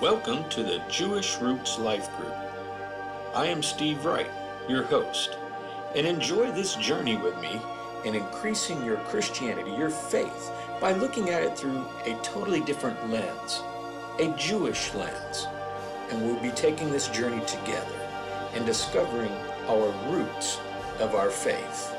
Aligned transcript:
Welcome 0.00 0.48
to 0.50 0.62
the 0.62 0.80
Jewish 0.88 1.38
Roots 1.38 1.76
Life 1.76 2.08
Group. 2.16 2.32
I 3.34 3.46
am 3.46 3.64
Steve 3.64 4.04
Wright, 4.04 4.30
your 4.68 4.84
host, 4.84 5.36
and 5.96 6.06
enjoy 6.06 6.52
this 6.52 6.76
journey 6.76 7.16
with 7.16 7.36
me 7.40 7.60
in 8.04 8.14
increasing 8.14 8.84
your 8.84 8.98
Christianity, 8.98 9.72
your 9.72 9.90
faith, 9.90 10.52
by 10.80 10.92
looking 10.92 11.30
at 11.30 11.42
it 11.42 11.58
through 11.58 11.84
a 12.04 12.16
totally 12.22 12.60
different 12.60 13.10
lens, 13.10 13.60
a 14.20 14.32
Jewish 14.38 14.94
lens. 14.94 15.48
And 16.10 16.24
we'll 16.24 16.40
be 16.40 16.50
taking 16.50 16.92
this 16.92 17.08
journey 17.08 17.44
together 17.46 17.98
and 18.54 18.64
discovering 18.64 19.32
our 19.66 19.92
roots 20.12 20.60
of 21.00 21.16
our 21.16 21.28
faith. 21.28 21.92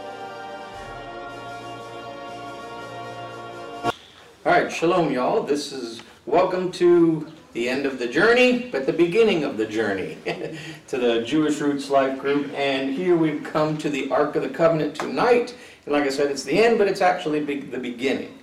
All 4.46 4.54
right, 4.54 4.72
shalom, 4.72 5.12
y'all. 5.12 5.44
This 5.44 5.74
is 5.74 6.02
welcome 6.26 6.72
to 6.72 7.28
the 7.54 7.68
end 7.68 7.86
of 7.86 7.98
the 7.98 8.08
journey, 8.08 8.70
but 8.72 8.86
the 8.86 8.94
beginning 8.94 9.44
of 9.44 9.58
the 9.58 9.66
journey 9.66 10.18
to 10.88 10.98
the 10.98 11.24
Jewish 11.24 11.60
Roots 11.60 11.90
Life 11.90 12.20
Group. 12.20 12.52
And 12.54 12.94
here 12.94 13.16
we've 13.16 13.44
come 13.44 13.78
to 13.80 13.90
the 13.90 14.10
Ark 14.12 14.36
of 14.36 14.44
the 14.44 14.50
Covenant 14.50 14.96
tonight. 14.96 15.56
And 15.86 15.94
like 15.94 16.04
I 16.04 16.10
said, 16.10 16.30
it's 16.30 16.44
the 16.44 16.64
end, 16.64 16.78
but 16.78 16.88
it's 16.88 17.02
actually 17.02 17.44
be- 17.44 17.62
the 17.62 17.80
beginning. 17.80 18.38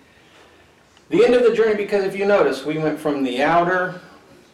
The 1.09 1.25
end 1.25 1.35
of 1.35 1.45
the 1.45 1.55
journey, 1.55 1.77
because 1.77 2.05
if 2.05 2.17
you 2.17 2.25
notice, 2.25 2.65
we 2.65 2.79
went 2.79 2.99
from 2.99 3.23
the 3.23 3.43
outer 3.43 4.01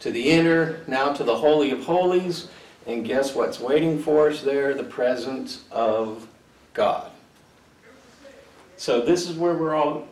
to 0.01 0.11
the 0.11 0.31
inner, 0.31 0.81
now 0.87 1.13
to 1.13 1.25
the 1.25 1.35
Holy 1.35 1.71
of 1.71 1.83
Holies. 1.83 2.49
And 2.87 3.07
guess 3.07 3.35
what's 3.35 3.59
waiting 3.59 4.03
for 4.03 4.29
us 4.29 4.43
there? 4.43 4.75
The 4.75 4.85
presence 4.85 5.65
of 5.71 6.29
God. 6.75 7.11
So 8.77 9.01
this 9.01 9.31
is 9.31 9.37
where 9.37 9.55
we're 9.55 9.75
all 9.75 10.09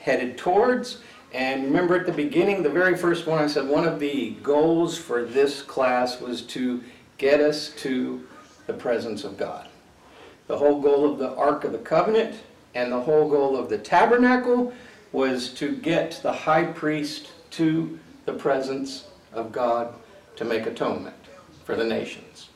headed 0.00 0.38
towards. 0.38 0.98
And 1.32 1.64
remember 1.64 1.98
at 1.98 2.06
the 2.06 2.12
beginning, 2.12 2.62
the 2.62 2.68
very 2.68 2.96
first 2.96 3.26
one, 3.26 3.42
I 3.42 3.46
said 3.46 3.66
one 3.66 3.86
of 3.86 3.98
the 3.98 4.30
goals 4.42 4.98
for 4.98 5.24
this 5.24 5.62
class 5.62 6.20
was 6.20 6.42
to 6.42 6.82
get 7.16 7.40
us 7.40 7.70
to 7.76 8.26
the 8.66 8.74
presence 8.74 9.24
of 9.24 9.38
God. 9.38 9.68
The 10.46 10.58
whole 10.58 10.80
goal 10.80 11.10
of 11.10 11.18
the 11.18 11.34
Ark 11.34 11.64
of 11.64 11.72
the 11.72 11.78
Covenant 11.78 12.36
and 12.74 12.92
the 12.92 13.00
whole 13.00 13.28
goal 13.28 13.56
of 13.56 13.70
the 13.70 13.78
tabernacle 13.78 14.74
was 15.12 15.50
to 15.54 15.76
get 15.76 16.20
the 16.22 16.32
high 16.32 16.64
priest 16.64 17.30
to 17.52 17.98
the 18.26 18.32
presence 18.32 19.08
of 19.32 19.52
God 19.52 19.94
to 20.36 20.44
make 20.44 20.66
atonement 20.66 21.16
for 21.64 21.76
the 21.76 21.84
nations. 21.84 22.48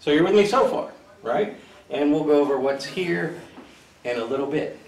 So 0.00 0.10
you're 0.10 0.24
with 0.24 0.34
me 0.34 0.46
so 0.46 0.66
far, 0.68 0.90
right? 1.22 1.56
And 1.90 2.12
we'll 2.12 2.24
go 2.24 2.40
over 2.40 2.58
what's 2.58 2.84
here 2.84 3.40
in 4.04 4.18
a 4.18 4.24
little 4.24 4.46
bit. 4.46 4.78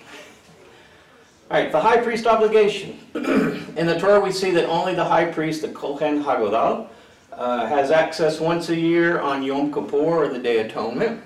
All 1.53 1.58
right, 1.58 1.70
the 1.70 1.83
high 1.83 1.98
priest 1.98 2.27
obligation. 2.27 2.98
in 3.14 3.86
the 3.86 3.98
Torah, 3.98 4.20
we 4.20 4.33
see 4.33 4.53
that 4.53 4.64
only 4.70 4.95
the 4.95 5.05
high 5.05 5.27
priest, 5.27 5.61
the 5.61 5.69
Kohen 5.69 6.25
HaGadol, 6.25 6.86
uh, 7.31 7.67
has 7.67 7.91
access 7.91 8.41
once 8.41 8.70
a 8.70 8.75
year 8.75 9.20
on 9.20 9.42
Yom 9.42 9.70
Kippur 9.70 9.98
or 9.98 10.28
the 10.28 10.39
Day 10.39 10.61
of 10.61 10.69
Atonement 10.69 11.22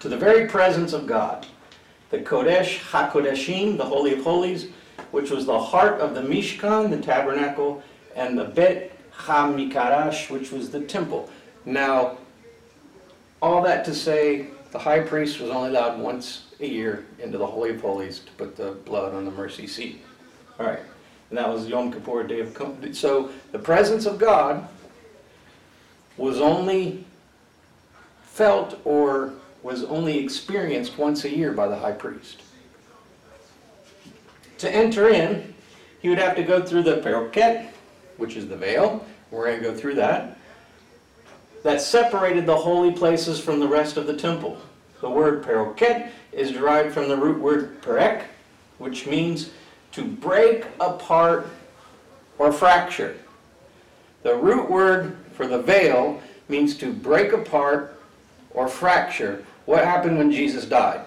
to 0.00 0.08
the 0.08 0.16
very 0.16 0.48
presence 0.48 0.92
of 0.92 1.06
God. 1.06 1.46
The 2.10 2.18
Kodesh 2.18 2.80
HaKodeshim, 2.90 3.76
the 3.76 3.84
Holy 3.84 4.14
of 4.14 4.24
Holies, 4.24 4.70
which 5.12 5.30
was 5.30 5.46
the 5.46 5.60
heart 5.60 6.00
of 6.00 6.16
the 6.16 6.22
Mishkan, 6.22 6.90
the 6.90 7.00
tabernacle, 7.00 7.80
and 8.16 8.36
the 8.36 8.46
Bet 8.46 8.90
HaMikdash, 9.12 10.30
which 10.30 10.50
was 10.50 10.70
the 10.70 10.80
temple. 10.80 11.30
Now, 11.64 12.18
all 13.40 13.62
that 13.62 13.84
to 13.84 13.94
say, 13.94 14.48
the 14.70 14.78
high 14.78 15.00
priest 15.00 15.40
was 15.40 15.50
only 15.50 15.70
allowed 15.70 15.98
once 15.98 16.46
a 16.60 16.66
year 16.66 17.06
into 17.18 17.38
the 17.38 17.46
Holy 17.46 17.70
of 17.70 17.80
Holies 17.80 18.20
to 18.20 18.32
put 18.32 18.56
the 18.56 18.72
blood 18.84 19.14
on 19.14 19.24
the 19.24 19.30
mercy 19.30 19.66
seat. 19.66 20.04
All 20.58 20.66
right, 20.66 20.80
and 21.30 21.38
that 21.38 21.48
was 21.48 21.66
Yom 21.66 21.92
Kippur, 21.92 22.24
Day 22.24 22.40
of 22.40 22.96
So 22.96 23.30
the 23.52 23.58
presence 23.58 24.06
of 24.06 24.18
God 24.18 24.68
was 26.16 26.40
only 26.40 27.04
felt 28.22 28.80
or 28.84 29.32
was 29.62 29.84
only 29.84 30.18
experienced 30.18 30.98
once 30.98 31.24
a 31.24 31.34
year 31.34 31.52
by 31.52 31.68
the 31.68 31.76
high 31.76 31.92
priest. 31.92 32.42
To 34.58 34.70
enter 34.70 35.08
in, 35.08 35.54
he 36.00 36.08
would 36.08 36.18
have 36.18 36.36
to 36.36 36.42
go 36.42 36.62
through 36.62 36.82
the 36.82 36.96
paroket, 36.96 37.68
which 38.16 38.36
is 38.36 38.48
the 38.48 38.56
veil. 38.56 39.04
We're 39.30 39.46
going 39.46 39.62
to 39.62 39.70
go 39.70 39.74
through 39.74 39.96
that. 39.96 40.37
That 41.62 41.80
separated 41.80 42.46
the 42.46 42.56
holy 42.56 42.92
places 42.92 43.40
from 43.40 43.60
the 43.60 43.68
rest 43.68 43.96
of 43.96 44.06
the 44.06 44.16
temple. 44.16 44.58
The 45.00 45.10
word 45.10 45.44
paroket 45.44 46.10
is 46.32 46.52
derived 46.52 46.94
from 46.94 47.08
the 47.08 47.16
root 47.16 47.38
word 47.40 47.80
perek, 47.82 48.24
which 48.78 49.06
means 49.06 49.50
to 49.92 50.04
break 50.04 50.66
apart 50.80 51.46
or 52.38 52.52
fracture. 52.52 53.16
The 54.22 54.36
root 54.36 54.70
word 54.70 55.16
for 55.34 55.46
the 55.46 55.60
veil 55.60 56.20
means 56.48 56.76
to 56.78 56.92
break 56.92 57.32
apart 57.32 58.00
or 58.50 58.68
fracture. 58.68 59.44
What 59.66 59.84
happened 59.84 60.18
when 60.18 60.32
Jesus 60.32 60.64
died? 60.64 61.04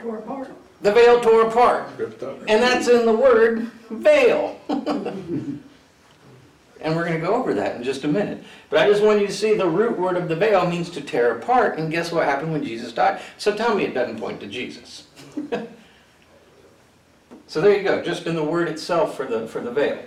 Tore 0.00 0.18
apart. 0.18 0.50
The 0.82 0.92
veil 0.92 1.20
tore 1.20 1.48
apart. 1.48 1.88
Ripped 1.96 2.22
up. 2.22 2.38
And 2.46 2.62
that's 2.62 2.88
in 2.88 3.04
the 3.04 3.12
word 3.12 3.70
veil. 3.90 4.60
and 6.80 6.94
we're 6.94 7.04
going 7.04 7.20
to 7.20 7.26
go 7.26 7.34
over 7.34 7.54
that 7.54 7.76
in 7.76 7.82
just 7.82 8.04
a 8.04 8.08
minute. 8.08 8.42
But 8.70 8.80
I 8.80 8.88
just 8.88 9.02
want 9.02 9.20
you 9.20 9.26
to 9.26 9.32
see 9.32 9.54
the 9.54 9.68
root 9.68 9.98
word 9.98 10.16
of 10.16 10.28
the 10.28 10.36
veil 10.36 10.68
means 10.68 10.90
to 10.90 11.00
tear 11.00 11.36
apart. 11.36 11.78
And 11.78 11.90
guess 11.90 12.12
what 12.12 12.24
happened 12.24 12.52
when 12.52 12.64
Jesus 12.64 12.92
died? 12.92 13.20
So 13.36 13.56
tell 13.56 13.74
me 13.74 13.84
it 13.84 13.94
doesn't 13.94 14.20
point 14.20 14.40
to 14.40 14.46
Jesus. 14.46 15.08
so 17.46 17.60
there 17.60 17.76
you 17.76 17.82
go, 17.82 18.02
just 18.02 18.26
in 18.26 18.36
the 18.36 18.44
word 18.44 18.68
itself 18.68 19.16
for 19.16 19.24
the, 19.24 19.48
for 19.48 19.60
the 19.60 19.72
veil. 19.72 19.98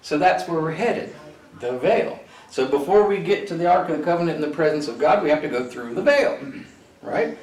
So 0.00 0.18
that's 0.18 0.48
where 0.48 0.60
we're 0.60 0.72
headed, 0.72 1.14
the 1.60 1.78
veil. 1.78 2.20
So 2.50 2.66
before 2.66 3.06
we 3.06 3.18
get 3.18 3.46
to 3.48 3.56
the 3.56 3.66
Ark 3.66 3.88
of 3.90 3.98
the 3.98 4.04
Covenant 4.04 4.36
in 4.36 4.40
the 4.48 4.54
presence 4.54 4.88
of 4.88 4.98
God, 4.98 5.22
we 5.22 5.28
have 5.30 5.42
to 5.42 5.48
go 5.48 5.66
through 5.66 5.94
the 5.94 6.02
veil, 6.02 6.38
right? 7.02 7.36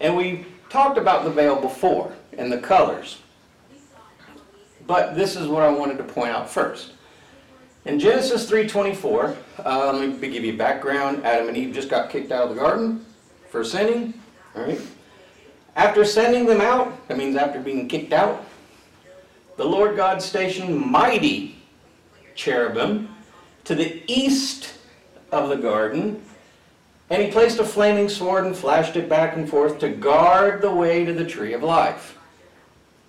And 0.00 0.16
we 0.16 0.46
talked 0.68 0.98
about 0.98 1.24
the 1.24 1.30
veil 1.30 1.60
before 1.60 2.12
and 2.36 2.50
the 2.50 2.58
colors. 2.58 3.18
But 4.86 5.14
this 5.14 5.36
is 5.36 5.46
what 5.46 5.62
I 5.62 5.68
wanted 5.68 5.98
to 5.98 6.04
point 6.04 6.30
out 6.30 6.48
first. 6.48 6.92
In 7.86 8.00
Genesis 8.00 8.50
3:24, 8.50 9.36
uh, 9.64 9.92
let 9.92 10.20
me 10.20 10.28
give 10.28 10.44
you 10.44 10.56
background. 10.56 11.24
Adam 11.24 11.46
and 11.46 11.56
Eve 11.56 11.72
just 11.72 11.88
got 11.88 12.10
kicked 12.10 12.32
out 12.32 12.42
of 12.42 12.48
the 12.48 12.60
garden 12.60 13.06
for 13.48 13.62
sinning. 13.62 14.12
All 14.56 14.64
right. 14.64 14.80
After 15.76 16.04
sending 16.04 16.46
them 16.46 16.60
out, 16.60 17.06
that 17.06 17.16
means 17.16 17.36
after 17.36 17.60
being 17.60 17.86
kicked 17.86 18.12
out, 18.12 18.44
the 19.56 19.64
Lord 19.64 19.94
God 19.94 20.20
stationed 20.20 20.76
mighty 20.76 21.58
cherubim 22.34 23.08
to 23.64 23.76
the 23.76 24.02
east 24.08 24.74
of 25.30 25.48
the 25.48 25.56
garden, 25.56 26.20
and 27.08 27.22
he 27.22 27.30
placed 27.30 27.60
a 27.60 27.64
flaming 27.64 28.08
sword 28.08 28.46
and 28.46 28.56
flashed 28.56 28.96
it 28.96 29.08
back 29.08 29.36
and 29.36 29.48
forth 29.48 29.78
to 29.78 29.90
guard 29.90 30.60
the 30.60 30.74
way 30.74 31.04
to 31.04 31.12
the 31.12 31.24
tree 31.24 31.52
of 31.52 31.62
life. 31.62 32.18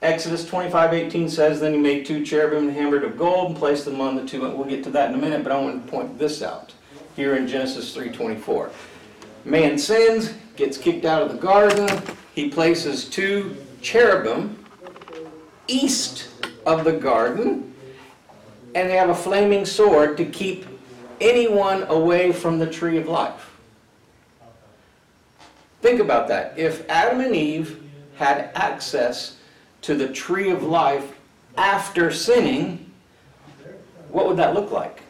Exodus 0.02 0.46
25:18 0.46 1.30
says, 1.30 1.60
Then 1.60 1.74
he 1.74 1.80
made 1.80 2.06
two 2.06 2.24
cherubim 2.24 2.70
hammered 2.70 3.04
of 3.04 3.18
gold 3.18 3.50
and 3.50 3.58
placed 3.58 3.86
them 3.86 4.00
on 4.00 4.16
the 4.16 4.26
two. 4.26 4.42
We'll 4.42 4.66
get 4.66 4.84
to 4.84 4.92
that 4.92 5.10
in 5.10 5.16
a 5.16 5.22
minute, 5.22 5.44
but 5.44 5.52
I 5.52 5.60
want 5.60 5.86
to 5.86 5.92
point 5.92 6.20
this 6.20 6.42
out 6.42 6.74
here 7.16 7.36
in 7.36 7.48
Genesis 7.48 7.96
3:24. 7.96 8.70
Man 9.44 9.78
sins, 9.78 10.34
gets 10.56 10.78
kicked 10.78 11.06
out 11.06 11.24
of 11.24 11.32
the 11.32 11.38
garden. 11.38 11.90
He 12.36 12.50
places 12.50 13.06
two 13.06 13.58
cherubim 13.82 14.64
east 15.68 16.30
of 16.66 16.84
the 16.84 16.94
garden, 16.94 17.74
and 18.76 18.90
they 18.90 18.96
have 18.96 19.10
a 19.10 19.16
flaming 19.16 19.66
sword 19.66 20.18
to 20.18 20.26
keep 20.26 20.66
anyone 21.20 21.84
away 21.84 22.32
from 22.32 22.60
the 22.60 22.68
tree 22.68 22.98
of 22.98 23.08
life. 23.08 23.52
Think 25.82 26.00
about 26.00 26.28
that. 26.28 26.58
If 26.58 26.88
Adam 26.90 27.22
and 27.22 27.36
Eve 27.36 27.82
had 28.18 28.52
access 28.54 29.37
to 29.82 29.96
the 29.96 30.08
tree 30.10 30.50
of 30.50 30.64
life 30.64 31.14
after 31.58 32.12
sinning, 32.12 32.92
what 34.10 34.28
would 34.28 34.38
that 34.38 34.54
look 34.54 34.72
like? 34.72 35.02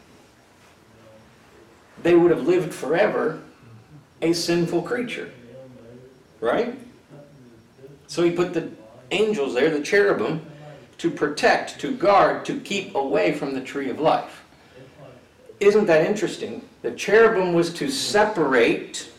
They 2.02 2.14
would 2.14 2.30
have 2.30 2.46
lived 2.46 2.72
forever 2.72 3.40
a 4.22 4.32
sinful 4.32 4.82
creature. 4.82 5.30
Right? 6.40 6.78
So 8.06 8.22
he 8.22 8.30
put 8.30 8.54
the 8.54 8.70
angels 9.10 9.54
there, 9.54 9.70
the 9.70 9.82
cherubim, 9.82 10.44
to 10.98 11.10
protect, 11.10 11.78
to 11.80 11.94
guard, 11.94 12.44
to 12.46 12.58
keep 12.60 12.94
away 12.94 13.32
from 13.32 13.54
the 13.54 13.60
tree 13.60 13.90
of 13.90 14.00
life. 14.00 14.44
Isn't 15.60 15.86
that 15.86 16.06
interesting? 16.06 16.68
The 16.82 16.92
cherubim 16.92 17.52
was 17.52 17.72
to 17.74 17.90
separate 17.90 19.10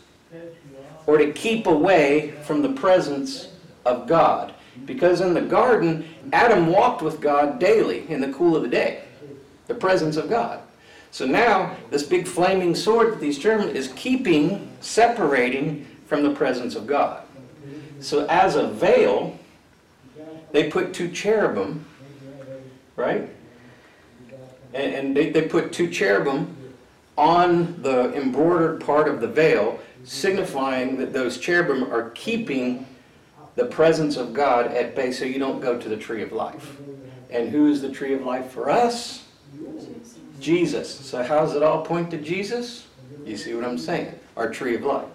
or 1.05 1.17
to 1.17 1.31
keep 1.31 1.67
away 1.67 2.31
from 2.43 2.61
the 2.61 2.69
presence 2.69 3.49
of 3.85 4.07
God. 4.07 4.53
Because 4.85 5.21
in 5.21 5.33
the 5.33 5.41
garden, 5.41 6.07
Adam 6.33 6.67
walked 6.67 7.01
with 7.01 7.21
God 7.21 7.59
daily 7.59 8.09
in 8.09 8.21
the 8.21 8.31
cool 8.33 8.55
of 8.55 8.63
the 8.63 8.69
day, 8.69 9.03
the 9.67 9.75
presence 9.75 10.17
of 10.17 10.29
God. 10.29 10.61
So 11.11 11.25
now, 11.25 11.75
this 11.89 12.03
big 12.03 12.27
flaming 12.27 12.75
sword 12.75 13.13
that 13.13 13.19
these 13.19 13.39
cherubim 13.39 13.75
is 13.75 13.91
keeping, 13.95 14.69
separating 14.79 15.87
from 16.05 16.23
the 16.23 16.31
presence 16.33 16.75
of 16.75 16.85
God. 16.85 17.23
So 17.99 18.25
as 18.27 18.55
a 18.55 18.67
veil, 18.67 19.37
they 20.51 20.69
put 20.69 20.93
two 20.93 21.09
cherubim, 21.09 21.85
right? 22.95 23.29
And, 24.73 24.93
and 24.93 25.17
they, 25.17 25.31
they 25.31 25.43
put 25.43 25.71
two 25.71 25.89
cherubim 25.89 26.55
on 27.17 27.81
the 27.81 28.13
embroidered 28.13 28.81
part 28.81 29.07
of 29.07 29.19
the 29.19 29.27
veil, 29.27 29.79
signifying 30.05 30.97
that 30.97 31.11
those 31.11 31.37
cherubim 31.37 31.91
are 31.91 32.11
keeping 32.11 32.85
the 33.59 33.65
presence 33.65 34.15
of 34.15 34.33
God 34.33 34.67
at 34.67 34.95
bay 34.95 35.11
so 35.11 35.25
you 35.25 35.37
don't 35.37 35.59
go 35.59 35.77
to 35.77 35.89
the 35.89 35.97
tree 35.97 36.23
of 36.23 36.31
life. 36.31 36.77
And 37.29 37.49
who 37.49 37.67
is 37.67 37.81
the 37.81 37.91
tree 37.91 38.13
of 38.13 38.23
life 38.23 38.51
for 38.51 38.69
us? 38.69 39.25
Jesus. 40.39 40.89
So 40.89 41.21
how 41.21 41.41
does 41.41 41.55
it 41.55 41.61
all 41.61 41.81
point 41.81 42.09
to 42.11 42.17
Jesus? 42.17 42.87
You 43.25 43.35
see 43.35 43.53
what 43.53 43.65
I'm 43.65 43.77
saying? 43.77 44.17
Our 44.37 44.49
tree 44.49 44.75
of 44.75 44.83
life. 44.83 45.09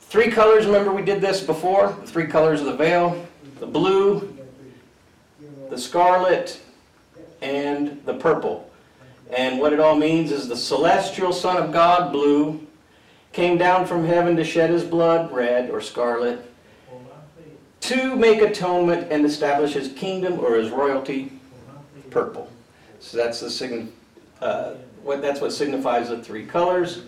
Three 0.00 0.28
colors, 0.28 0.66
remember 0.66 0.92
we 0.92 1.02
did 1.02 1.20
this 1.20 1.40
before? 1.40 1.96
The 2.00 2.06
three 2.08 2.26
colors 2.26 2.60
of 2.60 2.66
the 2.66 2.76
veil 2.76 3.24
the 3.60 3.66
blue, 3.66 4.36
the 5.68 5.78
scarlet, 5.78 6.60
and 7.42 8.02
the 8.06 8.14
purple. 8.14 8.68
And 9.36 9.60
what 9.60 9.72
it 9.72 9.78
all 9.78 9.94
means 9.94 10.32
is 10.32 10.48
the 10.48 10.56
celestial 10.56 11.32
Son 11.32 11.58
of 11.58 11.70
God, 11.72 12.10
blue, 12.10 12.66
came 13.32 13.56
down 13.56 13.86
from 13.86 14.04
heaven 14.04 14.34
to 14.36 14.42
shed 14.42 14.70
his 14.70 14.82
blood, 14.82 15.30
red 15.30 15.70
or 15.70 15.80
scarlet, 15.80 16.49
to 17.80 18.14
make 18.16 18.42
atonement 18.42 19.10
and 19.10 19.24
establish 19.24 19.72
his 19.72 19.92
kingdom 19.92 20.38
or 20.38 20.56
his 20.56 20.70
royalty, 20.70 21.32
purple. 22.10 22.50
So 23.00 23.16
that's 23.16 23.40
the 23.40 23.50
sign, 23.50 23.92
uh, 24.40 24.74
what 25.02 25.22
that's 25.22 25.40
what 25.40 25.52
signifies 25.52 26.10
the 26.10 26.22
three 26.22 26.44
colors. 26.44 27.02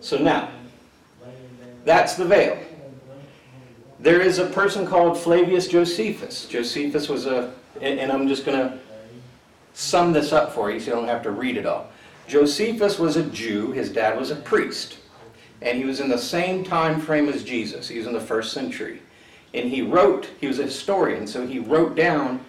So 0.00 0.18
now, 0.18 0.50
that's 1.84 2.14
the 2.14 2.24
veil. 2.24 2.58
There 3.98 4.20
is 4.20 4.38
a 4.38 4.46
person 4.46 4.86
called 4.86 5.18
Flavius 5.18 5.68
Josephus. 5.68 6.46
Josephus 6.46 7.08
was 7.08 7.26
a, 7.26 7.52
and, 7.80 8.00
and 8.00 8.10
I'm 8.10 8.28
just 8.28 8.46
going 8.46 8.58
to 8.58 8.78
sum 9.74 10.12
this 10.12 10.32
up 10.32 10.52
for 10.52 10.70
you 10.70 10.80
so 10.80 10.86
you 10.86 10.92
don't 10.92 11.08
have 11.08 11.22
to 11.22 11.30
read 11.30 11.56
it 11.56 11.66
all. 11.66 11.90
Josephus 12.26 12.98
was 12.98 13.16
a 13.16 13.24
Jew. 13.24 13.72
His 13.72 13.90
dad 13.90 14.18
was 14.18 14.30
a 14.30 14.36
priest, 14.36 14.98
and 15.60 15.76
he 15.76 15.84
was 15.84 16.00
in 16.00 16.08
the 16.08 16.18
same 16.18 16.64
time 16.64 17.00
frame 17.00 17.28
as 17.28 17.44
Jesus. 17.44 17.88
He 17.88 17.98
was 17.98 18.06
in 18.06 18.12
the 18.12 18.20
first 18.20 18.52
century, 18.52 19.02
and 19.54 19.68
he 19.68 19.82
wrote. 19.82 20.28
He 20.40 20.46
was 20.46 20.58
a 20.58 20.64
historian, 20.64 21.26
so 21.26 21.46
he 21.46 21.58
wrote 21.58 21.94
down 21.96 22.44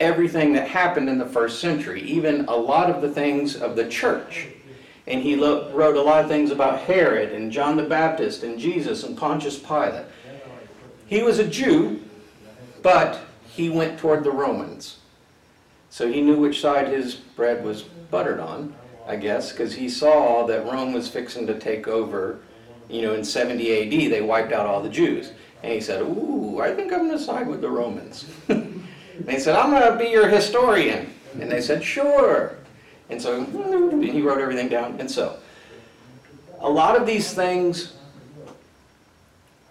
everything 0.00 0.52
that 0.52 0.68
happened 0.68 1.08
in 1.08 1.18
the 1.18 1.26
first 1.26 1.60
century, 1.60 2.02
even 2.02 2.44
a 2.46 2.56
lot 2.56 2.90
of 2.90 3.02
the 3.02 3.10
things 3.10 3.56
of 3.56 3.76
the 3.76 3.88
church. 3.88 4.48
And 5.06 5.22
he 5.22 5.36
lo- 5.36 5.70
wrote 5.72 5.96
a 5.96 6.02
lot 6.02 6.22
of 6.24 6.28
things 6.28 6.50
about 6.50 6.80
Herod 6.80 7.32
and 7.32 7.52
John 7.52 7.76
the 7.76 7.84
Baptist 7.84 8.42
and 8.42 8.58
Jesus 8.58 9.04
and 9.04 9.16
Pontius 9.16 9.58
Pilate. 9.58 10.04
He 11.06 11.22
was 11.22 11.38
a 11.38 11.46
Jew, 11.46 12.02
but 12.82 13.20
he 13.46 13.70
went 13.70 13.98
toward 13.98 14.24
the 14.24 14.32
Romans. 14.32 14.98
So 15.90 16.10
he 16.12 16.20
knew 16.20 16.36
which 16.36 16.60
side 16.60 16.88
his 16.88 17.14
bread 17.14 17.64
was 17.64 17.82
buttered 17.82 18.40
on, 18.40 18.74
I 19.06 19.16
guess, 19.16 19.52
because 19.52 19.74
he 19.74 19.88
saw 19.88 20.46
that 20.46 20.66
Rome 20.66 20.92
was 20.92 21.08
fixing 21.08 21.46
to 21.46 21.58
take 21.58 21.88
over. 21.88 22.40
You 22.90 23.02
know, 23.02 23.14
in 23.14 23.24
70 23.24 24.04
AD, 24.04 24.12
they 24.12 24.20
wiped 24.20 24.52
out 24.52 24.66
all 24.66 24.82
the 24.82 24.88
Jews. 24.88 25.32
And 25.66 25.74
he 25.74 25.80
said, 25.80 26.00
Ooh, 26.02 26.60
I 26.60 26.72
think 26.72 26.92
I'm 26.92 27.08
going 27.08 27.18
to 27.18 27.18
side 27.18 27.48
with 27.48 27.60
the 27.60 27.68
Romans. 27.68 28.24
And 28.48 28.86
they 29.20 29.36
said, 29.40 29.56
I'm 29.56 29.70
going 29.70 29.90
to 29.90 29.98
be 29.98 30.10
your 30.10 30.28
historian. 30.28 31.12
And 31.40 31.50
they 31.50 31.60
said, 31.60 31.82
Sure. 31.82 32.56
And 33.10 33.20
so 33.20 33.44
he 34.00 34.22
wrote 34.22 34.40
everything 34.40 34.68
down. 34.68 35.00
And 35.00 35.10
so, 35.10 35.38
a 36.60 36.70
lot 36.70 36.94
of 36.94 37.04
these 37.04 37.34
things 37.34 37.94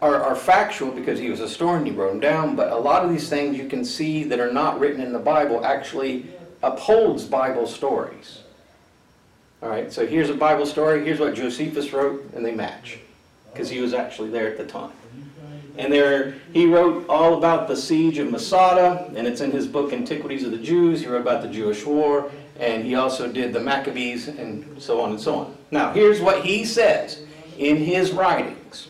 are, 0.02 0.22
are 0.22 0.36
factual 0.36 0.92
because 0.92 1.18
he 1.18 1.30
was 1.30 1.40
a 1.40 1.44
historian, 1.44 1.86
he 1.86 1.94
wrote 1.94 2.12
them 2.12 2.20
down, 2.20 2.58
but 2.58 2.74
a 2.74 2.78
lot 2.78 3.06
of 3.06 3.10
these 3.10 3.30
things 3.30 3.58
you 3.58 3.70
can 3.70 3.86
see 3.86 4.26
that 4.26 4.42
are 4.42 4.52
not 4.52 4.82
written 4.82 5.00
in 5.00 5.14
the 5.14 5.20
Bible 5.20 5.66
actually 5.66 6.28
upholds 6.62 7.24
Bible 7.24 7.68
stories. 7.68 8.40
All 9.62 9.70
right, 9.70 9.92
so 9.92 10.06
here's 10.06 10.30
a 10.30 10.36
Bible 10.36 10.66
story, 10.66 11.06
here's 11.06 11.20
what 11.22 11.36
Josephus 11.36 11.94
wrote, 11.94 12.34
and 12.36 12.46
they 12.46 12.54
match 12.54 13.00
because 13.54 13.70
he 13.70 13.80
was 13.80 13.94
actually 13.94 14.30
there 14.30 14.48
at 14.48 14.58
the 14.58 14.66
time. 14.66 14.92
And 15.78 15.92
there, 15.92 16.36
he 16.54 16.66
wrote 16.66 17.08
all 17.10 17.38
about 17.38 17.68
the 17.68 17.76
siege 17.76 18.18
of 18.18 18.32
Masada, 18.32 19.12
and 19.16 19.28
it's 19.28 19.42
in 19.42 19.52
his 19.52 19.68
book 19.68 19.92
Antiquities 19.92 20.44
of 20.44 20.52
the 20.52 20.58
Jews. 20.58 21.02
He 21.02 21.08
wrote 21.08 21.22
about 21.22 21.42
the 21.42 21.50
Jewish 21.50 21.86
War, 21.86 22.32
and 22.60 22.86
he 22.86 22.96
also 22.96 23.30
did 23.30 23.52
the 23.52 23.60
Maccabees, 23.60 24.30
and 24.30 24.82
so 24.82 25.02
on 25.02 25.12
and 25.12 25.20
so 25.20 25.36
on. 25.36 25.58
Now, 25.72 25.92
here's 25.92 26.22
what 26.22 26.46
he 26.46 26.64
says 26.64 27.22
in 27.58 27.78
his 27.78 28.12
writings. 28.12 28.88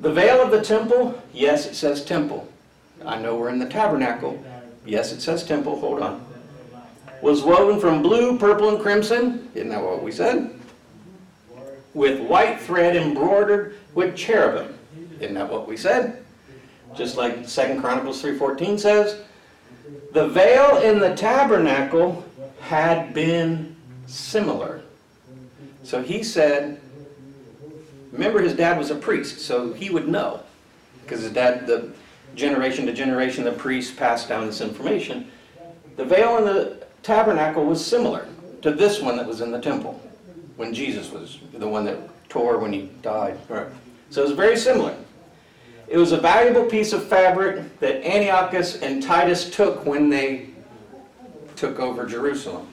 The 0.00 0.12
veil 0.12 0.42
of 0.42 0.50
the 0.50 0.60
temple, 0.60 1.22
yes, 1.32 1.66
it 1.66 1.74
says 1.74 2.04
temple. 2.04 2.48
I 3.06 3.18
know 3.18 3.36
we're 3.36 3.50
in 3.50 3.58
the 3.58 3.68
tabernacle. 3.68 4.44
Yes, 4.84 5.12
it 5.12 5.20
says 5.20 5.44
temple. 5.44 5.78
Hold 5.78 6.02
on. 6.02 6.26
Was 7.20 7.42
woven 7.42 7.80
from 7.80 8.02
blue, 8.02 8.36
purple, 8.38 8.68
and 8.68 8.80
crimson. 8.80 9.48
Isn't 9.54 9.68
that 9.68 9.82
what 9.82 10.02
we 10.02 10.10
said? 10.10 10.58
With 11.94 12.20
white 12.20 12.60
thread 12.60 12.96
embroidered 12.96 13.76
with 13.94 14.16
cherubim. 14.16 14.76
Isn't 15.22 15.34
that 15.34 15.50
what 15.50 15.68
we 15.68 15.76
said? 15.76 16.24
Just 16.96 17.16
like 17.16 17.48
Second 17.48 17.80
Chronicles 17.80 18.22
3.14 18.22 18.78
says. 18.78 19.20
The 20.12 20.28
veil 20.28 20.78
in 20.78 20.98
the 20.98 21.14
tabernacle 21.14 22.24
had 22.60 23.14
been 23.14 23.76
similar. 24.06 24.82
So 25.84 26.02
he 26.02 26.22
said, 26.22 26.80
remember 28.10 28.42
his 28.42 28.54
dad 28.54 28.78
was 28.78 28.90
a 28.90 28.94
priest, 28.94 29.40
so 29.40 29.72
he 29.72 29.90
would 29.90 30.08
know. 30.08 30.42
Because 31.02 31.22
his 31.22 31.32
dad, 31.32 31.66
the 31.66 31.92
generation 32.34 32.86
to 32.86 32.92
generation, 32.92 33.44
the 33.44 33.52
priests 33.52 33.94
passed 33.94 34.28
down 34.28 34.46
this 34.46 34.60
information. 34.60 35.30
The 35.96 36.04
veil 36.04 36.36
in 36.38 36.44
the 36.44 36.84
tabernacle 37.02 37.64
was 37.64 37.84
similar 37.84 38.26
to 38.62 38.72
this 38.72 39.00
one 39.00 39.16
that 39.16 39.26
was 39.26 39.40
in 39.40 39.50
the 39.50 39.60
temple 39.60 40.00
when 40.56 40.74
Jesus 40.74 41.10
was 41.10 41.38
the 41.52 41.68
one 41.68 41.84
that 41.84 41.98
tore 42.28 42.58
when 42.58 42.72
he 42.72 42.90
died. 43.02 43.38
Right. 43.48 43.66
So 44.10 44.22
it 44.22 44.26
was 44.26 44.36
very 44.36 44.56
similar. 44.56 44.94
It 45.92 45.98
was 45.98 46.12
a 46.12 46.16
valuable 46.16 46.64
piece 46.64 46.94
of 46.94 47.06
fabric 47.06 47.78
that 47.80 48.02
Antiochus 48.02 48.80
and 48.80 49.02
Titus 49.02 49.50
took 49.50 49.84
when 49.84 50.08
they 50.08 50.46
took 51.54 51.80
over 51.80 52.06
Jerusalem. 52.06 52.66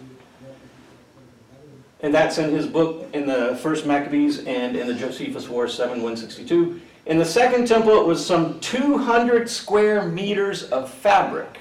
And 1.99 2.13
that's 2.13 2.37
in 2.37 2.49
his 2.49 2.65
book 2.65 3.09
in 3.11 3.27
the 3.27 3.59
first 3.61 3.85
Maccabees 3.85 4.45
and 4.45 4.77
in 4.77 4.87
the 4.87 4.93
Josephus 4.93 5.49
War 5.49 5.67
7162. 5.67 6.79
In 7.07 7.17
the 7.17 7.25
second 7.25 7.67
temple, 7.67 7.99
it 7.99 8.05
was 8.05 8.25
some 8.25 8.57
200 8.61 9.49
square 9.49 10.03
meters 10.03 10.63
of 10.69 10.89
fabric. 10.89 11.59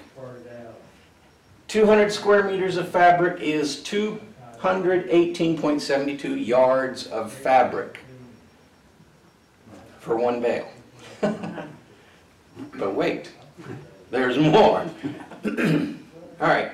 200 1.67 2.13
square 2.13 2.45
meters 2.45 2.77
of 2.77 2.89
fabric 2.89 3.41
is 3.41 3.79
218.72 3.79 6.47
yards 6.47 7.09
of 7.09 7.33
fabric 7.33 7.99
for 9.99 10.17
one 10.17 10.41
veil. 10.41 10.69
but 11.21 12.95
wait, 12.95 13.33
there's 14.11 14.39
more. 14.39 14.87
All 15.45 16.49
right. 16.49 16.73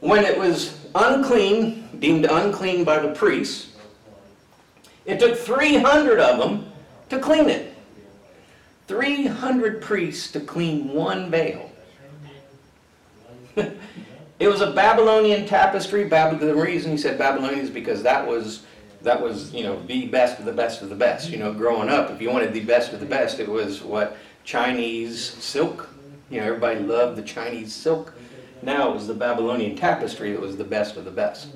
When 0.00 0.24
it 0.24 0.38
was 0.38 0.78
unclean, 0.94 1.88
deemed 1.98 2.24
unclean 2.24 2.84
by 2.84 3.00
the 3.00 3.12
priests, 3.12 3.72
it 5.04 5.18
took 5.18 5.36
300 5.36 6.20
of 6.20 6.38
them 6.38 6.70
to 7.08 7.18
clean 7.18 7.48
it. 7.48 7.74
300 8.86 9.82
priests 9.82 10.30
to 10.32 10.40
clean 10.40 10.88
one 10.88 11.30
veil. 11.30 11.70
it 13.56 14.48
was 14.48 14.60
a 14.60 14.70
Babylonian 14.72 15.46
tapestry. 15.46 16.04
Bab- 16.04 16.38
the 16.38 16.54
reason 16.54 16.92
he 16.92 16.96
said 16.96 17.18
Babylonian 17.18 17.60
is 17.60 17.70
because 17.70 18.02
that 18.02 18.26
was 18.26 18.64
that 19.02 19.20
was 19.20 19.52
you 19.52 19.62
know 19.62 19.80
the 19.86 20.06
best 20.06 20.38
of 20.38 20.44
the 20.44 20.52
best 20.52 20.82
of 20.82 20.88
the 20.88 20.96
best. 20.96 21.30
You 21.30 21.38
know, 21.38 21.52
growing 21.52 21.88
up, 21.88 22.10
if 22.10 22.20
you 22.20 22.30
wanted 22.30 22.52
the 22.52 22.64
best 22.64 22.92
of 22.92 23.00
the 23.00 23.06
best, 23.06 23.40
it 23.40 23.48
was 23.48 23.82
what 23.82 24.16
Chinese 24.44 25.20
silk. 25.22 25.88
You 26.30 26.40
know, 26.40 26.46
everybody 26.46 26.80
loved 26.80 27.16
the 27.16 27.22
Chinese 27.22 27.74
silk. 27.74 28.12
Now 28.62 28.90
it 28.90 28.94
was 28.94 29.06
the 29.06 29.14
Babylonian 29.14 29.76
tapestry 29.76 30.32
that 30.32 30.40
was 30.40 30.56
the 30.56 30.64
best 30.64 30.96
of 30.96 31.04
the 31.04 31.10
best. 31.10 31.48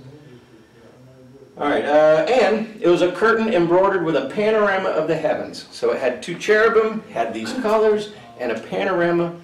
All 1.58 1.68
right, 1.68 1.84
uh, 1.84 2.26
and 2.30 2.80
it 2.80 2.88
was 2.88 3.02
a 3.02 3.12
curtain 3.12 3.52
embroidered 3.52 4.04
with 4.04 4.16
a 4.16 4.30
panorama 4.30 4.88
of 4.88 5.06
the 5.06 5.16
heavens. 5.16 5.66
So 5.70 5.90
it 5.92 6.00
had 6.00 6.22
two 6.22 6.38
cherubim, 6.38 7.02
had 7.10 7.34
these 7.34 7.52
colors, 7.54 8.12
and 8.40 8.52
a 8.52 8.58
panorama 8.58 9.34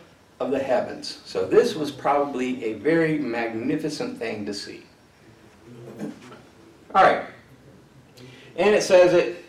of 0.40 0.50
the 0.50 0.58
heavens. 0.58 1.20
So 1.26 1.44
this 1.44 1.74
was 1.74 1.90
probably 1.90 2.64
a 2.64 2.74
very 2.74 3.18
magnificent 3.18 4.18
thing 4.18 4.46
to 4.46 4.54
see. 4.54 4.84
All 6.94 7.02
right, 7.02 7.26
and 8.58 8.74
it 8.74 8.82
says 8.82 9.14
it 9.14 9.44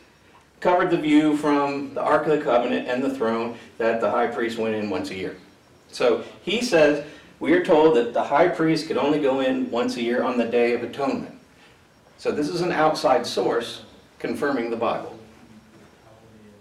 covered 0.61 0.89
the 0.91 0.97
view 0.97 1.35
from 1.35 1.93
the 1.93 2.01
Ark 2.01 2.27
of 2.27 2.37
the 2.37 2.43
Covenant 2.43 2.87
and 2.87 3.03
the 3.03 3.13
throne 3.13 3.57
that 3.77 3.99
the 3.99 4.09
high 4.09 4.27
priest 4.27 4.57
went 4.57 4.75
in 4.75 4.89
once 4.89 5.09
a 5.09 5.15
year. 5.15 5.35
So 5.91 6.23
he 6.43 6.61
says, 6.61 7.05
we 7.39 7.53
are 7.53 7.63
told 7.63 7.95
that 7.95 8.13
the 8.13 8.23
high 8.23 8.47
priest 8.49 8.87
could 8.87 8.97
only 8.97 9.19
go 9.19 9.39
in 9.39 9.71
once 9.71 9.95
a 9.97 10.01
year 10.01 10.23
on 10.23 10.37
the 10.37 10.45
Day 10.45 10.73
of 10.73 10.83
Atonement. 10.83 11.35
So 12.17 12.31
this 12.31 12.49
is 12.49 12.61
an 12.61 12.71
outside 12.71 13.25
source 13.25 13.83
confirming 14.19 14.69
the 14.69 14.75
Bible. 14.75 15.17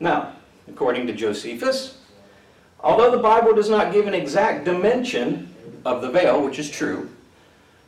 Now, 0.01 0.35
according 0.69 1.07
to 1.09 1.13
Josephus, 1.13 1.99
although 2.81 3.11
the 3.11 3.19
Bible 3.19 3.53
does 3.55 3.69
not 3.69 3.93
give 3.93 4.07
an 4.07 4.15
exact 4.15 4.65
dimension 4.65 5.53
of 5.85 6.03
the 6.03 6.11
veil, 6.11 6.43
which 6.43 6.59
is 6.59 6.71
true, 6.71 7.11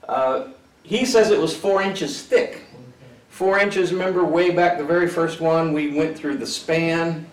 Uh, 0.08 0.48
He 0.82 1.04
says 1.04 1.30
it 1.30 1.38
was 1.38 1.54
four 1.54 1.82
inches 1.82 2.22
thick. 2.22 2.62
Four 3.40 3.58
inches, 3.58 3.90
remember 3.90 4.22
way 4.22 4.50
back 4.50 4.76
the 4.76 4.84
very 4.84 5.08
first 5.08 5.40
one, 5.40 5.72
we 5.72 5.94
went 5.94 6.14
through 6.14 6.36
the 6.36 6.46
span 6.46 7.26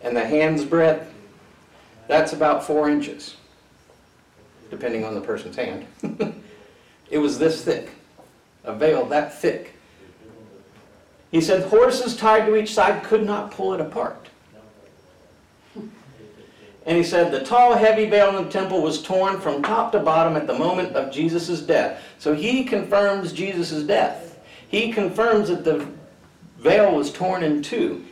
and 0.00 0.16
the 0.16 0.24
hand's 0.24 0.64
breadth? 0.64 1.12
That's 2.06 2.34
about 2.34 2.64
four 2.64 2.88
inches, 2.88 3.34
depending 4.70 5.04
on 5.04 5.16
the 5.16 5.20
person's 5.20 5.56
hand. 5.56 5.86
It 7.10 7.18
was 7.18 7.40
this 7.40 7.64
thick, 7.64 7.90
a 8.62 8.72
veil 8.72 9.04
that 9.06 9.36
thick. 9.36 9.74
He 11.32 11.40
said 11.40 11.68
horses 11.68 12.16
tied 12.16 12.46
to 12.46 12.54
each 12.54 12.72
side 12.72 13.02
could 13.02 13.26
not 13.26 13.50
pull 13.50 13.74
it 13.74 13.80
apart. 13.80 14.28
And 15.74 16.96
he 16.96 17.02
said 17.02 17.32
the 17.32 17.44
tall, 17.44 17.74
heavy 17.74 18.08
veil 18.08 18.38
in 18.38 18.44
the 18.44 18.50
temple 18.52 18.82
was 18.82 19.02
torn 19.02 19.40
from 19.40 19.64
top 19.64 19.90
to 19.90 19.98
bottom 19.98 20.36
at 20.36 20.46
the 20.46 20.56
moment 20.56 20.94
of 20.94 21.12
Jesus' 21.12 21.60
death. 21.60 22.00
So 22.20 22.36
he 22.36 22.62
confirms 22.62 23.32
Jesus' 23.32 23.82
death. 23.82 24.29
He 24.70 24.92
confirms 24.92 25.48
that 25.48 25.64
the 25.64 25.84
veil 26.58 26.94
was 26.94 27.12
torn 27.12 27.42
in 27.42 27.60
two. 27.60 28.04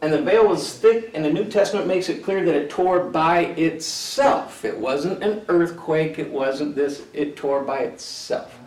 And 0.00 0.10
the 0.10 0.22
veil 0.22 0.48
was 0.48 0.78
thick, 0.78 1.10
and 1.12 1.22
the 1.22 1.30
New 1.30 1.44
Testament 1.44 1.86
makes 1.86 2.08
it 2.08 2.24
clear 2.24 2.42
that 2.42 2.54
it 2.54 2.70
tore 2.70 3.04
by 3.04 3.40
itself. 3.40 4.64
It 4.64 4.78
wasn't 4.78 5.22
an 5.22 5.44
earthquake, 5.48 6.18
it 6.18 6.30
wasn't 6.30 6.74
this, 6.74 7.02
it 7.12 7.36
tore 7.36 7.62
by 7.62 7.80
itself. 7.80 8.58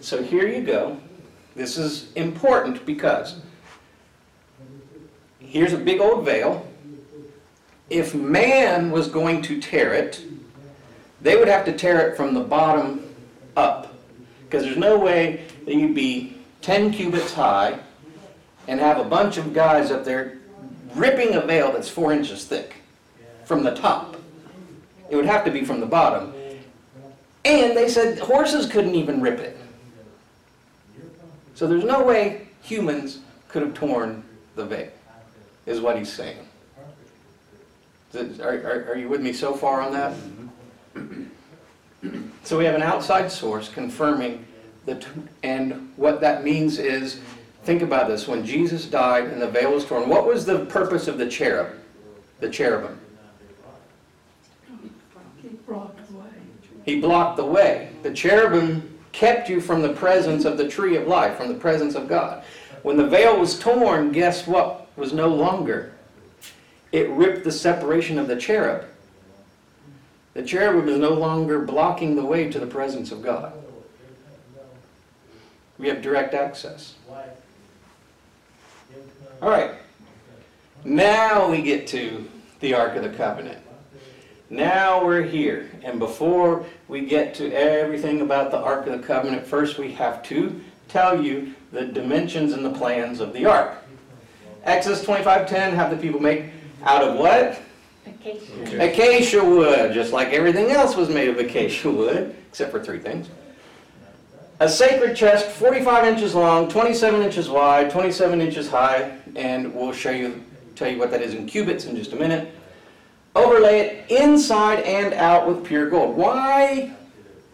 So 0.00 0.22
here 0.22 0.48
you 0.48 0.62
go. 0.62 0.98
This 1.54 1.76
is 1.76 2.10
important 2.14 2.86
because 2.86 3.36
here's 5.40 5.74
a 5.74 5.78
big 5.78 6.00
old 6.00 6.24
veil. 6.24 6.66
If 7.90 8.14
man 8.14 8.90
was 8.90 9.08
going 9.08 9.42
to 9.42 9.60
tear 9.60 9.92
it, 9.92 10.22
they 11.20 11.36
would 11.36 11.48
have 11.48 11.66
to 11.66 11.72
tear 11.72 12.08
it 12.08 12.16
from 12.16 12.32
the 12.32 12.40
bottom 12.40 13.14
up. 13.58 13.94
Because 14.44 14.64
there's 14.64 14.78
no 14.78 14.98
way 14.98 15.44
that 15.66 15.74
you'd 15.74 15.94
be 15.94 16.31
10 16.62 16.92
cubits 16.92 17.32
high 17.32 17.78
and 18.68 18.80
have 18.80 18.98
a 18.98 19.04
bunch 19.04 19.36
of 19.36 19.52
guys 19.52 19.90
up 19.90 20.04
there 20.04 20.38
ripping 20.94 21.34
a 21.34 21.40
veil 21.40 21.72
that's 21.72 21.88
four 21.88 22.12
inches 22.12 22.44
thick 22.44 22.74
from 23.44 23.62
the 23.62 23.74
top. 23.74 24.16
It 25.10 25.16
would 25.16 25.26
have 25.26 25.44
to 25.44 25.50
be 25.50 25.64
from 25.64 25.80
the 25.80 25.86
bottom. 25.86 26.32
And 27.44 27.76
they 27.76 27.88
said 27.88 28.18
horses 28.18 28.66
couldn't 28.66 28.94
even 28.94 29.20
rip 29.20 29.40
it. 29.40 29.58
So 31.54 31.66
there's 31.66 31.84
no 31.84 32.02
way 32.02 32.48
humans 32.62 33.20
could 33.48 33.62
have 33.62 33.74
torn 33.74 34.22
the 34.54 34.64
veil, 34.64 34.90
is 35.66 35.80
what 35.80 35.98
he's 35.98 36.12
saying. 36.12 36.38
It- 38.14 38.40
Are, 38.40 38.54
are, 38.54 38.92
are 38.92 38.96
you 38.96 39.08
with 39.08 39.20
me 39.20 39.32
so 39.32 39.54
far 39.54 39.80
on 39.80 39.92
that? 39.92 40.14
Mm-hmm. 40.94 42.28
So 42.44 42.58
we 42.58 42.64
have 42.64 42.74
an 42.74 42.82
outside 42.82 43.30
source 43.30 43.68
confirming 43.68 44.44
that, 44.86 45.06
and 45.42 45.92
what 45.96 46.20
that 46.20 46.44
means 46.44 46.78
is, 46.78 47.20
think 47.64 47.82
about 47.82 48.08
this, 48.08 48.26
when 48.26 48.44
Jesus 48.44 48.86
died 48.86 49.24
and 49.24 49.40
the 49.40 49.48
veil 49.48 49.72
was 49.72 49.84
torn, 49.84 50.08
what 50.08 50.26
was 50.26 50.44
the 50.44 50.64
purpose 50.66 51.08
of 51.08 51.18
the 51.18 51.28
cherub, 51.28 51.70
the 52.40 52.50
cherubim? 52.50 52.98
He 55.40 55.48
blocked 55.48 56.10
away. 56.10 56.30
He 56.84 57.00
blocked 57.00 57.36
the 57.36 57.46
way. 57.46 57.90
The 58.02 58.12
cherubim 58.12 58.98
kept 59.12 59.48
you 59.48 59.60
from 59.60 59.82
the 59.82 59.92
presence 59.92 60.44
of 60.44 60.56
the 60.58 60.68
tree 60.68 60.96
of 60.96 61.06
life, 61.06 61.36
from 61.36 61.48
the 61.48 61.54
presence 61.54 61.94
of 61.94 62.08
God. 62.08 62.42
When 62.82 62.96
the 62.96 63.06
veil 63.06 63.38
was 63.38 63.58
torn, 63.58 64.10
guess 64.10 64.46
what 64.46 64.88
was 64.96 65.12
no 65.12 65.28
longer? 65.28 65.92
It 66.90 67.08
ripped 67.10 67.44
the 67.44 67.52
separation 67.52 68.18
of 68.18 68.26
the 68.26 68.36
cherub. 68.36 68.86
The 70.34 70.42
cherubim 70.42 70.88
is 70.88 70.98
no 70.98 71.12
longer 71.12 71.60
blocking 71.60 72.16
the 72.16 72.24
way 72.24 72.50
to 72.50 72.58
the 72.58 72.66
presence 72.66 73.12
of 73.12 73.22
God. 73.22 73.52
We 75.82 75.88
have 75.88 76.00
direct 76.00 76.32
access. 76.32 76.94
All 79.42 79.50
right. 79.50 79.72
Now 80.84 81.50
we 81.50 81.60
get 81.60 81.88
to 81.88 82.28
the 82.60 82.74
Ark 82.74 82.94
of 82.94 83.02
the 83.02 83.08
Covenant. 83.08 83.58
Now 84.48 85.04
we're 85.04 85.22
here, 85.22 85.72
and 85.82 85.98
before 85.98 86.64
we 86.86 87.00
get 87.00 87.34
to 87.34 87.52
everything 87.52 88.20
about 88.20 88.52
the 88.52 88.58
Ark 88.58 88.86
of 88.86 89.00
the 89.00 89.04
Covenant, 89.04 89.44
first 89.44 89.76
we 89.76 89.90
have 89.94 90.22
to 90.24 90.60
tell 90.86 91.20
you 91.20 91.52
the 91.72 91.86
dimensions 91.86 92.52
and 92.52 92.64
the 92.64 92.70
plans 92.70 93.18
of 93.18 93.32
the 93.32 93.46
Ark. 93.46 93.72
Exodus 94.62 95.04
25:10, 95.04 95.72
have 95.72 95.90
the 95.90 95.96
people 95.96 96.20
make 96.20 96.44
out 96.84 97.02
of 97.02 97.18
what? 97.18 97.60
Acacia. 98.06 98.88
Acacia 98.88 99.44
wood, 99.44 99.94
just 99.94 100.12
like 100.12 100.28
everything 100.28 100.70
else 100.70 100.94
was 100.94 101.08
made 101.08 101.28
of 101.28 101.38
acacia 101.38 101.90
wood, 101.90 102.36
except 102.48 102.70
for 102.70 102.78
three 102.78 103.00
things. 103.00 103.28
A 104.62 104.68
sacred 104.68 105.16
chest, 105.16 105.48
45 105.48 106.04
inches 106.04 106.36
long, 106.36 106.68
27 106.68 107.20
inches 107.20 107.48
wide, 107.48 107.90
27 107.90 108.40
inches 108.40 108.68
high, 108.68 109.18
and 109.34 109.74
we'll 109.74 109.92
show 109.92 110.12
you, 110.12 110.40
tell 110.76 110.88
you 110.88 111.00
what 111.00 111.10
that 111.10 111.20
is 111.20 111.34
in 111.34 111.46
cubits 111.46 111.86
in 111.86 111.96
just 111.96 112.12
a 112.12 112.16
minute. 112.16 112.54
Overlay 113.34 113.80
it 113.80 114.10
inside 114.12 114.78
and 114.84 115.14
out 115.14 115.48
with 115.48 115.64
pure 115.64 115.90
gold. 115.90 116.16
Why 116.16 116.94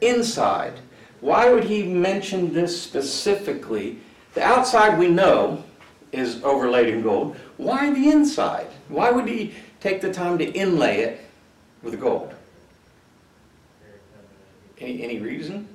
inside? 0.03 0.75
Why 1.23 1.51
would 1.51 1.65
he 1.65 1.83
mention 1.83 2.53
this 2.53 2.79
specifically? 2.79 4.01
The 4.35 4.43
outside 4.43 4.99
we 4.99 5.09
know 5.09 5.65
is 6.13 6.45
overlaid 6.45 6.89
in 6.89 7.01
gold. 7.01 7.37
Why 7.57 7.91
the 7.91 8.11
inside? 8.11 8.69
Why 8.91 9.11
would 9.11 9.27
he 9.27 9.55
take 9.81 10.03
the 10.03 10.13
time 10.13 10.37
to 10.37 10.45
inlay 10.45 11.01
it 11.01 11.21
with 11.83 11.99
gold? 11.99 12.35
Any, 14.79 15.03
any 15.03 15.21
reason? 15.21 15.69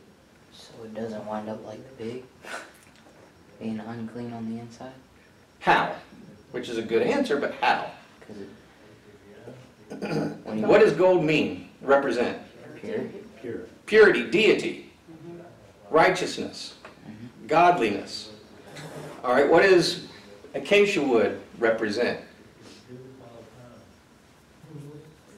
So 0.84 0.88
it 0.88 0.96
doesn't 0.96 1.25
wind 1.25 1.48
up 1.48 1.66
like 1.66 1.80
the 1.98 2.04
pig, 2.04 2.24
being 3.60 3.80
unclean 3.80 4.34
on 4.34 4.54
the 4.54 4.60
inside? 4.60 4.92
How? 5.60 5.96
Which 6.52 6.68
is 6.68 6.78
a 6.78 6.82
good 6.82 7.04
answer, 7.04 7.40
but 7.40 7.54
how? 7.62 7.90
Because 8.20 8.42
it. 8.42 8.50
What 10.44 10.82
does 10.82 10.92
gold 10.92 11.24
mean, 11.24 11.70
represent? 11.82 12.38
pure, 12.82 13.62
Purity, 13.86 14.30
deity, 14.30 14.92
righteousness, 15.90 16.75
mm-hmm. 16.84 17.48
godliness. 17.48 18.32
All 19.24 19.32
right, 19.32 19.50
what 19.50 19.63
does 19.63 20.08
acacia 20.54 21.02
wood 21.02 21.40
represent? 21.60 22.20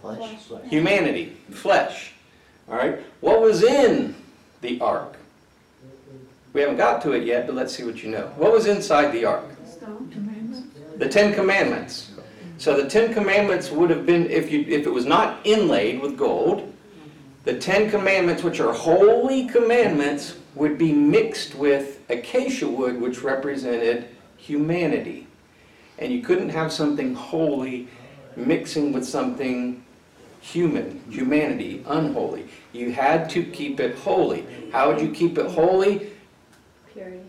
flesh, 0.01 0.39
Humanity, 0.69 1.37
flesh. 1.51 2.13
All 2.67 2.75
right, 2.75 2.99
what 3.21 3.41
was 3.41 3.63
in 3.63 4.15
the 4.61 4.79
ark? 4.81 5.14
We 6.55 6.61
haven't 6.61 6.77
got 6.77 7.01
to 7.01 7.11
it 7.11 7.25
yet, 7.25 7.47
but 7.47 7.55
let's 7.57 7.75
see 7.75 7.83
what 7.83 8.01
you 8.01 8.09
know. 8.09 8.31
What 8.37 8.53
was 8.53 8.65
inside 8.65 9.11
the 9.11 9.25
ark? 9.25 9.43
The 10.95 11.09
Ten 11.09 11.33
Commandments. 11.33 12.13
So 12.57 12.81
the 12.81 12.89
Ten 12.89 13.13
Commandments 13.13 13.71
would 13.71 13.89
have 13.89 14.05
been, 14.05 14.31
if 14.31 14.49
you, 14.49 14.61
if 14.61 14.87
it 14.87 14.89
was 14.89 15.05
not 15.05 15.39
inlaid 15.43 16.01
with 16.01 16.17
gold, 16.17 16.73
the 17.43 17.59
Ten 17.59 17.91
Commandments, 17.91 18.41
which 18.41 18.61
are 18.61 18.71
holy 18.71 19.47
commandments, 19.49 20.37
would 20.55 20.77
be 20.77 20.93
mixed 20.93 21.55
with 21.55 21.99
acacia 22.09 22.69
wood, 22.69 23.01
which 23.01 23.21
represented 23.21 24.07
humanity. 24.37 25.27
And 25.99 26.13
you 26.13 26.21
couldn't 26.21 26.51
have 26.51 26.71
something 26.71 27.15
holy 27.15 27.89
mixing 28.37 28.93
with 28.93 29.03
something 29.03 29.83
human, 30.39 31.03
humanity, 31.09 31.83
unholy. 31.85 32.47
You 32.71 32.93
had 32.93 33.29
to 33.31 33.43
keep 33.43 33.81
it 33.81 33.97
holy. 33.97 34.45
How 34.71 34.89
would 34.89 35.01
you 35.01 35.11
keep 35.11 35.37
it 35.37 35.47
holy? 35.47 36.11
Purity. 36.95 37.19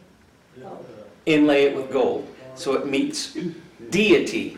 inlay 1.27 1.65
it 1.65 1.77
with 1.77 1.91
gold. 1.91 2.33
So 2.55 2.75
it 2.75 2.87
meets 2.87 3.37
deity, 3.91 4.57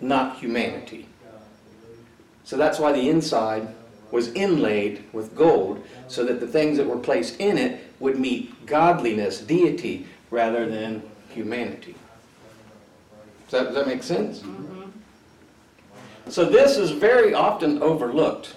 not 0.00 0.38
humanity. 0.38 1.06
So 2.44 2.56
that's 2.56 2.78
why 2.78 2.92
the 2.92 3.10
inside 3.10 3.68
was 4.10 4.28
inlaid 4.32 5.04
with 5.12 5.36
gold, 5.36 5.84
so 6.08 6.24
that 6.24 6.40
the 6.40 6.46
things 6.46 6.78
that 6.78 6.86
were 6.86 6.98
placed 6.98 7.38
in 7.38 7.58
it 7.58 7.84
would 8.00 8.18
meet 8.18 8.64
godliness, 8.64 9.40
deity, 9.40 10.06
rather 10.30 10.68
than 10.70 11.02
humanity. 11.28 11.94
Does 13.50 13.60
that, 13.60 13.64
does 13.66 13.74
that 13.74 13.86
make 13.86 14.02
sense? 14.02 14.40
Mm-hmm. 14.40 14.90
So 16.30 16.46
this 16.46 16.78
is 16.78 16.92
very 16.92 17.34
often 17.34 17.82
overlooked. 17.82 18.56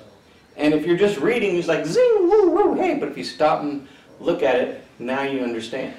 And 0.56 0.74
if 0.74 0.86
you're 0.86 0.98
just 0.98 1.20
reading, 1.20 1.58
it's 1.58 1.68
like 1.68 1.86
zing, 1.86 2.18
woo, 2.22 2.52
woo, 2.52 2.76
hey, 2.76 2.96
but 2.96 3.10
if 3.10 3.18
you 3.18 3.26
stop 3.26 3.62
and 3.62 3.86
look 4.20 4.42
at 4.42 4.56
it, 4.56 4.87
now 5.00 5.22
you 5.24 5.42
understand. 5.42 5.94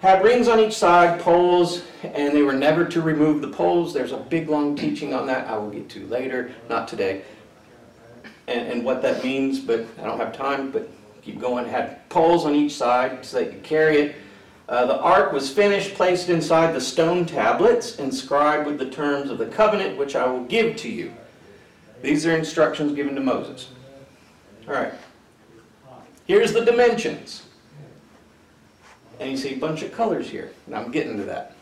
Had 0.00 0.22
rings 0.22 0.46
on 0.46 0.60
each 0.60 0.74
side, 0.74 1.20
poles, 1.20 1.82
and 2.04 2.34
they 2.34 2.42
were 2.42 2.52
never 2.52 2.84
to 2.84 3.00
remove 3.02 3.40
the 3.40 3.48
poles. 3.48 3.92
There's 3.92 4.12
a 4.12 4.18
big 4.18 4.48
long 4.48 4.76
teaching 4.76 5.12
on 5.12 5.26
that 5.26 5.48
I 5.48 5.56
will 5.56 5.70
get 5.70 5.88
to 5.90 6.06
later, 6.06 6.52
not 6.68 6.86
today. 6.86 7.22
And, 8.46 8.68
and 8.68 8.84
what 8.84 9.02
that 9.02 9.24
means, 9.24 9.58
but 9.58 9.86
I 10.00 10.04
don't 10.04 10.20
have 10.20 10.36
time, 10.36 10.70
but 10.70 10.88
keep 11.22 11.40
going. 11.40 11.66
Had 11.66 12.08
poles 12.10 12.44
on 12.44 12.54
each 12.54 12.76
side 12.76 13.24
so 13.24 13.38
they 13.38 13.46
could 13.46 13.64
carry 13.64 13.98
it. 13.98 14.16
Uh, 14.68 14.86
the 14.86 15.00
ark 15.00 15.32
was 15.32 15.50
finished, 15.50 15.94
placed 15.94 16.28
inside 16.28 16.74
the 16.74 16.80
stone 16.80 17.26
tablets, 17.26 17.96
inscribed 17.96 18.66
with 18.66 18.78
the 18.78 18.90
terms 18.90 19.30
of 19.30 19.38
the 19.38 19.46
covenant 19.46 19.96
which 19.96 20.14
I 20.14 20.26
will 20.26 20.44
give 20.44 20.76
to 20.76 20.88
you. 20.88 21.12
These 22.02 22.24
are 22.24 22.36
instructions 22.36 22.94
given 22.94 23.14
to 23.16 23.20
Moses. 23.20 23.68
All 24.68 24.74
right. 24.74 24.92
Here's 26.28 26.52
the 26.52 26.64
dimensions. 26.64 27.42
And 29.18 29.30
you 29.30 29.36
see 29.36 29.54
a 29.54 29.58
bunch 29.58 29.82
of 29.82 29.92
colors 29.92 30.28
here, 30.28 30.52
and 30.66 30.74
I'm 30.76 30.92
getting 30.92 31.16
to 31.16 31.24
that. 31.24 31.56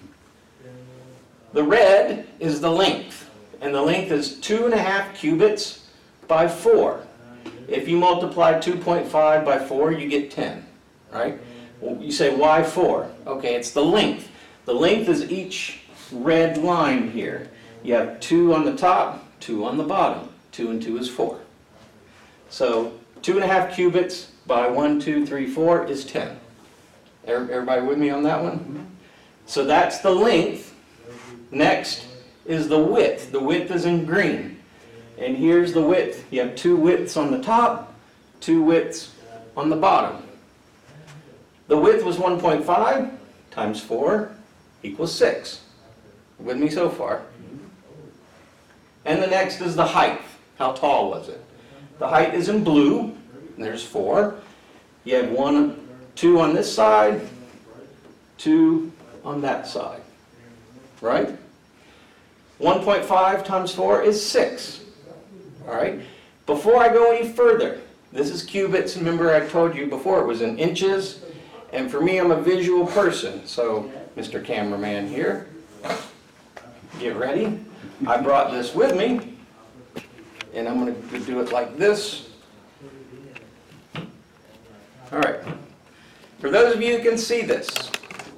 The 1.53 1.63
red 1.63 2.27
is 2.41 2.61
the 2.61 2.71
length, 2.71 3.31
and 3.63 3.73
the 3.73 3.81
length 3.81 4.11
is 4.11 4.39
two 4.41 4.67
and 4.67 4.75
a 4.75 4.79
half 4.79 5.17
cubits 5.17 5.89
by 6.27 6.49
four. 6.49 7.07
If 7.69 7.89
you 7.89 7.97
multiply 7.97 8.59
2.5 8.59 9.11
by 9.45 9.59
4, 9.59 9.93
you 9.93 10.09
get 10.09 10.31
10, 10.31 10.65
right? 11.13 11.39
Well, 11.81 12.01
you 12.01 12.13
say, 12.13 12.35
why 12.35 12.63
4? 12.63 13.11
Okay, 13.27 13.55
it's 13.55 13.71
the 13.71 13.85
length. 13.85 14.31
The 14.67 14.75
length 14.75 15.09
is 15.09 15.31
each 15.31 15.81
red 16.13 16.59
line 16.59 17.11
here. 17.11 17.49
You 17.83 17.95
have 17.95 18.21
2 18.21 18.55
on 18.55 18.65
the 18.65 18.77
top, 18.77 19.25
2 19.41 19.65
on 19.65 19.79
the 19.79 19.85
bottom. 19.85 20.29
2 20.53 20.71
and 20.71 20.83
2 20.83 20.99
is 20.99 21.09
4. 21.09 21.41
So 22.51 22.93
2 23.23 23.35
and 23.35 23.45
a 23.45 23.49
half 23.49 23.75
cubits 23.75 24.31
by 24.47 24.69
1, 24.69 25.01
2, 25.01 25.27
3, 25.27 25.47
4 25.47 25.87
is 25.87 26.05
10. 26.05 26.39
Every- 27.27 27.53
Everybody 27.53 27.83
with 27.83 27.99
me 27.99 28.11
on 28.11 28.23
that 28.23 28.43
one? 28.43 28.87
So 29.47 29.65
that's 29.65 29.99
the 29.99 30.11
length. 30.11 30.75
Next 31.51 32.07
is 32.45 32.69
the 32.69 32.79
width. 32.79 33.33
The 33.33 33.41
width 33.41 33.71
is 33.71 33.85
in 33.85 34.05
green. 34.05 34.59
And 35.19 35.37
here's 35.37 35.73
the 35.73 35.83
width. 35.83 36.27
You 36.31 36.41
have 36.41 36.55
two 36.57 36.77
widths 36.77 37.17
on 37.17 37.31
the 37.31 37.41
top, 37.43 37.95
two 38.41 38.63
widths 38.63 39.13
on 39.57 39.71
the 39.71 39.77
bottom. 39.77 40.23
The 41.69 41.77
width 41.77 42.05
was 42.05 42.17
1.5 42.19 43.11
times 43.51 43.81
4 43.81 44.31
equals 44.83 45.15
6. 45.15 45.61
With 46.39 46.59
me 46.59 46.69
so 46.69 46.91
far? 46.91 47.23
And 49.05 49.23
the 49.23 49.27
next 49.27 49.61
is 49.61 49.75
the 49.75 49.87
height. 49.87 50.21
How 50.59 50.73
tall 50.73 51.11
was 51.11 51.29
it? 51.29 51.43
The 51.99 52.09
height 52.09 52.35
is 52.35 52.49
in 52.49 52.63
blue, 52.63 53.16
there's 53.65 53.83
4. 53.83 54.35
You 55.05 55.15
have 55.17 55.31
one, 55.31 55.89
two 56.15 56.41
on 56.41 56.55
this 56.55 56.73
side, 56.73 57.21
two 58.39 58.93
on 59.25 59.41
that 59.43 59.67
side. 59.67 60.01
Right? 61.01 61.37
1.5 62.61 63.45
times 63.45 63.75
4 63.75 64.03
is 64.03 64.25
6. 64.25 64.81
All 65.67 65.75
right? 65.75 66.01
Before 66.47 66.79
I 66.79 66.89
go 66.89 67.13
any 67.13 67.29
further, 67.29 67.81
this 68.13 68.31
is 68.31 68.43
cubits. 68.43 68.97
Remember 68.97 69.35
I 69.35 69.47
told 69.47 69.75
you 69.75 69.87
before 69.87 70.21
it 70.21 70.27
was 70.27 70.41
in 70.41 70.59
inches. 70.59 71.23
And 71.73 71.91
for 71.91 72.01
me, 72.01 72.19
I'm 72.19 72.31
a 72.31 72.41
visual 72.41 72.87
person. 72.87 73.47
So, 73.47 73.91
Mr. 74.17 74.43
Cameraman 74.43 75.09
here, 75.09 75.49
get 76.99 77.17
ready. 77.17 77.61
I 78.07 78.17
brought 78.19 78.53
this 78.53 78.75
with 78.75 78.97
me. 78.97 79.37
And 80.55 80.67
I'm 80.67 80.79
going 80.79 81.09
to 81.11 81.19
do 81.21 81.41
it 81.41 81.53
like 81.53 81.77
this. 81.77 82.26
All 85.13 85.21
right. 85.21 85.39
For 86.41 86.51
those 86.51 86.75
of 86.75 86.83
you 86.83 86.99
who 86.99 87.09
can 87.09 87.17
see 87.17 87.43
this, 87.43 87.69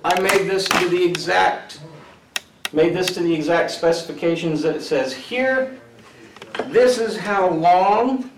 I 0.05 0.21
made 0.21 0.49
this 0.51 0.69
to 0.69 0.89
the 0.91 1.03
exact, 1.03 1.81
made 2.75 2.95
this 2.95 3.15
to 3.15 3.21
the 3.21 3.35
exact 3.35 3.71
specifications 3.71 4.61
that 4.63 4.77
it 4.77 4.83
says 4.83 5.15
here. 5.15 5.81
This 6.67 6.99
is 6.99 7.17
how 7.17 7.49
long 7.49 8.31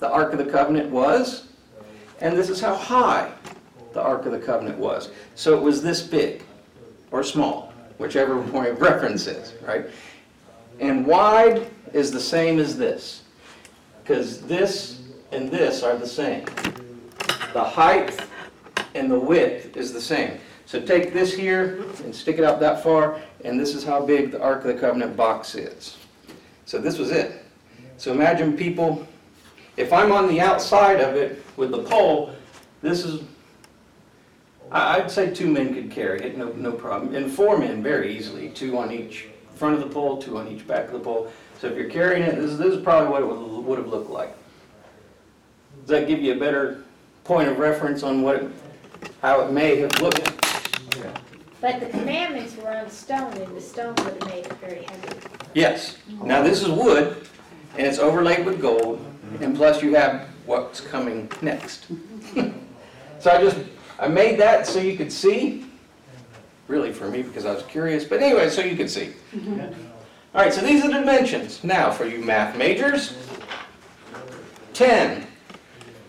the 0.00 0.10
Ark 0.10 0.32
of 0.34 0.38
the 0.38 0.50
Covenant 0.50 0.90
was, 0.90 1.48
and 2.20 2.36
this 2.36 2.50
is 2.50 2.60
how 2.60 2.74
high 2.74 3.32
the 3.94 4.02
Ark 4.02 4.26
of 4.26 4.32
the 4.32 4.38
Covenant 4.38 4.76
was. 4.76 5.08
So 5.34 5.56
it 5.56 5.62
was 5.62 5.82
this 5.82 6.02
big, 6.02 6.42
or 7.10 7.22
small, 7.22 7.72
whichever 7.96 8.42
point 8.50 8.68
of 8.68 8.82
reference 8.82 9.26
is, 9.26 9.54
right? 9.66 9.86
And 10.78 11.06
wide 11.06 11.70
is 11.94 12.10
the 12.10 12.20
same 12.20 12.58
as 12.58 12.76
this, 12.76 13.22
because 14.02 14.42
this 14.42 15.00
and 15.32 15.50
this 15.50 15.82
are 15.82 15.96
the 15.96 16.06
same. 16.06 16.44
The 17.52 17.64
height 17.64 18.18
and 18.94 19.10
the 19.10 19.18
width 19.18 19.76
is 19.76 19.92
the 19.92 20.00
same. 20.00 20.38
So 20.66 20.80
take 20.80 21.12
this 21.12 21.32
here 21.32 21.84
and 22.02 22.14
stick 22.14 22.38
it 22.38 22.44
out 22.44 22.58
that 22.60 22.82
far, 22.82 23.20
and 23.44 23.58
this 23.58 23.74
is 23.74 23.84
how 23.84 24.04
big 24.04 24.32
the 24.32 24.42
Ark 24.42 24.64
of 24.64 24.74
the 24.74 24.80
Covenant 24.80 25.16
box 25.16 25.54
is. 25.54 25.96
So 26.64 26.78
this 26.78 26.98
was 26.98 27.10
it. 27.12 27.44
So 27.98 28.12
imagine 28.12 28.56
people, 28.56 29.06
if 29.76 29.92
I'm 29.92 30.10
on 30.10 30.28
the 30.28 30.40
outside 30.40 31.00
of 31.00 31.14
it 31.14 31.44
with 31.56 31.70
the 31.70 31.82
pole, 31.82 32.34
this 32.82 33.04
is, 33.04 33.22
I'd 34.70 35.10
say 35.10 35.32
two 35.32 35.46
men 35.46 35.72
could 35.72 35.90
carry 35.90 36.20
it, 36.22 36.36
no, 36.36 36.52
no 36.52 36.72
problem. 36.72 37.14
And 37.14 37.30
four 37.30 37.56
men 37.58 37.82
very 37.82 38.16
easily, 38.16 38.50
two 38.50 38.76
on 38.76 38.90
each 38.90 39.26
front 39.54 39.74
of 39.74 39.80
the 39.80 39.88
pole, 39.88 40.20
two 40.20 40.36
on 40.36 40.48
each 40.48 40.66
back 40.66 40.86
of 40.86 40.92
the 40.92 40.98
pole. 40.98 41.30
So 41.60 41.68
if 41.68 41.76
you're 41.76 41.88
carrying 41.88 42.22
it, 42.22 42.36
this, 42.36 42.56
this 42.58 42.74
is 42.74 42.82
probably 42.82 43.08
what 43.08 43.22
it 43.22 43.26
would, 43.26 43.64
would 43.64 43.78
have 43.78 43.88
looked 43.88 44.10
like. 44.10 44.36
Does 45.86 46.00
that 46.00 46.08
give 46.08 46.20
you 46.20 46.32
a 46.32 46.36
better 46.36 46.82
point 47.22 47.48
of 47.48 47.58
reference 47.60 48.02
on 48.02 48.20
what, 48.22 48.36
it- 48.42 48.50
how 49.22 49.40
it 49.42 49.52
may 49.52 49.76
have 49.76 50.00
looked? 50.02 50.18
But 51.60 51.78
the 51.78 51.86
commandments 51.86 52.56
were 52.56 52.70
on 52.76 52.90
stone, 52.90 53.32
and 53.34 53.56
the 53.56 53.60
stone 53.60 53.94
would 53.98 54.20
have 54.20 54.26
made 54.28 54.46
it 54.46 54.52
very 54.54 54.82
heavy. 54.82 55.16
Yes. 55.54 55.96
Now, 56.22 56.42
this 56.42 56.60
is 56.60 56.68
wood, 56.68 57.28
and 57.78 57.86
it's 57.86 57.98
overlaid 58.00 58.44
with 58.44 58.60
gold, 58.60 59.04
and 59.40 59.54
plus 59.56 59.80
you 59.80 59.94
have 59.94 60.28
what's 60.44 60.80
coming 60.80 61.30
next. 61.40 61.86
So 63.18 63.30
I 63.30 63.40
just, 63.40 63.56
I 63.98 64.08
made 64.08 64.38
that 64.40 64.66
so 64.66 64.78
you 64.78 64.94
could 64.96 65.10
see, 65.10 65.64
really 66.68 66.92
for 66.92 67.08
me, 67.08 67.22
because 67.22 67.46
I 67.46 67.52
was 67.54 67.62
curious, 67.64 68.04
but 68.04 68.22
anyway, 68.22 68.50
so 68.50 68.60
you 68.60 68.76
could 68.76 68.90
see. 68.90 69.14
All 70.34 70.42
right, 70.42 70.52
so 70.52 70.60
these 70.60 70.84
are 70.84 70.88
the 70.88 70.94
dimensions. 71.00 71.64
Now, 71.64 71.90
for 71.90 72.04
you 72.04 72.18
math 72.18 72.56
majors, 72.58 73.16
10 74.74 75.26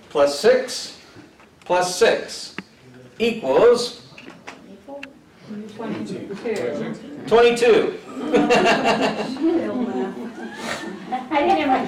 plus 0.10 0.40
6 0.40 0.98
plus 1.66 1.96
6 1.98 2.56
equals 3.20 4.02
Twenty-two. 5.78 6.36
22. 7.28 8.00
I 11.32 11.40
didn't 11.40 11.58
have 11.62 11.70
my 11.70 11.86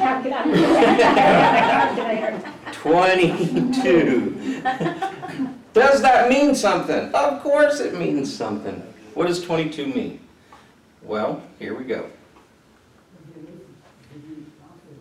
calculator. 1.97 2.53
22. 2.71 4.61
Does 5.73 6.01
that 6.01 6.29
mean 6.29 6.55
something? 6.55 7.13
Of 7.13 7.41
course 7.41 7.79
it 7.81 7.95
means 7.97 8.33
something. 8.33 8.81
What 9.13 9.27
does 9.27 9.43
22 9.43 9.87
mean? 9.87 10.19
Well, 11.03 11.41
here 11.57 11.75
we 11.75 11.83
go. 11.83 12.09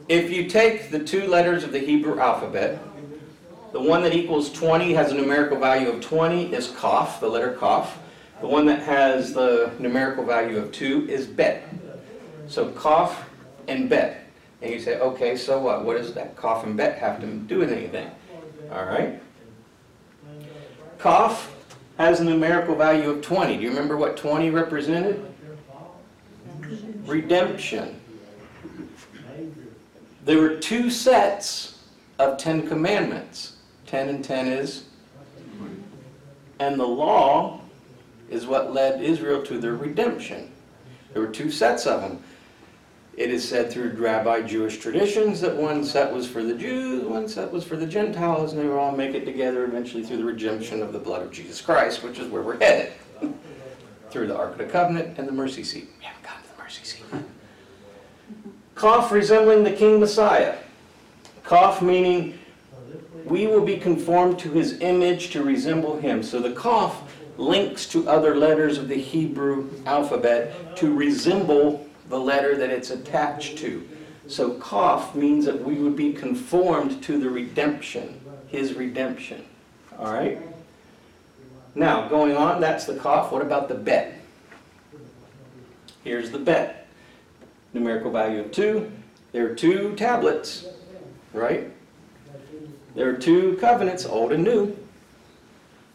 If 0.09 0.31
you 0.33 0.49
take 0.49 0.91
the 0.91 0.99
two 1.05 1.27
letters 1.29 1.63
of 1.63 1.71
the 1.73 1.79
Hebrew 1.79 2.19
alphabet, 2.19 2.81
the 3.73 3.81
one 3.81 4.03
that 4.03 4.15
equals 4.15 4.51
20 4.53 4.95
has 4.95 5.13
a 5.13 5.15
numerical 5.15 5.59
value 5.59 5.91
of 5.91 6.01
20 6.01 6.55
is 6.55 6.69
Kaf, 6.79 7.21
the 7.21 7.29
letter 7.29 7.57
Kaf. 7.59 7.99
The 8.41 8.47
one 8.47 8.67
that 8.67 8.81
has 8.83 9.33
the 9.35 9.73
numerical 9.79 10.25
value 10.25 10.59
of 10.59 10.73
2 10.73 11.09
is 11.09 11.27
Bet. 11.27 11.69
So 12.47 12.71
Kaf 12.71 13.29
and 13.67 13.91
Bet. 13.91 14.25
And 14.63 14.73
you 14.73 14.81
say, 14.81 14.99
okay, 14.99 15.37
so 15.37 15.61
what? 15.61 15.85
What 15.85 15.99
does 15.99 16.15
that 16.15 16.37
Kaf 16.37 16.65
and 16.65 16.77
Bet 16.77 16.99
have 16.99 17.21
to 17.21 17.27
do 17.27 17.59
with 17.59 17.71
anything? 17.71 18.11
All 18.73 18.85
right. 18.85 19.21
Kaf 20.99 21.55
has 21.99 22.21
a 22.21 22.25
numerical 22.25 22.75
value 22.75 23.11
of 23.11 23.23
20. 23.23 23.57
Do 23.57 23.63
you 23.63 23.69
remember 23.69 23.97
what 23.97 24.17
20 24.17 24.51
represented? 24.51 25.25
Redemption. 27.05 28.01
There 30.25 30.39
were 30.39 30.57
two 30.57 30.91
sets 30.91 31.79
of 32.19 32.39
10 32.39 32.69
commandments. 32.69 33.58
10 33.88 34.09
and 34.09 34.24
10 34.24 34.46
is. 34.46 34.85
And 36.61 36.79
the 36.79 36.87
law 36.87 37.61
is 38.31 38.46
what 38.46 38.72
led 38.72 39.03
Israel 39.03 39.42
to 39.44 39.59
their 39.59 39.74
redemption. 39.74 40.51
There 41.12 41.22
were 41.22 41.29
two 41.29 41.51
sets 41.51 41.87
of 41.87 42.01
them. 42.01 42.22
It 43.16 43.31
is 43.31 43.48
said 43.48 43.70
through 43.70 43.90
rabbi 43.92 44.42
Jewish 44.42 44.79
traditions 44.79 45.40
that 45.40 45.57
one 45.57 45.85
set 45.85 46.12
was 46.12 46.29
for 46.29 46.42
the 46.42 46.55
Jews, 46.55 47.05
one 47.05 47.29
set 47.29 47.51
was 47.51 47.64
for 47.64 47.77
the 47.77 47.87
Gentiles, 47.87 48.53
and 48.53 48.61
they 48.61 48.66
would 48.66 48.79
all 48.79 48.96
make 48.96 49.14
it 49.14 49.24
together 49.24 49.64
eventually 49.64 50.05
through 50.05 50.18
the 50.18 50.24
redemption 50.24 50.83
of 50.83 50.92
the 50.92 51.01
blood 51.01 51.22
of 51.22 51.33
Jesus 51.33 51.61
Christ, 51.61 52.05
which 52.05 52.18
is 52.18 52.29
where 52.31 52.42
we're 52.42 52.59
headed. 52.59 52.92
through 54.11 54.27
the 54.27 54.37
Ark 54.37 54.53
of 54.53 54.59
the 54.59 54.64
Covenant 54.64 55.18
and 55.18 55.29
the 55.29 55.33
mercy 55.33 55.62
seat. 55.62 55.88
We 55.98 56.05
haven't 56.05 56.22
gotten 56.22 56.42
to 56.42 56.48
the 56.57 56.62
mercy 56.62 56.85
seat. 56.85 57.05
Kaf 58.74 59.11
resembling 59.11 59.64
the 59.64 59.72
King 59.72 60.01
Messiah. 60.01 60.57
Kaf 61.44 61.83
meaning 61.83 62.38
we 63.29 63.47
will 63.47 63.64
be 63.64 63.77
conformed 63.77 64.38
to 64.41 64.51
his 64.51 64.81
image 64.81 65.31
to 65.31 65.43
resemble 65.43 65.99
him. 65.99 66.23
So 66.23 66.41
the 66.41 66.53
Kaf 66.53 67.14
links 67.37 67.87
to 67.87 68.09
other 68.09 68.37
letters 68.37 68.79
of 68.79 68.88
the 68.88 69.01
Hebrew 69.01 69.71
alphabet 69.87 70.77
to 70.77 70.93
resemble 70.93 71.87
the 72.09 72.19
letter 72.19 72.57
that 72.57 72.71
it's 72.71 72.91
attached 72.91 73.59
to. 73.59 73.87
So 74.27 74.55
Kaf 74.55 75.14
means 75.14 75.45
that 75.47 75.62
we 75.62 75.75
would 75.75 75.97
be 75.97 76.12
conformed 76.12 77.03
to 77.05 77.19
the 77.19 77.31
redemption, 77.31 78.21
his 78.49 78.75
redemption. 78.75 79.45
All 79.99 80.12
right? 80.12 80.38
Now, 81.75 82.09
going 82.09 82.37
on, 82.37 82.61
that's 82.61 82.85
the 82.85 82.97
Kaf. 82.97 83.31
What 83.31 83.43
about 83.43 83.69
the 83.69 83.75
bet? 83.75 84.14
Here's 86.03 86.31
the 86.31 86.38
bet. 86.38 86.87
Numerical 87.73 88.11
value 88.11 88.41
of 88.41 88.53
2. 88.53 88.91
There 89.33 89.51
are 89.51 89.55
two 89.55 89.95
tablets, 89.95 90.67
right? 91.33 91.71
There 92.94 93.09
are 93.09 93.16
two 93.16 93.57
covenants, 93.61 94.05
old 94.07 94.33
and 94.33 94.44
new. 94.44 94.77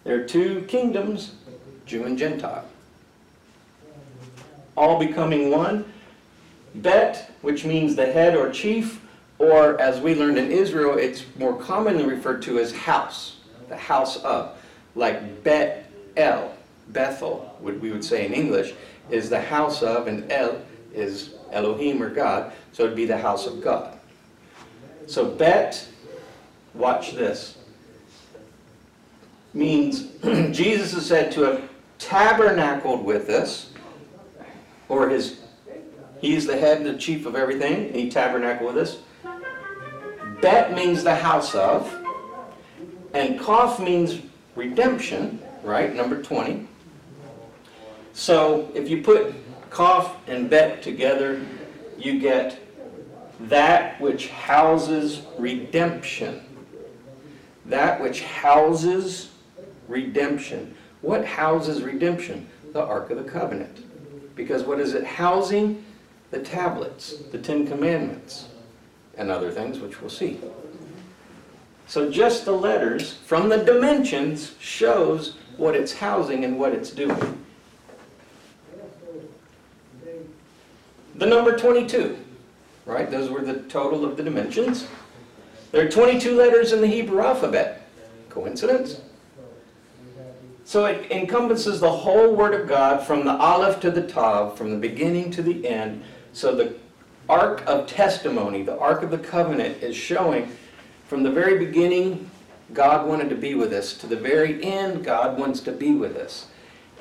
There 0.03 0.21
are 0.21 0.25
two 0.25 0.61
kingdoms, 0.67 1.33
Jew 1.85 2.03
and 2.03 2.17
Gentile. 2.17 2.65
All 4.75 4.99
becoming 4.99 5.49
one. 5.51 5.85
Bet, 6.75 7.31
which 7.41 7.65
means 7.65 7.95
the 7.95 8.11
head 8.11 8.35
or 8.35 8.49
chief, 8.49 9.01
or 9.37 9.79
as 9.79 9.99
we 9.99 10.15
learned 10.15 10.37
in 10.37 10.51
Israel, 10.51 10.97
it's 10.97 11.23
more 11.37 11.55
commonly 11.55 12.05
referred 12.05 12.41
to 12.43 12.59
as 12.59 12.71
house, 12.71 13.37
the 13.69 13.77
house 13.77 14.17
of. 14.17 14.57
Like 14.95 15.43
Bet 15.43 15.91
El, 16.17 16.55
Bethel, 16.89 17.55
what 17.59 17.79
we 17.79 17.91
would 17.91 18.03
say 18.03 18.25
in 18.25 18.33
English, 18.33 18.73
is 19.09 19.29
the 19.29 19.41
house 19.41 19.83
of, 19.83 20.07
and 20.07 20.31
El 20.31 20.61
is 20.93 21.33
Elohim 21.51 22.01
or 22.01 22.09
God, 22.09 22.53
so 22.71 22.83
it'd 22.83 22.95
be 22.95 23.05
the 23.05 23.17
house 23.17 23.45
of 23.45 23.61
God. 23.61 23.97
So 25.07 25.25
Bet, 25.25 25.87
watch 26.73 27.13
this, 27.13 27.57
means 29.53 30.03
Jesus 30.51 30.93
is 30.93 31.05
said 31.05 31.31
to 31.33 31.41
have 31.41 31.69
tabernacled 31.99 33.03
with 33.03 33.29
us, 33.29 33.71
or 34.89 35.09
his, 35.09 35.41
he's 36.19 36.45
the 36.45 36.57
head, 36.57 36.77
and 36.77 36.85
the 36.85 36.97
chief 36.97 37.25
of 37.25 37.35
everything, 37.35 37.87
and 37.87 37.95
he 37.95 38.09
tabernacled 38.09 38.75
with 38.75 38.89
us. 38.89 38.97
Bet 40.41 40.73
means 40.73 41.03
the 41.03 41.15
house 41.15 41.55
of, 41.55 41.93
and 43.13 43.39
Kof 43.39 43.83
means 43.83 44.19
redemption, 44.55 45.41
right? 45.63 45.95
Number 45.95 46.21
20. 46.21 46.67
So 48.13 48.69
if 48.75 48.89
you 48.89 49.01
put 49.01 49.33
Kof 49.69 50.11
and 50.27 50.49
Bet 50.49 50.83
together, 50.83 51.41
you 51.97 52.19
get 52.19 52.59
that 53.39 53.99
which 53.99 54.29
houses 54.29 55.21
redemption. 55.37 56.43
That 57.65 58.01
which 58.01 58.23
houses 58.23 59.31
redemption. 59.87 60.75
What 61.01 61.25
houses 61.25 61.81
redemption? 61.81 62.47
The 62.71 62.83
Ark 62.83 63.09
of 63.11 63.17
the 63.23 63.29
Covenant. 63.29 63.85
Because 64.35 64.63
what 64.63 64.79
is 64.79 64.93
it 64.93 65.03
housing? 65.03 65.83
The 66.31 66.39
tablets, 66.39 67.17
the 67.31 67.37
Ten 67.37 67.67
Commandments, 67.67 68.47
and 69.17 69.29
other 69.29 69.51
things 69.51 69.79
which 69.79 70.01
we'll 70.01 70.09
see. 70.09 70.39
So 71.87 72.09
just 72.09 72.45
the 72.45 72.53
letters 72.53 73.13
from 73.13 73.49
the 73.49 73.57
dimensions 73.57 74.55
shows 74.59 75.35
what 75.57 75.75
it's 75.75 75.93
housing 75.93 76.43
and 76.43 76.57
what 76.57 76.73
it's 76.73 76.89
doing. 76.89 77.39
The 81.15 81.25
number 81.27 81.55
22, 81.55 82.17
right? 82.87 83.09
Those 83.11 83.29
were 83.29 83.41
the 83.41 83.59
total 83.63 84.03
of 84.03 84.17
the 84.17 84.23
dimensions. 84.23 84.87
There 85.73 85.83
are 85.83 85.89
22 85.89 86.37
letters 86.37 86.71
in 86.71 86.81
the 86.81 86.87
Hebrew 86.87 87.19
alphabet. 87.19 87.81
Coincidence? 88.29 89.01
So 90.65 90.85
it 90.85 91.11
encompasses 91.11 91.79
the 91.79 91.89
whole 91.89 92.35
Word 92.35 92.53
of 92.53 92.69
God 92.69 93.01
from 93.01 93.25
the 93.25 93.31
Aleph 93.31 93.79
to 93.79 93.89
the 93.89 94.03
Tav, 94.03 94.55
from 94.55 94.69
the 94.69 94.77
beginning 94.77 95.31
to 95.31 95.41
the 95.41 95.67
end. 95.67 96.03
So 96.31 96.53
the 96.53 96.75
Ark 97.27 97.63
of 97.65 97.87
Testimony, 97.87 98.61
the 98.61 98.77
Ark 98.77 99.01
of 99.01 99.09
the 99.09 99.17
Covenant, 99.17 99.81
is 99.81 99.95
showing 99.95 100.55
from 101.07 101.23
the 101.23 101.31
very 101.31 101.57
beginning, 101.65 102.29
God 102.73 103.07
wanted 103.07 103.29
to 103.29 103.35
be 103.35 103.55
with 103.55 103.73
us, 103.73 103.95
to 103.95 104.05
the 104.05 104.15
very 104.15 104.63
end, 104.63 105.03
God 105.03 105.39
wants 105.39 105.59
to 105.61 105.71
be 105.71 105.95
with 105.95 106.15
us. 106.17 106.49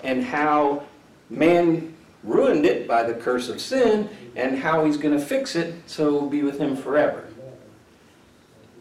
And 0.03 0.25
how 0.25 0.85
man 1.29 1.95
ruined 2.25 2.65
it 2.65 2.89
by 2.89 3.03
the 3.03 3.13
curse 3.13 3.51
of 3.51 3.61
sin, 3.61 4.09
and 4.35 4.59
how 4.59 4.87
he's 4.87 4.97
going 4.97 5.17
to 5.17 5.23
fix 5.23 5.57
it 5.57 5.75
so 5.85 6.11
we'll 6.11 6.31
be 6.31 6.43
with 6.43 6.59
him 6.59 6.75
forever. 6.75 7.27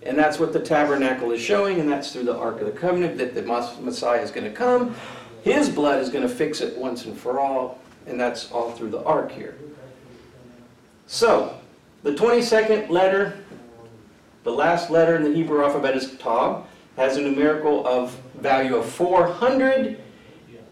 And 0.04 0.18
that's 0.18 0.40
what 0.40 0.52
the 0.52 0.60
tabernacle 0.60 1.32
is 1.32 1.42
showing, 1.42 1.80
and 1.80 1.90
that's 1.90 2.12
through 2.12 2.24
the 2.24 2.36
Ark 2.36 2.60
of 2.60 2.66
the 2.66 2.72
Covenant 2.72 3.18
that 3.20 3.36
the 3.36 3.44
Messiah 3.44 4.22
is 4.22 4.32
going 4.32 4.46
to 4.46 4.52
come. 4.52 4.96
His 5.44 5.70
blood 5.70 6.02
is 6.02 6.10
going 6.10 6.28
to 6.28 6.34
fix 6.34 6.62
it 6.62 6.78
once 6.78 7.06
and 7.06 7.18
for 7.18 7.40
all, 7.40 7.80
and 8.08 8.20
that's 8.20 8.52
all 8.52 8.72
through 8.72 8.90
the 8.90 9.04
Ark 9.04 9.32
here. 9.32 9.56
So, 11.06 11.58
the 12.04 12.14
22nd 12.14 12.90
letter, 12.90 13.38
the 14.44 14.52
last 14.52 14.90
letter 14.90 15.16
in 15.16 15.24
the 15.24 15.34
Hebrew 15.34 15.64
alphabet 15.64 15.96
is 15.96 16.18
Tav, 16.18 16.66
has 16.96 17.18
a 17.18 17.22
numerical 17.22 17.86
of 17.86 18.20
value 18.36 18.76
of 18.76 18.86
400, 18.86 20.00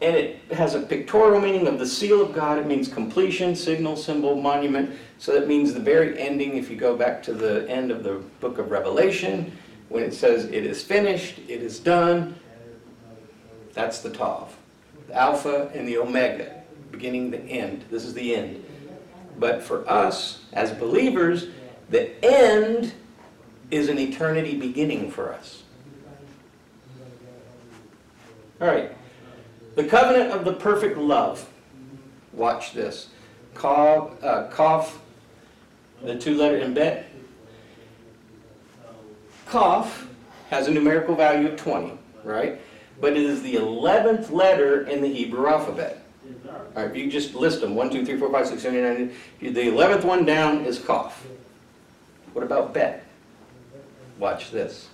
and 0.02 0.16
it 0.16 0.40
has 0.52 0.76
a 0.76 0.80
pictorial 0.80 1.42
meaning 1.42 1.68
of 1.68 1.78
the 1.78 1.86
seal 1.86 2.22
of 2.22 2.34
God. 2.34 2.58
It 2.58 2.66
means 2.66 2.88
completion, 2.88 3.56
signal, 3.56 3.98
symbol, 3.98 4.36
monument. 4.36 4.98
So 5.18 5.34
that 5.34 5.48
means 5.48 5.74
the 5.74 5.82
very 5.82 6.18
ending, 6.20 6.56
if 6.56 6.70
you 6.70 6.78
go 6.78 6.96
back 6.96 7.22
to 7.24 7.34
the 7.34 7.70
end 7.70 7.92
of 7.92 8.04
the 8.04 8.24
book 8.40 8.60
of 8.60 8.72
Revelation, 8.72 9.58
when 9.90 10.04
it 10.04 10.14
says 10.14 10.46
it 10.46 10.66
is 10.66 10.82
finished, 10.84 11.40
it 11.50 11.62
is 11.62 11.80
done, 11.80 12.36
that's 13.74 14.00
the 14.00 14.10
Tav. 14.10 14.56
The 15.08 15.16
Alpha 15.16 15.70
and 15.74 15.88
the 15.88 15.98
Omega, 15.98 16.64
beginning 16.92 17.32
the 17.32 17.40
end. 17.40 17.84
This 17.90 18.06
is 18.06 18.14
the 18.14 18.36
end. 18.36 18.64
But 19.38 19.64
for 19.64 19.90
us, 19.90 20.44
as 20.54 20.72
believers, 20.72 21.48
the 21.90 22.24
end 22.24 22.94
is 23.72 23.90
an 23.90 24.00
eternity 24.00 24.58
beginning 24.58 25.12
for 25.12 25.34
us. 25.34 25.64
All 28.62 28.68
right. 28.68 28.92
The 29.80 29.88
covenant 29.88 30.34
of 30.34 30.44
the 30.44 30.52
perfect 30.52 30.98
love. 30.98 31.48
Watch 32.34 32.74
this. 32.74 33.12
Kav, 33.56 34.22
uh, 34.22 34.50
Kaf, 34.54 35.00
the 36.04 36.20
two 36.20 36.36
letter 36.36 36.70
bet. 36.70 37.10
Kaf 39.50 40.06
has 40.50 40.68
a 40.68 40.72
numerical 40.72 41.16
value 41.16 41.48
of 41.48 41.56
20, 41.56 41.98
right? 42.26 42.60
But 43.00 43.14
it 43.14 43.24
is 43.24 43.42
the 43.42 43.56
11th 43.56 44.32
letter 44.32 44.86
in 44.86 45.02
the 45.02 45.08
Hebrew 45.08 45.48
alphabet. 45.48 46.04
All 46.46 46.62
right, 46.76 46.92
if 46.92 46.98
you 46.98 47.10
just 47.10 47.34
list 47.34 47.62
them, 47.62 47.74
1, 47.74 47.90
2, 47.90 48.06
3, 48.06 48.20
4, 48.20 48.32
5, 48.34 48.48
6, 48.48 48.62
7, 48.62 48.78
8, 48.78 48.84
9, 48.84 49.16
10, 49.40 49.54
the 49.54 49.62
11th 49.62 50.04
one 50.04 50.26
down 50.26 50.66
is 50.66 50.78
Kaf. 50.78 51.26
What 52.34 52.44
about 52.44 52.74
bet? 52.74 53.06
Watch 54.18 54.52
this. 54.52 54.90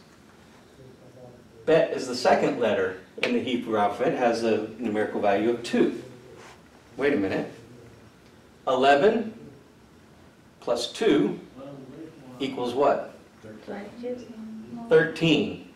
Bet 1.65 1.89
is 1.89 2.07
the 2.07 2.15
second 2.15 2.59
letter 2.59 2.99
in 3.23 3.33
the 3.33 3.39
Hebrew 3.39 3.77
alphabet, 3.77 4.13
it 4.13 4.19
has 4.19 4.43
a 4.43 4.67
numerical 4.77 5.21
value 5.21 5.51
of 5.51 5.63
2. 5.63 6.01
Wait 6.97 7.13
a 7.13 7.17
minute. 7.17 7.51
11 8.67 9.33
plus 10.59 10.91
2 10.91 11.39
equals 12.39 12.73
what? 12.73 13.17
13. 14.89 15.69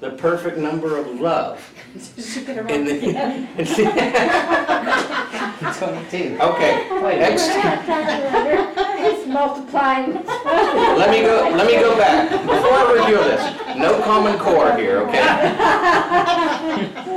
The 0.00 0.10
perfect 0.10 0.58
number 0.58 0.96
of 0.96 1.20
love. 1.20 1.60
In 1.94 2.84
the, 2.84 3.48
Twenty-two. 5.78 6.38
okay, 6.40 6.88
Wait, 7.02 7.18
next. 7.18 7.48
Multiplying. 9.32 10.12
Let 10.24 11.10
me 11.10 11.22
go, 11.22 11.48
let 11.56 11.66
me 11.66 11.74
go 11.74 11.96
back. 11.96 12.30
Before 12.30 12.72
I 12.72 12.92
review 12.92 13.16
this, 13.16 13.76
no 13.78 14.00
common 14.02 14.38
core 14.38 14.76
here, 14.76 14.98
okay? 14.98 15.22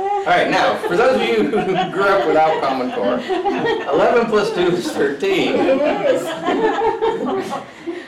All 0.26 0.32
right, 0.32 0.50
now, 0.50 0.76
for 0.88 0.96
those 0.96 1.14
of 1.16 1.22
you 1.22 1.44
who 1.44 1.50
grew 1.92 2.02
up 2.02 2.26
without 2.26 2.60
common 2.60 2.90
core, 2.90 3.20
11 3.20 4.26
plus 4.26 4.52
2 4.54 4.60
is 4.72 4.90
13. 4.90 5.54
It 5.54 5.80
is. 6.14 6.22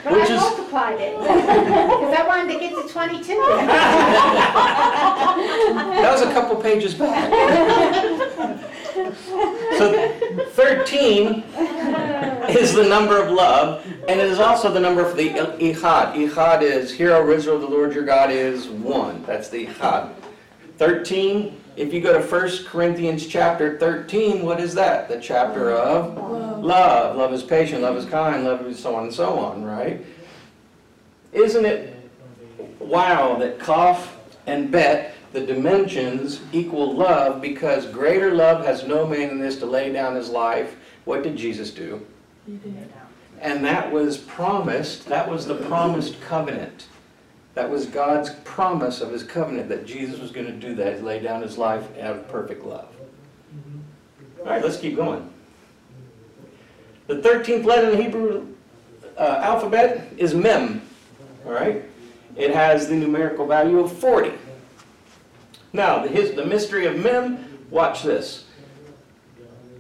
But 0.03 0.13
Which 0.13 0.31
I 0.31 0.35
is- 0.35 0.41
multiplied 0.41 1.01
it, 1.01 1.17
because 1.19 2.15
I 2.19 2.25
wanted 2.27 2.53
to 2.55 2.59
get 2.61 2.75
to 2.75 2.89
twenty-two. 2.93 3.41
That 5.97 6.09
was 6.13 6.23
a 6.23 6.33
couple 6.33 6.57
pages 6.57 6.95
back. 6.95 7.31
So 9.77 10.09
13 10.55 11.43
is 12.49 12.75
the 12.75 12.85
number 12.89 13.21
of 13.23 13.31
love, 13.31 13.85
and 14.09 14.19
it 14.21 14.27
is 14.29 14.39
also 14.41 14.73
the 14.73 14.81
number 14.81 15.05
for 15.09 15.15
the 15.17 15.29
Echad. 15.31 16.15
Echad 16.15 16.63
is, 16.63 16.91
Hear, 16.93 17.15
O 17.15 17.31
Israel, 17.31 17.59
the 17.59 17.67
Lord 17.69 17.93
your 17.95 18.05
God 18.05 18.31
is 18.31 18.67
one. 18.69 19.23
That's 19.27 19.49
the 19.51 19.67
Echad. 19.67 20.15
13, 20.79 21.61
if 21.79 21.95
you 21.95 22.01
go 22.01 22.21
to 22.21 22.27
1 22.27 22.65
Corinthians 22.65 23.27
chapter 23.27 23.79
13, 23.79 24.43
what 24.43 24.59
is 24.59 24.75
that? 24.75 25.09
The 25.09 25.21
chapter 25.21 25.71
of 25.71 26.17
love. 26.63 27.17
Love 27.17 27.33
is 27.33 27.45
patient, 27.45 27.83
love 27.83 27.97
is 27.97 28.05
kind, 28.05 28.45
love 28.45 28.67
is 28.67 28.81
so 28.81 28.97
on 28.97 29.05
and 29.05 29.15
so 29.15 29.39
on, 29.39 29.65
right? 29.65 30.05
Isn't 31.33 31.65
it 31.65 32.11
wow 32.81 33.37
that 33.37 33.61
Kaf 33.61 34.17
and 34.47 34.71
Bet, 34.73 35.15
the 35.33 35.41
dimensions, 35.41 36.41
equal 36.53 36.95
love 36.95 37.41
because 37.41 37.87
greater 37.87 38.35
love 38.35 38.65
has 38.65 38.85
no 38.85 39.07
man 39.07 39.29
than 39.29 39.39
this 39.39 39.59
to 39.59 39.67
lay 39.67 39.93
down 39.93 40.17
his 40.17 40.31
life. 40.31 40.77
What 41.05 41.23
did 41.23 41.37
Jesus 41.37 41.71
do? 41.71 42.05
And 43.41 43.65
that 43.65 43.93
was 43.93 44.17
promised, 44.19 45.07
that 45.07 45.29
was 45.29 45.47
the 45.47 45.55
promised 45.55 46.21
covenant. 46.23 46.87
That 47.59 47.69
was 47.69 47.87
God's 47.87 48.31
promise 48.45 49.01
of 49.01 49.11
his 49.11 49.25
covenant 49.25 49.69
that 49.71 49.85
Jesus 49.85 50.21
was 50.21 50.31
going 50.31 50.47
to 50.47 50.53
do 50.53 50.77
that, 50.77 51.03
lay 51.03 51.19
down 51.19 51.43
his 51.43 51.59
life 51.59 51.89
out 51.99 52.15
of 52.15 52.29
perfect 52.29 52.65
love. 52.65 52.87
All 54.39 54.47
right, 54.47 54.63
let's 54.63 54.77
keep 54.77 54.95
going. 54.95 55.29
The 57.09 57.17
13th 57.17 57.65
letter 57.65 57.91
in 57.91 57.97
the 57.97 58.03
Hebrew 58.05 58.47
uh, 59.17 59.41
alphabet 59.43 60.13
is 60.17 60.37
Mem, 60.37 60.83
all 61.45 61.51
right? 61.51 61.83
it 62.37 62.55
has 62.55 62.87
the 62.87 62.95
numerical 62.95 63.45
value 63.45 63.81
of 63.81 63.91
40. 63.91 64.31
Now, 65.73 65.99
the, 66.01 66.09
his, 66.09 66.37
the 66.37 66.47
mystery 66.47 66.87
of 66.87 66.97
Mem, 66.97 67.67
watch 67.71 68.05
this. 68.05 68.45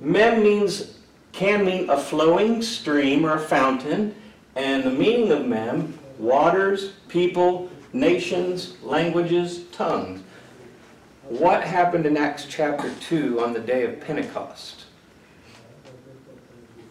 Mem 0.01 0.43
means, 0.43 0.99
can 1.31 1.65
mean 1.65 1.89
a 1.91 1.97
flowing 1.97 2.61
stream 2.61 3.25
or 3.25 3.35
a 3.35 3.39
fountain, 3.39 4.17
and 4.57 4.83
the 4.83 4.91
meaning 4.91 5.31
of 5.31 5.47
Mem, 5.47 5.97
waters, 6.19 6.95
people, 7.07 7.68
nations, 7.93 8.77
languages, 8.83 9.65
tongues. 9.73 10.23
What 11.29 11.63
happened 11.63 12.07
in 12.07 12.17
Acts 12.17 12.47
chapter 12.49 12.91
2 13.01 13.41
on 13.41 13.53
the 13.53 13.61
day 13.61 13.85
of 13.85 14.01
Pentecost? 14.01 14.85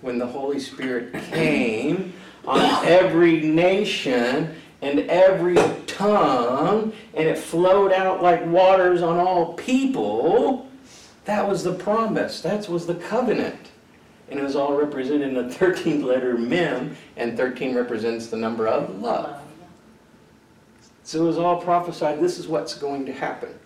When 0.02 0.20
the 0.20 0.28
Holy 0.28 0.60
Spirit 0.60 1.14
came 1.32 2.14
on 2.46 2.86
every 2.86 3.42
nation 3.42 4.56
and 4.82 5.00
every 5.10 5.58
tongue, 5.88 6.94
and 7.16 7.28
it 7.28 7.38
flowed 7.38 7.92
out 7.92 8.22
like 8.22 8.46
waters 8.46 9.02
on 9.02 9.18
all 9.18 9.54
people. 9.54 10.70
That 11.26 11.48
was 11.48 11.64
the 11.64 11.74
promise. 11.74 12.42
That 12.42 12.70
was 12.70 12.86
the 12.86 12.96
covenant. 12.96 13.72
And 14.30 14.40
it 14.40 14.44
was 14.44 14.56
all 14.56 14.78
represented 14.78 15.30
in 15.30 15.34
the 15.34 15.56
13th 15.56 16.04
letter 16.04 16.38
Mem, 16.38 16.96
and 17.16 17.36
13 17.36 17.76
represents 17.76 18.28
the 18.28 18.38
number 18.38 18.68
of 18.68 19.02
love. 19.02 19.37
So 21.08 21.24
it 21.24 21.26
was 21.26 21.38
all 21.38 21.62
prophesied, 21.62 22.20
this 22.20 22.38
is 22.38 22.50
what's 22.50 22.74
going 22.74 23.06
to 23.06 23.14
happen. 23.14 23.58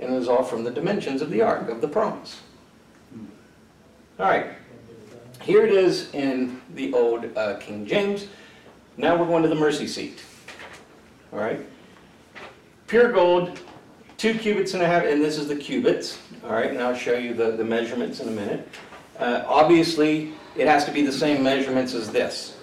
And 0.00 0.12
it 0.12 0.16
was 0.18 0.26
all 0.26 0.42
from 0.42 0.64
the 0.64 0.70
dimensions 0.72 1.22
of 1.22 1.30
the 1.30 1.40
ark, 1.40 1.68
of 1.68 1.80
the 1.80 1.86
promise. 1.86 2.40
All 4.18 4.26
right, 4.26 4.46
here 5.42 5.64
it 5.64 5.72
is 5.72 6.12
in 6.12 6.60
the 6.74 6.92
old 6.92 7.24
uh, 7.36 7.58
King 7.58 7.86
James. 7.86 8.26
Now 8.96 9.14
we're 9.14 9.26
going 9.26 9.44
to 9.44 9.48
the 9.48 9.54
mercy 9.54 9.86
seat. 9.86 10.24
All 11.32 11.38
right, 11.38 11.64
pure 12.88 13.12
gold, 13.12 13.60
two 14.16 14.34
cubits 14.34 14.74
and 14.74 14.82
a 14.82 14.86
half, 14.88 15.04
and 15.04 15.22
this 15.22 15.38
is 15.38 15.46
the 15.46 15.54
cubits. 15.54 16.18
All 16.42 16.50
right, 16.50 16.72
and 16.72 16.82
I'll 16.82 16.96
show 16.96 17.16
you 17.16 17.32
the, 17.32 17.52
the 17.52 17.64
measurements 17.64 18.18
in 18.18 18.26
a 18.26 18.32
minute. 18.32 18.68
Uh, 19.20 19.44
obviously, 19.46 20.32
it 20.56 20.66
has 20.66 20.84
to 20.86 20.90
be 20.90 21.06
the 21.06 21.12
same 21.12 21.44
measurements 21.44 21.94
as 21.94 22.10
this 22.10 22.56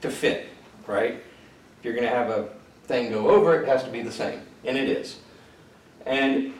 to 0.00 0.10
fit, 0.10 0.46
right? 0.86 1.16
If 1.16 1.84
you're 1.84 1.92
going 1.92 2.08
to 2.08 2.16
have 2.16 2.30
a 2.30 2.53
thing 2.86 3.10
go 3.12 3.28
over, 3.28 3.60
it 3.60 3.68
has 3.68 3.82
to 3.84 3.90
be 3.90 4.02
the 4.02 4.12
same, 4.12 4.40
and 4.64 4.76
it 4.76 4.88
is. 4.88 5.18
And 6.06 6.52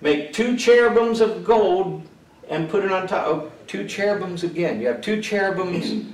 make 0.00 0.32
two 0.32 0.56
cherubims 0.56 1.20
of 1.20 1.44
gold 1.44 2.02
and 2.48 2.68
put 2.68 2.84
it 2.84 2.92
on 2.92 3.06
top. 3.06 3.26
Oh, 3.26 3.52
two 3.66 3.86
cherubims 3.86 4.44
again. 4.44 4.80
You 4.80 4.88
have 4.88 5.00
two 5.00 5.20
cherubims 5.20 6.12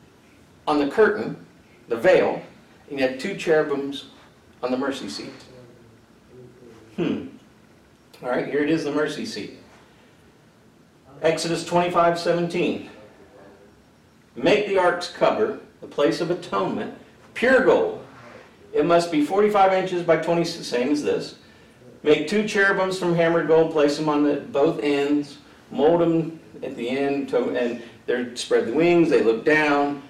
on 0.66 0.78
the 0.78 0.88
curtain, 0.88 1.36
the 1.88 1.96
veil, 1.96 2.42
and 2.88 2.98
you 2.98 3.06
have 3.06 3.18
two 3.18 3.34
cherubims 3.34 4.06
on 4.62 4.70
the 4.70 4.76
mercy 4.76 5.08
seat. 5.08 5.44
Hmm. 6.96 7.26
All 8.22 8.30
right, 8.30 8.46
here 8.46 8.62
it 8.62 8.70
is, 8.70 8.84
the 8.84 8.92
mercy 8.92 9.26
seat. 9.26 9.58
Exodus 11.22 11.64
25, 11.64 12.18
17. 12.18 12.90
Make 14.36 14.66
the 14.66 14.78
ark's 14.78 15.10
cover, 15.10 15.60
the 15.80 15.86
place 15.86 16.20
of 16.20 16.30
atonement, 16.30 16.94
pure 17.34 17.64
gold. 17.64 18.03
It 18.74 18.84
must 18.84 19.12
be 19.12 19.24
45 19.24 19.72
inches 19.72 20.02
by 20.02 20.16
20, 20.16 20.44
same 20.44 20.90
as 20.90 21.02
this. 21.02 21.36
Make 22.02 22.28
two 22.28 22.46
cherubims 22.46 22.98
from 22.98 23.14
hammered 23.14 23.46
gold, 23.46 23.72
place 23.72 23.96
them 23.96 24.08
on 24.08 24.24
the, 24.24 24.40
both 24.40 24.80
ends, 24.82 25.38
mold 25.70 26.00
them 26.00 26.40
at 26.62 26.76
the 26.76 26.90
end, 26.90 27.28
to, 27.30 27.50
and 27.56 27.82
they 28.06 28.34
spread 28.34 28.66
the 28.66 28.72
wings, 28.72 29.08
they 29.08 29.22
look 29.22 29.44
down, 29.44 30.02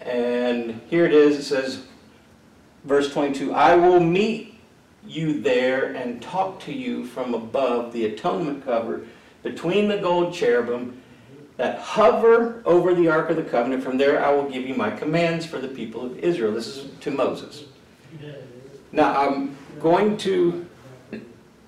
and 0.00 0.80
here 0.88 1.04
it 1.04 1.12
is, 1.12 1.36
it 1.36 1.42
says, 1.42 1.84
verse 2.84 3.12
22, 3.12 3.52
I 3.52 3.74
will 3.74 4.00
meet 4.00 4.54
you 5.06 5.42
there 5.42 5.92
and 5.94 6.22
talk 6.22 6.60
to 6.60 6.72
you 6.72 7.04
from 7.04 7.34
above 7.34 7.92
the 7.92 8.06
atonement 8.06 8.64
cover 8.64 9.02
between 9.42 9.88
the 9.88 9.98
gold 9.98 10.32
cherubim 10.32 11.02
that 11.56 11.78
hover 11.80 12.62
over 12.64 12.94
the 12.94 13.08
Ark 13.08 13.30
of 13.30 13.36
the 13.36 13.42
Covenant. 13.42 13.82
From 13.82 13.98
there 13.98 14.24
I 14.24 14.30
will 14.32 14.48
give 14.48 14.66
you 14.66 14.74
my 14.74 14.90
commands 14.90 15.44
for 15.44 15.58
the 15.58 15.68
people 15.68 16.06
of 16.06 16.18
Israel. 16.18 16.52
This 16.52 16.68
is 16.68 16.90
to 17.00 17.10
Moses. 17.10 17.64
Now 18.92 19.20
I'm 19.20 19.56
going 19.80 20.16
to 20.18 20.66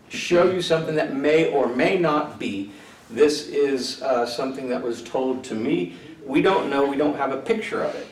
show 0.09 0.51
you 0.51 0.63
something 0.63 0.95
that 0.95 1.15
may 1.15 1.51
or 1.51 1.69
may 1.69 1.99
not 1.99 2.39
be. 2.39 2.71
This 3.11 3.49
is 3.49 4.03
uh, 4.03 4.27
something 4.27 4.69
that 4.69 4.83
was 4.83 5.03
told 5.03 5.45
to 5.45 5.55
me. 5.55 5.97
We 6.25 6.43
don't 6.43 6.71
know, 6.71 6.87
we 6.87 6.97
don't 6.97 7.17
have 7.17 7.33
a 7.33 7.39
picture 7.39 7.83
of 7.83 7.95
it. 7.95 8.07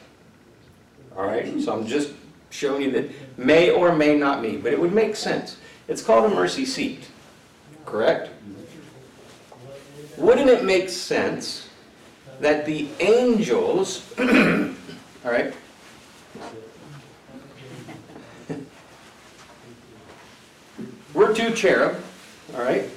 All 1.17 1.27
right, 1.27 1.61
so 1.61 1.73
I'm 1.73 1.87
just 1.87 2.13
showing 2.51 2.83
you 2.83 2.91
that 2.93 3.39
may 3.39 3.71
or 3.71 3.95
may 3.95 4.17
not 4.17 4.43
be, 4.43 4.57
but 4.57 4.73
it 4.73 4.81
would 4.81 4.93
make 4.93 5.17
sense. 5.17 5.57
It's 5.89 6.03
called 6.03 6.31
a 6.31 6.35
mercy 6.35 6.65
seat, 6.65 7.09
correct? 7.85 8.31
Wouldn't 10.17 10.49
it 10.49 10.65
make 10.65 10.89
sense 10.89 11.69
that 12.41 12.67
the 12.67 12.89
angels, 13.01 14.07
all 14.19 14.25
right, 15.25 15.55
we're 21.15 21.35
two 21.35 21.53
cherub, 21.55 21.97
all 22.55 22.63
right, 22.63 22.89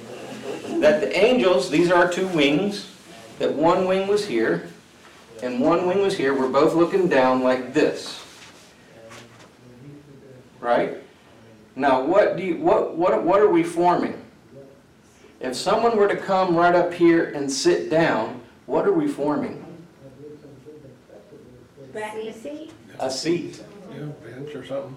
that 0.80 1.00
the 1.00 1.16
angels, 1.16 1.70
these 1.70 1.90
are 1.90 1.94
our 2.04 2.10
two 2.10 2.26
wings, 2.28 2.90
that 3.38 3.52
one 3.52 3.86
wing 3.86 4.08
was 4.08 4.26
here, 4.26 4.68
and 5.42 5.60
one 5.60 5.86
wing 5.86 6.00
was 6.00 6.16
here, 6.16 6.34
we're 6.34 6.48
both 6.48 6.74
looking 6.74 7.08
down 7.08 7.42
like 7.42 7.74
this. 7.74 8.22
Right? 10.60 10.94
Now, 11.76 12.02
what 12.02 12.36
do 12.36 12.42
you, 12.42 12.56
what, 12.56 12.96
what, 12.96 13.22
what 13.22 13.40
are 13.40 13.50
we 13.50 13.62
forming? 13.62 14.20
If 15.40 15.54
someone 15.54 15.96
were 15.96 16.08
to 16.08 16.16
come 16.16 16.56
right 16.56 16.74
up 16.74 16.92
here 16.94 17.32
and 17.32 17.50
sit 17.50 17.90
down, 17.90 18.40
what 18.64 18.86
are 18.86 18.92
we 18.92 19.06
forming? 19.06 19.62
Back 21.92 22.16
in 22.16 22.32
seat? 22.32 22.72
A 22.98 23.10
seat, 23.10 23.62
Yeah, 23.90 24.06
bench 24.24 24.54
or 24.54 24.64
something. 24.64 24.96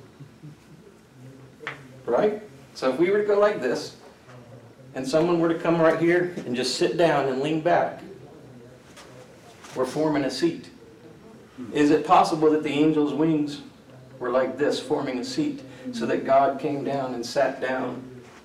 right? 2.06 2.42
So 2.80 2.90
if 2.90 2.98
we 2.98 3.12
were 3.12 3.18
to 3.18 3.28
go 3.28 3.38
like 3.38 3.60
this, 3.60 3.98
and 4.96 5.06
someone 5.06 5.42
were 5.42 5.50
to 5.50 5.60
come 5.60 5.82
right 5.82 6.00
here 6.00 6.34
and 6.46 6.56
just 6.56 6.76
sit 6.76 6.96
down 6.96 7.28
and 7.28 7.42
lean 7.42 7.60
back, 7.60 8.02
we're 9.76 9.84
forming 9.84 10.24
a 10.24 10.32
seat. 10.32 10.70
Is 11.74 11.92
it 11.92 12.08
possible 12.08 12.50
that 12.52 12.64
the 12.64 12.70
angel's 12.70 13.14
wings 13.14 13.64
were 14.18 14.30
like 14.30 14.58
this, 14.58 14.80
forming 14.80 15.20
a 15.20 15.26
seat, 15.26 15.62
so 15.92 16.06
that 16.06 16.26
God 16.26 16.58
came 16.58 16.86
down 16.86 17.16
and 17.16 17.26
sat 17.26 17.60
down 17.60 18.02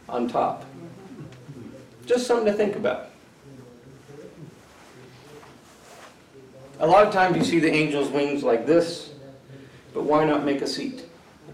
on 0.09 0.27
top? 0.27 0.65
Just 2.05 2.27
something 2.27 2.47
to 2.47 2.55
think 2.55 2.75
about. 2.75 3.11
A 6.81 6.87
lot 6.89 7.07
of 7.07 7.13
times 7.13 7.37
you 7.37 7.45
see 7.45 7.61
the 7.61 7.71
angel's 7.71 8.09
wings 8.09 8.43
like 8.43 8.67
this, 8.67 9.13
but 9.93 10.03
why 10.03 10.25
not 10.25 10.45
make 10.45 10.61
a 10.61 10.67
seat 10.67 11.05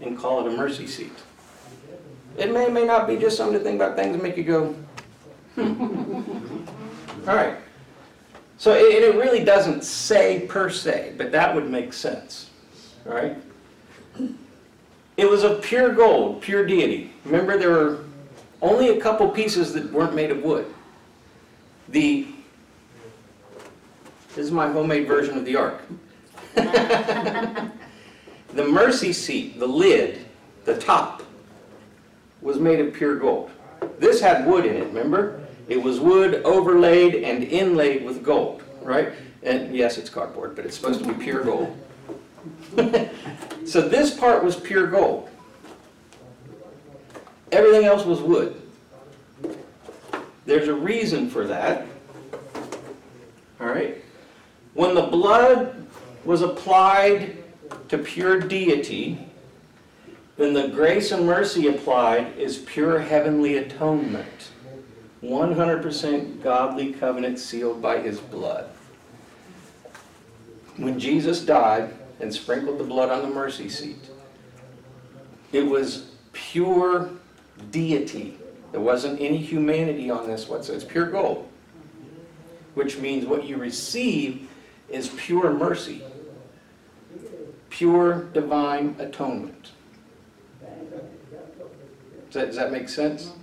and 0.01 0.17
call 0.17 0.43
it 0.43 0.51
a 0.51 0.57
mercy 0.57 0.87
seat? 0.87 1.13
It 2.37 2.51
may 2.51 2.67
or 2.67 2.71
may 2.71 2.85
not 2.85 3.07
be 3.07 3.17
just 3.17 3.37
something 3.37 3.57
to 3.57 3.63
think 3.63 3.75
about 3.75 3.95
things 3.95 4.15
that 4.15 4.23
make 4.23 4.37
you 4.37 4.43
go, 4.43 4.75
hmm. 5.55 6.65
All 7.27 7.35
right. 7.35 7.57
So 8.57 8.73
it, 8.73 9.03
it 9.03 9.15
really 9.15 9.43
doesn't 9.43 9.83
say 9.83 10.45
per 10.47 10.69
se, 10.69 11.15
but 11.17 11.31
that 11.31 11.53
would 11.53 11.69
make 11.69 11.93
sense. 11.93 12.49
All 13.07 13.13
right? 13.13 13.37
It 15.17 15.29
was 15.29 15.43
of 15.43 15.61
pure 15.61 15.93
gold, 15.93 16.41
pure 16.41 16.65
deity. 16.65 17.11
Remember, 17.25 17.57
there 17.57 17.71
were 17.71 18.05
only 18.61 18.89
a 18.89 19.01
couple 19.01 19.27
pieces 19.29 19.73
that 19.73 19.91
weren't 19.91 20.15
made 20.15 20.31
of 20.31 20.43
wood. 20.43 20.65
The 21.89 22.27
this 24.29 24.45
is 24.45 24.51
my 24.51 24.71
homemade 24.71 25.07
version 25.07 25.37
of 25.37 25.43
the 25.43 25.57
ark. 25.57 25.81
the 26.55 27.71
mercy 28.55 29.11
seat, 29.11 29.59
the 29.59 29.67
lid, 29.67 30.25
the 30.63 30.77
top, 30.77 31.21
was 32.41 32.59
made 32.59 32.79
of 32.79 32.93
pure 32.93 33.15
gold. 33.15 33.51
This 33.99 34.19
had 34.19 34.47
wood 34.47 34.65
in 34.65 34.75
it, 34.75 34.85
remember? 34.85 35.45
It 35.67 35.81
was 35.81 35.99
wood 35.99 36.41
overlaid 36.43 37.23
and 37.23 37.43
inlaid 37.43 38.03
with 38.03 38.23
gold, 38.23 38.63
right? 38.81 39.13
And 39.43 39.75
yes, 39.75 39.97
it's 39.97 40.09
cardboard, 40.09 40.55
but 40.55 40.65
it's 40.65 40.75
supposed 40.75 41.03
to 41.03 41.13
be 41.13 41.23
pure 41.23 41.43
gold. 41.43 41.77
so 43.65 43.87
this 43.87 44.13
part 44.13 44.43
was 44.43 44.55
pure 44.55 44.87
gold. 44.87 45.29
Everything 47.51 47.85
else 47.85 48.05
was 48.05 48.21
wood. 48.21 48.61
There's 50.45 50.67
a 50.67 50.73
reason 50.73 51.29
for 51.29 51.47
that. 51.47 51.85
All 53.59 53.67
right? 53.67 54.03
When 54.73 54.95
the 54.95 55.03
blood 55.03 55.87
was 56.25 56.41
applied 56.41 57.37
to 57.89 57.97
pure 57.97 58.39
deity, 58.39 59.30
then 60.41 60.53
the 60.53 60.67
grace 60.69 61.11
and 61.11 61.25
mercy 61.25 61.67
applied 61.67 62.37
is 62.37 62.57
pure 62.57 62.99
heavenly 62.99 63.57
atonement. 63.57 64.49
100% 65.23 66.41
godly 66.41 66.93
covenant 66.93 67.37
sealed 67.37 67.81
by 67.81 67.99
his 67.99 68.19
blood. 68.19 68.67
When 70.77 70.99
Jesus 70.99 71.41
died 71.41 71.93
and 72.19 72.33
sprinkled 72.33 72.79
the 72.79 72.83
blood 72.83 73.09
on 73.09 73.21
the 73.21 73.33
mercy 73.33 73.69
seat, 73.69 74.09
It 75.51 75.63
was 75.63 76.11
pure 76.31 77.09
deity. 77.71 78.37
There 78.71 78.79
wasn't 78.79 79.19
any 79.19 79.37
humanity 79.37 80.09
on 80.09 80.27
this 80.27 80.47
whatsoever. 80.47 80.81
It's 80.81 80.89
pure 80.89 81.07
gold. 81.07 81.47
Which 82.73 82.97
means 82.97 83.25
what 83.25 83.43
you 83.43 83.57
receive 83.57 84.49
is 84.87 85.09
pure 85.17 85.53
mercy, 85.53 86.01
pure 87.69 88.23
divine 88.33 88.95
atonement. 88.97 89.71
Does 92.31 92.33
that, 92.33 92.45
does 92.47 92.55
that 92.55 92.71
make 92.71 92.87
sense? 92.87 93.33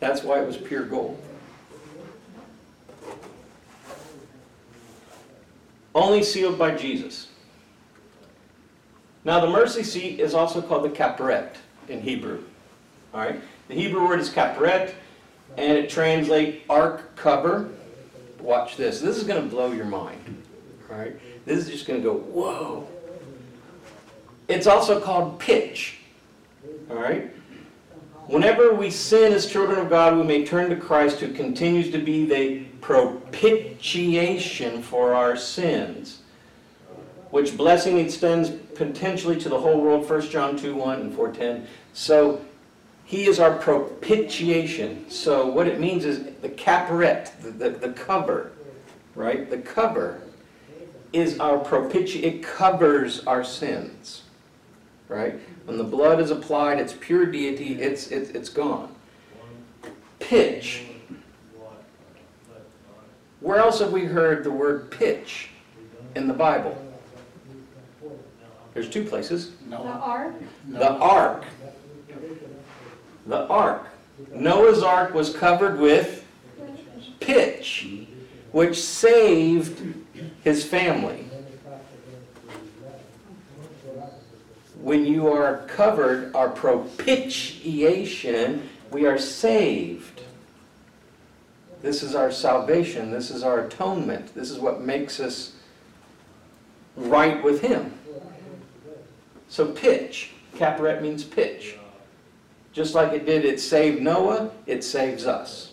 That's 0.00 0.22
why 0.22 0.42
it 0.42 0.46
was 0.46 0.58
pure 0.58 0.84
gold. 0.84 1.18
Only 5.94 6.22
sealed 6.22 6.58
by 6.58 6.74
Jesus. 6.74 7.28
Now, 9.24 9.40
the 9.40 9.46
mercy 9.48 9.82
seat 9.82 10.20
is 10.20 10.34
also 10.34 10.60
called 10.60 10.84
the 10.84 10.90
kaperet 10.90 11.54
in 11.88 12.02
Hebrew. 12.02 12.44
All 13.14 13.20
right? 13.20 13.40
The 13.68 13.74
Hebrew 13.74 14.06
word 14.06 14.20
is 14.20 14.28
kaperet, 14.28 14.92
and 15.56 15.78
it 15.78 15.88
translates 15.88 16.62
ark 16.68 17.16
cover. 17.16 17.70
Watch 18.40 18.76
this. 18.76 19.00
This 19.00 19.16
is 19.16 19.24
going 19.24 19.42
to 19.42 19.48
blow 19.48 19.72
your 19.72 19.86
mind. 19.86 20.42
All 20.90 20.98
right? 20.98 21.16
This 21.46 21.60
is 21.60 21.70
just 21.70 21.86
going 21.86 22.02
to 22.02 22.06
go, 22.06 22.14
whoa. 22.14 22.86
It's 24.48 24.66
also 24.66 25.00
called 25.00 25.38
pitch. 25.38 25.96
All 26.90 26.96
right? 26.96 27.30
Whenever 28.26 28.74
we 28.74 28.90
sin 28.90 29.32
as 29.32 29.46
children 29.46 29.78
of 29.78 29.88
God, 29.88 30.16
we 30.16 30.24
may 30.24 30.44
turn 30.44 30.68
to 30.70 30.76
Christ 30.76 31.20
who 31.20 31.32
continues 31.32 31.92
to 31.92 31.98
be 31.98 32.26
the 32.26 32.64
propitiation 32.80 34.82
for 34.82 35.14
our 35.14 35.36
sins, 35.36 36.22
which 37.30 37.56
blessing 37.56 37.98
extends 37.98 38.50
potentially 38.74 39.38
to 39.38 39.48
the 39.48 39.60
whole 39.60 39.80
world, 39.80 40.10
1 40.10 40.28
John 40.28 40.56
2 40.56 40.74
1 40.74 41.00
and 41.00 41.14
410. 41.14 41.68
So 41.92 42.44
he 43.04 43.26
is 43.26 43.38
our 43.38 43.56
propitiation. 43.56 45.08
So 45.08 45.46
what 45.46 45.68
it 45.68 45.78
means 45.78 46.04
is 46.04 46.24
the 46.42 46.48
caperet, 46.48 47.40
the, 47.40 47.52
the, 47.52 47.70
the 47.70 47.90
cover, 47.90 48.50
right? 49.14 49.48
The 49.48 49.58
cover 49.58 50.20
is 51.12 51.38
our 51.38 51.58
propitiation. 51.58 52.24
It 52.24 52.42
covers 52.42 53.24
our 53.24 53.44
sins, 53.44 54.22
right? 55.08 55.38
When 55.64 55.78
the 55.78 55.84
blood 55.84 56.20
is 56.20 56.30
applied, 56.30 56.78
it's 56.78 56.94
pure 56.98 57.26
deity, 57.26 57.80
it's, 57.80 58.08
it's, 58.08 58.30
it's 58.30 58.48
gone. 58.48 58.94
Pitch. 60.18 60.84
Where 63.40 63.58
else 63.58 63.80
have 63.80 63.92
we 63.92 64.04
heard 64.04 64.44
the 64.44 64.50
word 64.50 64.90
pitch 64.90 65.50
in 66.14 66.26
the 66.26 66.34
Bible? 66.34 66.76
There's 68.74 68.88
two 68.90 69.04
places. 69.04 69.52
The 69.68 69.76
ark, 69.76 70.34
The 70.68 70.92
ark. 70.92 71.44
The 73.26 73.46
ark. 73.46 73.86
Noah's 74.32 74.82
ark 74.82 75.14
was 75.14 75.34
covered 75.34 75.78
with 75.78 76.24
pitch, 77.20 77.88
which 78.52 78.80
saved 78.80 79.94
his 80.42 80.64
family. 80.64 81.25
When 84.86 85.04
you 85.04 85.26
are 85.26 85.66
covered, 85.66 86.32
our 86.36 86.48
propitiation, 86.48 88.68
we 88.92 89.04
are 89.04 89.18
saved. 89.18 90.20
This 91.82 92.04
is 92.04 92.14
our 92.14 92.30
salvation. 92.30 93.10
This 93.10 93.32
is 93.32 93.42
our 93.42 93.64
atonement. 93.64 94.32
This 94.32 94.48
is 94.48 94.60
what 94.60 94.82
makes 94.82 95.18
us 95.18 95.56
right 96.94 97.42
with 97.42 97.62
Him. 97.62 97.94
So 99.48 99.72
pitch, 99.72 100.30
caperet 100.54 101.02
means 101.02 101.24
pitch. 101.24 101.76
Just 102.72 102.94
like 102.94 103.12
it 103.12 103.26
did, 103.26 103.44
it 103.44 103.58
saved 103.58 104.00
Noah, 104.00 104.52
it 104.66 104.84
saves 104.84 105.26
us. 105.26 105.72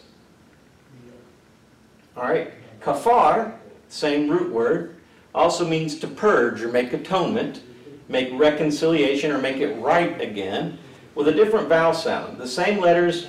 All 2.18 2.24
right, 2.24 2.52
kafar, 2.82 3.54
same 3.90 4.28
root 4.28 4.52
word, 4.52 4.96
also 5.36 5.68
means 5.68 6.00
to 6.00 6.08
purge 6.08 6.64
or 6.64 6.70
make 6.70 6.94
atonement, 6.94 7.62
make 8.10 8.30
reconciliation 8.34 9.32
or 9.32 9.38
make 9.38 9.58
it 9.58 9.76
right 9.80 10.20
again, 10.22 10.78
with 11.16 11.28
a 11.28 11.32
different 11.32 11.70
vowel 11.70 11.94
sound. 11.94 12.38
The 12.38 12.48
same 12.48 12.80
letters, 12.80 13.28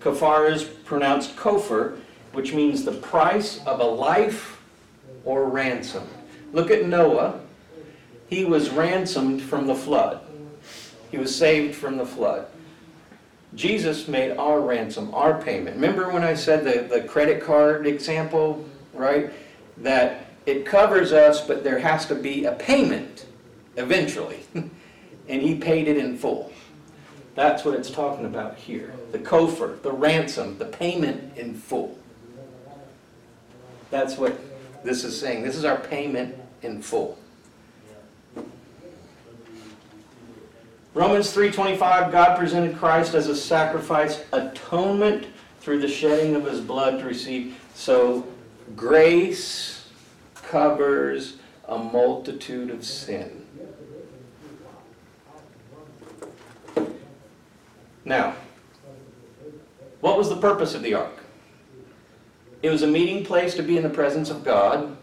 kafar 0.00 0.50
is 0.50 0.64
pronounced 0.64 1.36
kofar, 1.36 1.98
which 2.32 2.52
means 2.52 2.84
the 2.84 2.92
price 2.92 3.64
of 3.66 3.80
a 3.80 3.84
life 3.84 4.62
or 5.24 5.48
ransom. 5.48 6.06
Look 6.52 6.70
at 6.70 6.86
Noah. 6.86 7.40
He 8.28 8.44
was 8.44 8.70
ransomed 8.70 9.42
from 9.42 9.66
the 9.66 9.74
flood. 9.74 10.20
He 11.10 11.18
was 11.18 11.34
saved 11.34 11.74
from 11.74 11.96
the 11.96 12.06
flood. 12.06 12.46
Jesus 13.54 14.06
made 14.06 14.36
our 14.36 14.60
ransom, 14.60 15.14
our 15.14 15.40
payment. 15.40 15.76
Remember 15.76 16.10
when 16.10 16.24
I 16.24 16.34
said 16.34 16.64
the, 16.64 16.94
the 16.94 17.06
credit 17.06 17.42
card 17.42 17.86
example, 17.86 18.64
right? 18.92 19.32
That 19.78 20.26
it 20.44 20.66
covers 20.66 21.12
us, 21.12 21.40
but 21.40 21.64
there 21.64 21.78
has 21.78 22.06
to 22.06 22.14
be 22.14 22.44
a 22.44 22.52
payment 22.52 23.26
eventually. 23.76 24.40
and 24.54 25.42
he 25.42 25.54
paid 25.54 25.88
it 25.88 25.96
in 25.96 26.16
full. 26.16 26.52
That's 27.34 27.64
what 27.64 27.74
it's 27.74 27.90
talking 27.90 28.24
about 28.24 28.56
here. 28.56 28.94
The 29.12 29.18
kofar, 29.18 29.82
the 29.82 29.92
ransom, 29.92 30.58
the 30.58 30.64
payment 30.64 31.36
in 31.36 31.54
full. 31.54 31.98
That's 33.90 34.16
what 34.16 34.38
this 34.84 35.04
is 35.04 35.18
saying. 35.18 35.42
This 35.42 35.56
is 35.56 35.64
our 35.64 35.78
payment 35.78 36.34
in 36.62 36.82
full. 36.82 37.18
Romans 40.94 41.30
3:25 41.30 42.10
God 42.10 42.38
presented 42.38 42.78
Christ 42.78 43.14
as 43.14 43.28
a 43.28 43.36
sacrifice 43.36 44.24
atonement 44.32 45.26
through 45.60 45.80
the 45.80 45.88
shedding 45.88 46.34
of 46.34 46.46
his 46.46 46.60
blood 46.60 47.00
to 47.00 47.04
receive 47.04 47.54
so 47.74 48.26
grace 48.74 49.88
covers 50.36 51.36
a 51.68 51.76
multitude 51.76 52.70
of 52.70 52.84
sin. 52.84 53.45
Now, 58.06 58.36
what 60.00 60.16
was 60.16 60.28
the 60.28 60.36
purpose 60.36 60.76
of 60.76 60.82
the 60.82 60.94
ark? 60.94 61.18
It 62.62 62.70
was 62.70 62.82
a 62.82 62.86
meeting 62.86 63.24
place 63.24 63.54
to 63.56 63.64
be 63.64 63.76
in 63.76 63.82
the 63.82 63.90
presence 63.90 64.30
of 64.30 64.44
God. 64.44 64.96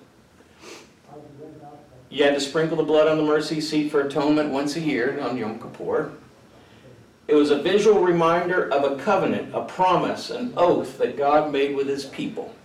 You 2.10 2.24
had 2.24 2.34
to 2.34 2.40
sprinkle 2.40 2.78
the 2.78 2.84
blood 2.84 3.10
on 3.10 3.18
the 3.18 3.24
mercy 3.24 3.60
seat 3.60 3.90
for 3.90 4.02
atonement 4.02 4.52
once 4.52 4.78
a 4.78 4.80
year 4.80 5.20
on 5.20 5.36
Yom 5.36 5.60
Kippur. 5.60 6.14
It 7.28 7.36
was 7.36 7.52
a 7.52 7.62
visual 7.62 8.00
reminder 8.02 8.72
of 8.72 8.90
a 8.90 8.96
covenant, 9.04 9.54
a 9.54 9.66
promise, 9.66 10.30
an 10.30 10.54
oath 10.56 10.98
that 10.98 11.18
God 11.18 11.52
made 11.52 11.76
with 11.76 11.88
his 11.88 12.06
people. 12.06 12.56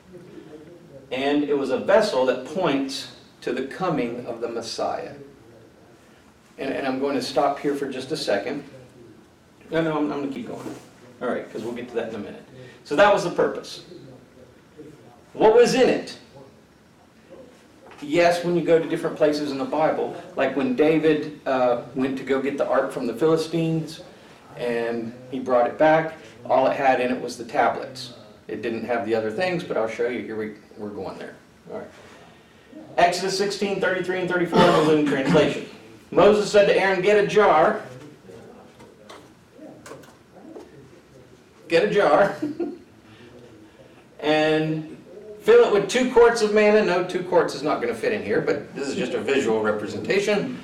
And 1.10 1.44
it 1.44 1.58
was 1.58 1.70
a 1.70 1.78
vessel 1.78 2.26
that 2.26 2.44
points 2.44 3.16
to 3.40 3.52
the 3.52 3.66
coming 3.66 4.24
of 4.26 4.40
the 4.40 4.48
Messiah. 4.48 5.14
And, 6.58 6.72
and 6.72 6.86
I'm 6.86 7.00
going 7.00 7.16
to 7.16 7.22
stop 7.22 7.58
here 7.58 7.74
for 7.74 7.90
just 7.90 8.12
a 8.12 8.16
second. 8.16 8.62
No, 9.70 9.82
no, 9.82 9.96
I'm, 9.96 10.10
I'm 10.12 10.20
going 10.20 10.28
to 10.28 10.34
keep 10.34 10.48
going. 10.48 10.74
All 11.20 11.28
right, 11.28 11.44
because 11.44 11.64
we'll 11.64 11.74
get 11.74 11.88
to 11.88 11.94
that 11.94 12.10
in 12.10 12.14
a 12.14 12.18
minute. 12.18 12.44
So 12.84 12.96
that 12.96 13.12
was 13.12 13.24
the 13.24 13.30
purpose. 13.30 13.84
What 15.32 15.54
was 15.54 15.74
in 15.74 15.88
it? 15.88 16.18
Yes, 18.00 18.44
when 18.44 18.56
you 18.56 18.62
go 18.62 18.78
to 18.78 18.88
different 18.88 19.16
places 19.16 19.50
in 19.50 19.58
the 19.58 19.64
Bible, 19.64 20.16
like 20.36 20.56
when 20.56 20.76
David 20.76 21.40
uh, 21.46 21.82
went 21.94 22.16
to 22.18 22.24
go 22.24 22.40
get 22.40 22.56
the 22.56 22.66
ark 22.66 22.92
from 22.92 23.06
the 23.06 23.14
Philistines 23.14 24.02
and 24.56 25.12
he 25.30 25.40
brought 25.40 25.66
it 25.66 25.78
back, 25.78 26.14
all 26.46 26.66
it 26.68 26.76
had 26.76 27.00
in 27.00 27.12
it 27.12 27.20
was 27.20 27.36
the 27.36 27.44
tablets. 27.44 28.14
It 28.46 28.62
didn't 28.62 28.84
have 28.84 29.04
the 29.04 29.14
other 29.14 29.30
things, 29.30 29.64
but 29.64 29.76
I'll 29.76 29.88
show 29.88 30.08
you. 30.08 30.20
Here 30.20 30.36
we, 30.36 30.54
we're 30.76 30.90
going 30.90 31.18
there. 31.18 31.34
All 31.70 31.78
right. 31.78 31.88
Exodus 32.96 33.36
16, 33.36 33.80
33 33.80 34.20
and 34.20 34.30
34 34.30 34.58
in 34.58 34.66
the 34.66 34.82
Living 34.82 35.06
Translation. 35.06 35.66
Moses 36.10 36.50
said 36.50 36.66
to 36.66 36.76
Aaron, 36.76 37.02
Get 37.02 37.22
a 37.22 37.26
jar. 37.26 37.82
Get 41.68 41.84
a 41.84 41.90
jar. 41.90 42.36
and 44.20 44.98
Fill 45.48 45.64
it 45.64 45.72
with 45.72 45.88
two 45.88 46.12
quarts 46.12 46.42
of 46.42 46.52
manna. 46.52 46.84
No, 46.84 47.04
two 47.04 47.22
quarts 47.22 47.54
is 47.54 47.62
not 47.62 47.80
going 47.80 47.88
to 47.88 47.98
fit 47.98 48.12
in 48.12 48.22
here, 48.22 48.42
but 48.42 48.74
this 48.74 48.86
is 48.86 48.96
just 48.96 49.14
a 49.14 49.18
visual 49.18 49.62
representation. 49.62 50.62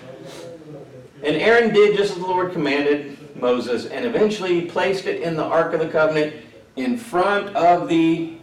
And 1.22 1.36
Aaron 1.36 1.72
did 1.72 1.96
just 1.96 2.12
as 2.12 2.18
the 2.18 2.26
Lord 2.26 2.52
commanded 2.52 3.16
Moses, 3.40 3.86
and 3.86 4.04
eventually 4.04 4.66
placed 4.66 5.06
it 5.06 5.22
in 5.22 5.36
the 5.36 5.42
Ark 5.42 5.72
of 5.72 5.80
the 5.80 5.88
Covenant 5.88 6.34
in 6.76 6.98
front 6.98 7.56
of 7.56 7.88
the 7.88 8.36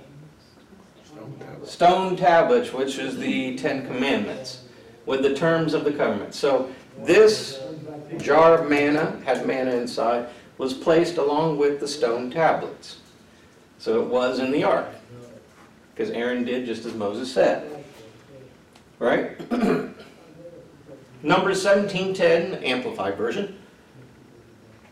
stone 1.64 2.16
tablets, 2.16 2.74
which 2.74 2.98
is 2.98 3.18
the 3.18 3.56
Ten 3.56 3.86
Commandments, 3.86 4.64
with 5.06 5.22
the 5.22 5.36
terms 5.36 5.76
of 5.76 5.84
the 5.84 5.92
covenant. 5.92 6.34
So 6.34 6.72
this 7.04 7.62
jar 8.18 8.56
of 8.56 8.68
manna, 8.68 9.22
had 9.26 9.46
manna 9.46 9.76
inside, 9.76 10.28
was 10.62 10.76
placed 10.76 11.18
along 11.18 11.58
with 11.58 11.80
the 11.80 11.88
stone 11.88 12.30
tablets. 12.30 13.00
So 13.80 14.00
it 14.00 14.08
was 14.08 14.38
in 14.38 14.52
the 14.52 14.64
ark 14.64 14.90
because 15.92 16.12
Aaron 16.12 16.44
did 16.44 16.68
just 16.68 16.86
as 16.86 16.94
Moses 16.94 17.34
said. 17.34 17.84
Right? 19.00 19.40
Numbers 21.24 21.66
17:10, 21.66 22.64
Amplified 22.64 23.18
Version. 23.18 23.58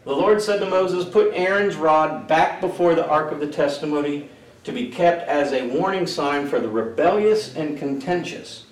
The 0.06 0.12
Lord 0.12 0.42
said 0.42 0.60
to 0.60 0.66
Moses, 0.66 1.06
Put 1.06 1.34
Aaron's 1.36 1.76
rod 1.76 2.28
back 2.28 2.62
before 2.62 2.96
the 2.96 3.08
ark 3.08 3.32
of 3.32 3.40
the 3.40 3.46
testimony 3.46 4.28
to 4.64 4.72
be 4.72 4.90
kept 4.90 5.28
as 5.28 5.54
a 5.54 5.68
warning 5.68 6.08
sign 6.08 6.48
for 6.48 6.60
the 6.60 6.68
rebellious 6.68 7.56
and 7.56 7.78
contentious, 7.78 8.66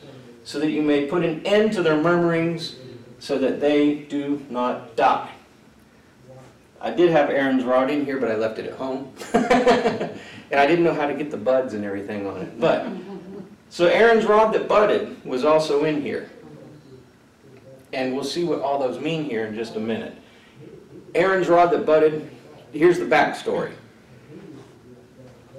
so 0.44 0.60
that 0.60 0.72
you 0.72 0.82
may 0.82 1.06
put 1.06 1.24
an 1.24 1.46
end 1.46 1.74
to 1.74 1.84
their 1.84 2.02
murmurings, 2.02 2.78
so 3.20 3.38
that 3.38 3.60
they 3.62 3.94
do 3.94 4.44
not 4.50 4.96
die. 4.96 5.30
I 6.80 6.92
did 6.92 7.10
have 7.10 7.30
Aaron's 7.30 7.64
rod 7.64 7.90
in 7.90 8.06
here, 8.06 8.20
but 8.20 8.30
I 8.30 8.36
left 8.36 8.60
it 8.60 8.66
at 8.66 8.74
home. 8.74 9.12
and 9.34 10.12
I 10.52 10.68
didn't 10.68 10.84
know 10.84 10.94
how 10.94 11.08
to 11.08 11.14
get 11.14 11.32
the 11.32 11.38
buds 11.38 11.74
and 11.74 11.84
everything 11.84 12.28
on 12.28 12.42
it. 12.42 12.60
But, 12.60 12.88
so 13.70 13.88
Aaron's 13.88 14.26
rod 14.26 14.54
that 14.54 14.68
budded 14.68 15.24
was 15.26 15.44
also 15.44 15.86
in 15.86 16.02
here. 16.02 16.30
And 17.94 18.14
we'll 18.14 18.24
see 18.24 18.44
what 18.44 18.62
all 18.62 18.80
those 18.80 19.00
mean 19.00 19.24
here 19.24 19.46
in 19.46 19.56
just 19.56 19.76
a 19.76 19.80
minute. 19.80 20.16
Aaron's 21.16 21.48
rod 21.48 21.72
that 21.72 21.86
budded, 21.86 22.30
here's 22.72 23.00
the 23.00 23.06
backstory. 23.06 23.72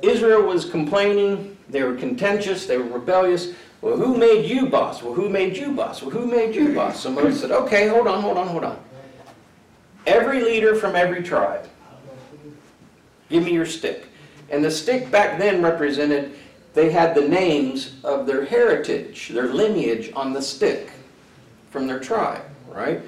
Israel 0.02 0.42
was 0.42 0.64
complaining, 0.64 1.56
they 1.68 1.82
were 1.82 1.94
contentious, 1.94 2.66
they 2.66 2.78
were 2.78 2.98
rebellious. 2.98 3.52
Well, 3.80 3.96
who 3.96 4.16
made 4.16 4.48
you 4.48 4.66
boss? 4.66 5.02
Well, 5.02 5.14
who 5.14 5.28
made 5.28 5.56
you 5.56 5.72
boss? 5.72 6.02
Well, 6.02 6.10
who 6.10 6.26
made 6.26 6.54
you 6.54 6.74
boss? 6.74 7.00
So 7.00 7.10
Moses 7.10 7.40
said, 7.40 7.50
okay, 7.50 7.88
hold 7.88 8.06
on, 8.06 8.22
hold 8.22 8.36
on, 8.36 8.46
hold 8.48 8.64
on. 8.64 8.78
Every 10.08 10.42
leader 10.42 10.74
from 10.74 10.96
every 10.96 11.22
tribe, 11.22 11.68
give 13.28 13.44
me 13.44 13.52
your 13.52 13.66
stick. 13.66 14.06
And 14.48 14.64
the 14.64 14.70
stick 14.70 15.10
back 15.10 15.38
then 15.38 15.62
represented, 15.62 16.34
they 16.72 16.90
had 16.90 17.14
the 17.14 17.28
names 17.28 17.96
of 18.04 18.26
their 18.26 18.46
heritage, 18.46 19.28
their 19.28 19.52
lineage 19.52 20.10
on 20.16 20.32
the 20.32 20.40
stick 20.40 20.92
from 21.70 21.86
their 21.86 22.00
tribe, 22.00 22.42
right? 22.68 23.02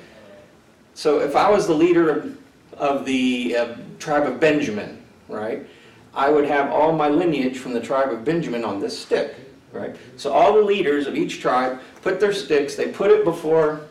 So 0.93 1.21
if 1.21 1.37
I 1.37 1.49
was 1.49 1.67
the 1.67 1.75
leader 1.75 2.11
of, 2.11 2.39
of 2.75 3.07
the 3.07 3.57
uh, 3.57 3.77
tribe 3.99 4.27
of 4.27 4.39
Benjamin, 4.39 5.03
right, 5.27 5.67
I 6.13 6.29
would 6.29 6.45
have 6.45 6.71
all 6.71 6.93
my 6.93 7.09
lineage 7.09 7.57
from 7.57 7.73
the 7.73 7.81
tribe 7.81 8.13
of 8.13 8.27
Benjamin 8.27 8.63
on 8.63 8.79
this 8.79 8.99
stick, 8.99 9.37
right? 9.73 9.97
So 10.19 10.35
all 10.35 10.53
the 10.53 10.63
leaders 10.63 11.07
of 11.07 11.17
each 11.17 11.41
tribe 11.41 11.81
put 12.03 12.21
their 12.21 12.35
sticks, 12.35 12.75
they 12.75 12.89
put 12.89 13.11
it 13.11 13.25
before 13.25 13.87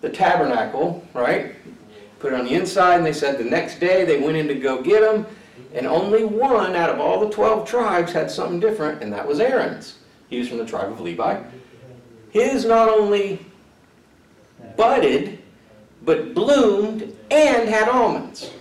the 0.00 0.08
tabernacle, 0.08 1.06
right? 1.14 1.54
Put 2.18 2.32
it 2.32 2.38
on 2.38 2.46
the 2.46 2.54
inside, 2.54 2.96
and 2.96 3.06
they 3.06 3.12
said 3.12 3.38
the 3.38 3.44
next 3.44 3.78
day 3.78 4.04
they 4.04 4.20
went 4.20 4.36
in 4.36 4.48
to 4.48 4.54
go 4.54 4.82
get 4.82 5.00
them, 5.00 5.26
and 5.74 5.86
only 5.86 6.24
one 6.24 6.74
out 6.74 6.90
of 6.90 7.00
all 7.00 7.20
the 7.20 7.30
12 7.30 7.68
tribes 7.68 8.12
had 8.12 8.30
something 8.30 8.58
different, 8.58 9.02
and 9.02 9.12
that 9.12 9.26
was 9.26 9.40
Aaron's. 9.40 9.98
He 10.28 10.38
was 10.38 10.48
from 10.48 10.58
the 10.58 10.66
tribe 10.66 10.90
of 10.90 11.00
Levi. 11.00 11.42
His 12.30 12.64
not 12.64 12.88
only 12.88 13.44
budded, 14.76 15.38
but 16.02 16.34
bloomed 16.34 17.16
and 17.30 17.68
had 17.68 17.88
almonds. 17.88 18.52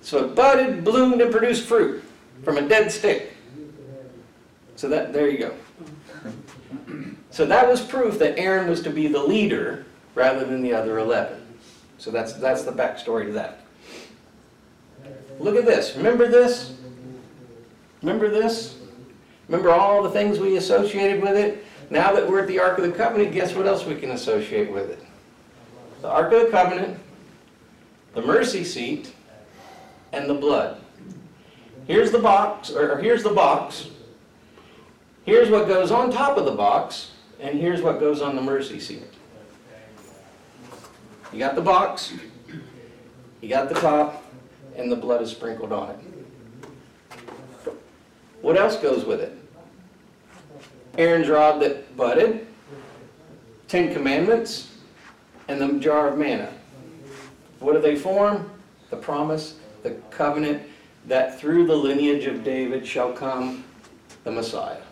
So 0.00 0.24
it 0.24 0.34
budded, 0.34 0.84
bloomed, 0.84 1.20
and 1.20 1.30
produced 1.30 1.66
fruit 1.66 2.02
from 2.42 2.58
a 2.58 2.68
dead 2.68 2.90
stick. 2.90 3.34
So 4.76 4.88
that 4.88 5.12
there 5.12 5.28
you 5.28 5.38
go. 5.38 5.54
So 7.30 7.46
that 7.46 7.68
was 7.68 7.80
proof 7.80 8.18
that 8.18 8.38
Aaron 8.38 8.68
was 8.68 8.82
to 8.82 8.90
be 8.90 9.06
the 9.06 9.22
leader 9.22 9.86
rather 10.14 10.44
than 10.44 10.62
the 10.62 10.74
other 10.74 10.98
eleven. 10.98 11.41
So 12.02 12.10
that's 12.10 12.32
that's 12.32 12.64
the 12.64 12.72
backstory 12.72 13.26
to 13.26 13.32
that. 13.34 13.60
Look 15.38 15.54
at 15.54 15.64
this. 15.64 15.94
Remember 15.96 16.26
this? 16.26 16.74
Remember 18.02 18.28
this? 18.28 18.76
Remember 19.46 19.70
all 19.70 20.02
the 20.02 20.10
things 20.10 20.40
we 20.40 20.56
associated 20.56 21.22
with 21.22 21.36
it? 21.36 21.64
Now 21.90 22.12
that 22.12 22.28
we're 22.28 22.40
at 22.40 22.48
the 22.48 22.58
Ark 22.58 22.76
of 22.78 22.84
the 22.84 22.90
Covenant, 22.90 23.32
guess 23.32 23.54
what 23.54 23.68
else 23.68 23.84
we 23.86 23.94
can 23.94 24.10
associate 24.10 24.72
with 24.72 24.90
it? 24.90 24.98
The 26.00 26.08
Ark 26.08 26.32
of 26.32 26.46
the 26.46 26.50
Covenant, 26.50 26.98
the 28.14 28.22
mercy 28.22 28.64
seat, 28.64 29.14
and 30.10 30.28
the 30.28 30.34
blood. 30.34 30.80
Here's 31.86 32.10
the 32.10 32.18
box, 32.18 32.72
or 32.72 32.98
here's 32.98 33.22
the 33.22 33.30
box. 33.30 33.90
Here's 35.24 35.50
what 35.50 35.68
goes 35.68 35.92
on 35.92 36.10
top 36.10 36.36
of 36.36 36.46
the 36.46 36.50
box, 36.50 37.12
and 37.38 37.60
here's 37.60 37.80
what 37.80 38.00
goes 38.00 38.20
on 38.20 38.34
the 38.34 38.42
mercy 38.42 38.80
seat. 38.80 39.04
You 41.32 41.38
got 41.38 41.54
the 41.54 41.62
box, 41.62 42.12
you 43.40 43.48
got 43.48 43.70
the 43.70 43.74
top, 43.74 44.22
and 44.76 44.92
the 44.92 44.96
blood 44.96 45.22
is 45.22 45.30
sprinkled 45.30 45.72
on 45.72 45.90
it. 45.90 45.98
What 48.42 48.58
else 48.58 48.76
goes 48.76 49.04
with 49.06 49.20
it? 49.20 49.32
Aaron's 50.98 51.28
rod 51.28 51.60
that 51.62 51.96
budded, 51.96 52.46
Ten 53.66 53.94
Commandments, 53.94 54.72
and 55.48 55.58
the 55.60 55.78
jar 55.78 56.08
of 56.08 56.18
manna. 56.18 56.52
What 57.60 57.72
do 57.72 57.80
they 57.80 57.96
form? 57.96 58.50
The 58.90 58.96
promise, 58.96 59.56
the 59.82 59.92
covenant, 60.10 60.62
that 61.06 61.40
through 61.40 61.66
the 61.66 61.74
lineage 61.74 62.26
of 62.26 62.44
David 62.44 62.86
shall 62.86 63.12
come 63.12 63.64
the 64.24 64.30
Messiah. 64.30 64.82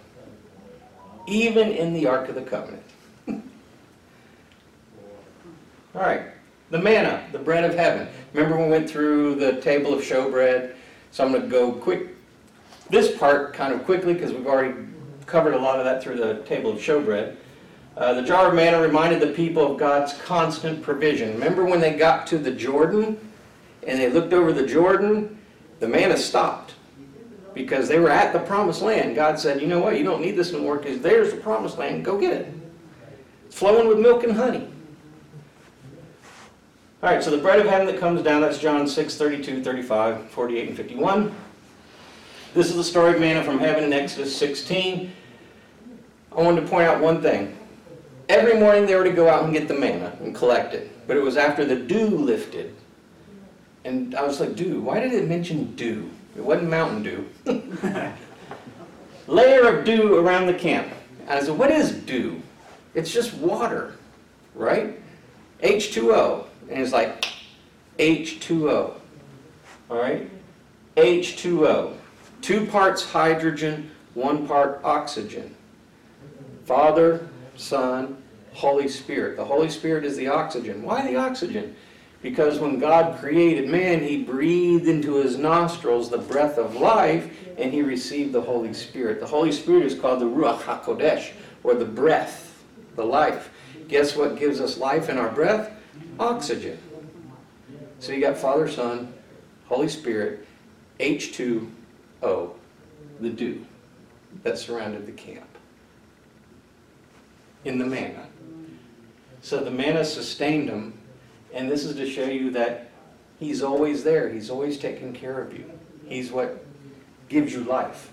Even 1.27 1.69
in 1.69 1.93
the 1.93 2.07
Ark 2.07 2.31
of 2.31 2.35
the 2.35 2.43
Covenant. 2.43 2.83
All 5.95 6.03
right, 6.03 6.23
the 6.71 6.79
manna, 6.79 7.27
the 7.33 7.39
bread 7.39 7.65
of 7.65 7.75
heaven. 7.75 8.07
Remember 8.33 8.57
when 8.57 8.67
we 8.67 8.71
went 8.71 8.89
through 8.89 9.35
the 9.35 9.61
table 9.61 9.93
of 9.93 10.03
showbread? 10.03 10.75
So 11.11 11.25
I'm 11.25 11.33
going 11.33 11.43
to 11.43 11.49
go 11.49 11.73
quick, 11.73 12.11
this 12.91 13.17
part 13.19 13.55
kind 13.55 13.75
of 13.75 13.85
quickly 13.85 14.15
because 14.15 14.33
we've 14.33 14.47
already 14.47 14.75
covered 15.27 15.55
a 15.55 15.59
lot 15.59 15.81
of 15.81 15.85
that 15.85 16.01
through 16.01 16.19
the 16.19 16.43
table 16.45 16.71
of 16.71 16.79
showbread. 16.79 17.35
Uh, 17.97 18.15
the 18.15 18.23
jar 18.23 18.49
of 18.49 18.55
manna 18.55 18.81
reminded 18.81 19.21
the 19.21 19.35
people 19.35 19.73
of 19.73 19.79
God's 19.79 20.13
constant 20.23 20.81
provision. 20.81 21.33
Remember 21.33 21.65
when 21.65 21.81
they 21.81 21.97
got 21.97 22.25
to 22.29 22.39
the 22.39 22.53
Jordan 22.53 23.19
and 23.85 23.99
they 23.99 24.09
looked 24.09 24.33
over 24.33 24.53
the 24.53 24.67
Jordan? 24.67 25.39
The 25.81 25.89
manna 25.89 26.17
stopped 26.17 26.75
because 27.53 27.89
they 27.89 27.99
were 27.99 28.11
at 28.11 28.33
the 28.33 28.39
promised 28.39 28.81
land. 28.81 29.17
God 29.17 29.41
said, 29.41 29.61
You 29.61 29.67
know 29.67 29.81
what? 29.81 29.99
You 29.99 30.05
don't 30.05 30.23
need 30.23 30.37
this 30.37 30.53
anymore 30.53 30.77
because 30.77 31.01
there's 31.01 31.33
the 31.33 31.41
promised 31.41 31.79
land. 31.79 32.05
Go 32.05 32.17
get 32.17 32.33
it. 32.33 32.55
It's 33.47 33.57
flowing 33.57 33.89
with 33.89 33.99
milk 33.99 34.23
and 34.23 34.33
honey. 34.33 34.69
All 37.03 37.09
right, 37.09 37.25
so 37.25 37.31
the 37.31 37.39
bread 37.39 37.59
of 37.59 37.67
heaven 37.67 37.87
that 37.87 37.99
comes 37.99 38.21
down, 38.21 38.43
that's 38.43 38.59
John 38.59 38.87
6, 38.87 39.17
32, 39.17 39.65
35, 39.65 40.29
48, 40.29 40.69
and 40.69 40.77
51. 40.77 41.35
This 42.53 42.69
is 42.69 42.77
the 42.77 42.85
story 42.85 43.15
of 43.15 43.21
manna 43.21 43.43
from 43.43 43.59
heaven 43.59 43.85
in 43.85 43.93
Exodus 43.95 44.37
16. 44.37 45.11
I 46.31 46.35
wanted 46.35 46.61
to 46.61 46.67
point 46.67 46.87
out 46.87 47.01
one 47.01 47.23
thing. 47.23 47.57
Every 48.29 48.61
morning 48.61 48.85
they 48.85 48.97
were 48.97 49.05
to 49.05 49.13
go 49.13 49.31
out 49.31 49.45
and 49.45 49.53
get 49.55 49.67
the 49.67 49.73
manna 49.73 50.15
and 50.21 50.35
collect 50.35 50.75
it, 50.75 51.07
but 51.07 51.17
it 51.17 51.21
was 51.23 51.39
after 51.39 51.65
the 51.65 51.75
dew 51.75 52.07
lifted. 52.07 52.75
And 53.87 54.15
I 54.15 54.23
was 54.23 54.39
like, 54.39 54.55
dew, 54.55 54.83
why 54.83 55.01
did 55.01 55.15
it 55.15 55.27
mention 55.27 55.75
dew? 55.77 56.11
It 56.37 56.45
wasn't 56.45 56.69
mountain 56.69 57.03
dew. 57.03 57.27
Layer 59.27 59.75
of 59.75 59.87
dew 59.87 60.19
around 60.19 60.49
the 60.49 60.55
camp. 60.55 60.93
I 61.27 61.41
said, 61.41 61.57
what 61.57 61.71
is 61.71 61.93
dew? 61.93 62.43
It's 62.93 63.11
just 63.11 63.33
water, 63.33 63.95
right? 64.55 65.01
H2O. 65.63 66.49
And 66.71 66.81
it's 66.81 66.93
like 66.93 67.27
H2O. 67.99 68.95
All 69.91 69.97
right? 69.97 70.31
H2O. 70.97 71.97
Two 72.41 72.67
parts 72.67 73.05
hydrogen, 73.05 73.91
one 74.15 74.47
part 74.47 74.81
oxygen. 74.85 75.55
Father, 76.65 77.29
Son, 77.57 78.23
Holy 78.53 78.89
Spirit. 78.89 79.37
The 79.37 79.45
Holy 79.45 79.69
Spirit 79.69 80.05
is 80.05 80.17
the 80.17 80.29
oxygen. 80.29 80.83
Why 80.83 81.07
the 81.07 81.17
oxygen? 81.17 81.75
Because 82.23 82.59
when 82.59 82.79
God 82.79 83.19
created 83.19 83.69
man, 83.69 84.03
he 84.03 84.23
breathed 84.23 84.87
into 84.87 85.17
his 85.17 85.37
nostrils 85.37 86.11
the 86.11 86.19
breath 86.19 86.59
of 86.59 86.77
life, 86.77 87.29
and 87.59 87.73
he 87.73 87.83
received 87.83 88.33
the 88.33 88.41
Holy 88.41 88.75
Spirit. 88.75 89.21
The 89.21 89.27
Holy 89.27 89.53
Spirit 89.53 89.85
is 89.85 89.99
called 89.99 90.21
the 90.21 90.27
Ruach 90.27 90.61
HaKodesh, 90.61 91.33
or 91.65 91.75
the 91.75 91.85
breath, 91.85 92.63
the 92.95 93.05
life. 93.05 93.51
Guess 93.89 94.17
what 94.17 94.39
gives 94.39 94.61
us 94.61 94.79
life 94.79 95.09
in 95.09 95.19
our 95.19 95.31
breath? 95.31 95.73
Oxygen. 96.21 96.79
So 97.99 98.13
you 98.13 98.21
got 98.21 98.37
Father, 98.37 98.69
Son, 98.69 99.13
Holy 99.67 99.89
Spirit, 99.89 100.47
H2O, 101.01 102.53
the 103.21 103.31
dew 103.31 103.65
that 104.43 104.59
surrounded 104.59 105.07
the 105.07 105.13
camp 105.13 105.49
in 107.65 107.79
the 107.79 107.87
manna. 107.87 108.27
So 109.41 109.65
the 109.65 109.71
manna 109.71 110.05
sustained 110.05 110.69
them, 110.69 110.99
and 111.55 111.71
this 111.71 111.85
is 111.85 111.97
to 111.97 112.09
show 112.09 112.27
you 112.27 112.51
that 112.51 112.91
He's 113.39 113.63
always 113.63 114.05
there. 114.05 114.29
He's 114.29 114.51
always 114.51 114.77
taking 114.77 115.15
care 115.15 115.41
of 115.41 115.55
you. 115.55 115.71
He's 116.07 116.31
what 116.31 116.63
gives 117.31 117.55
you 117.55 117.65
life. 117.65 118.11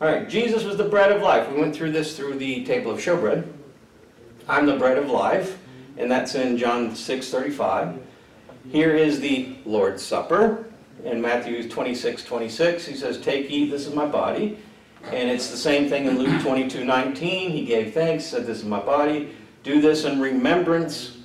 All 0.00 0.08
right, 0.08 0.28
Jesus 0.28 0.64
was 0.64 0.76
the 0.76 0.88
bread 0.88 1.12
of 1.12 1.22
life. 1.22 1.48
We 1.50 1.60
went 1.60 1.76
through 1.76 1.92
this 1.92 2.16
through 2.16 2.38
the 2.38 2.64
table 2.64 2.90
of 2.90 2.98
showbread. 2.98 3.46
I'm 4.48 4.66
the 4.66 4.76
bread 4.76 4.98
of 4.98 5.08
life, 5.08 5.58
and 5.98 6.10
that's 6.10 6.34
in 6.34 6.56
John 6.56 6.94
6 6.94 7.30
35. 7.30 7.98
Here 8.70 8.94
is 8.94 9.20
the 9.20 9.56
Lord's 9.66 10.02
Supper. 10.02 10.64
In 11.04 11.20
Matthew 11.20 11.68
26 11.68 12.24
26, 12.24 12.86
he 12.86 12.94
says, 12.94 13.20
Take, 13.20 13.50
eat, 13.50 13.70
this 13.70 13.86
is 13.86 13.94
my 13.94 14.06
body. 14.06 14.58
And 15.04 15.30
it's 15.30 15.50
the 15.50 15.56
same 15.56 15.88
thing 15.88 16.06
in 16.06 16.18
Luke 16.18 16.42
22 16.42 16.84
19. 16.84 17.50
He 17.50 17.64
gave 17.64 17.92
thanks, 17.92 18.24
said, 18.24 18.46
This 18.46 18.58
is 18.58 18.64
my 18.64 18.80
body. 18.80 19.34
Do 19.62 19.80
this 19.80 20.04
in 20.04 20.20
remembrance 20.20 21.18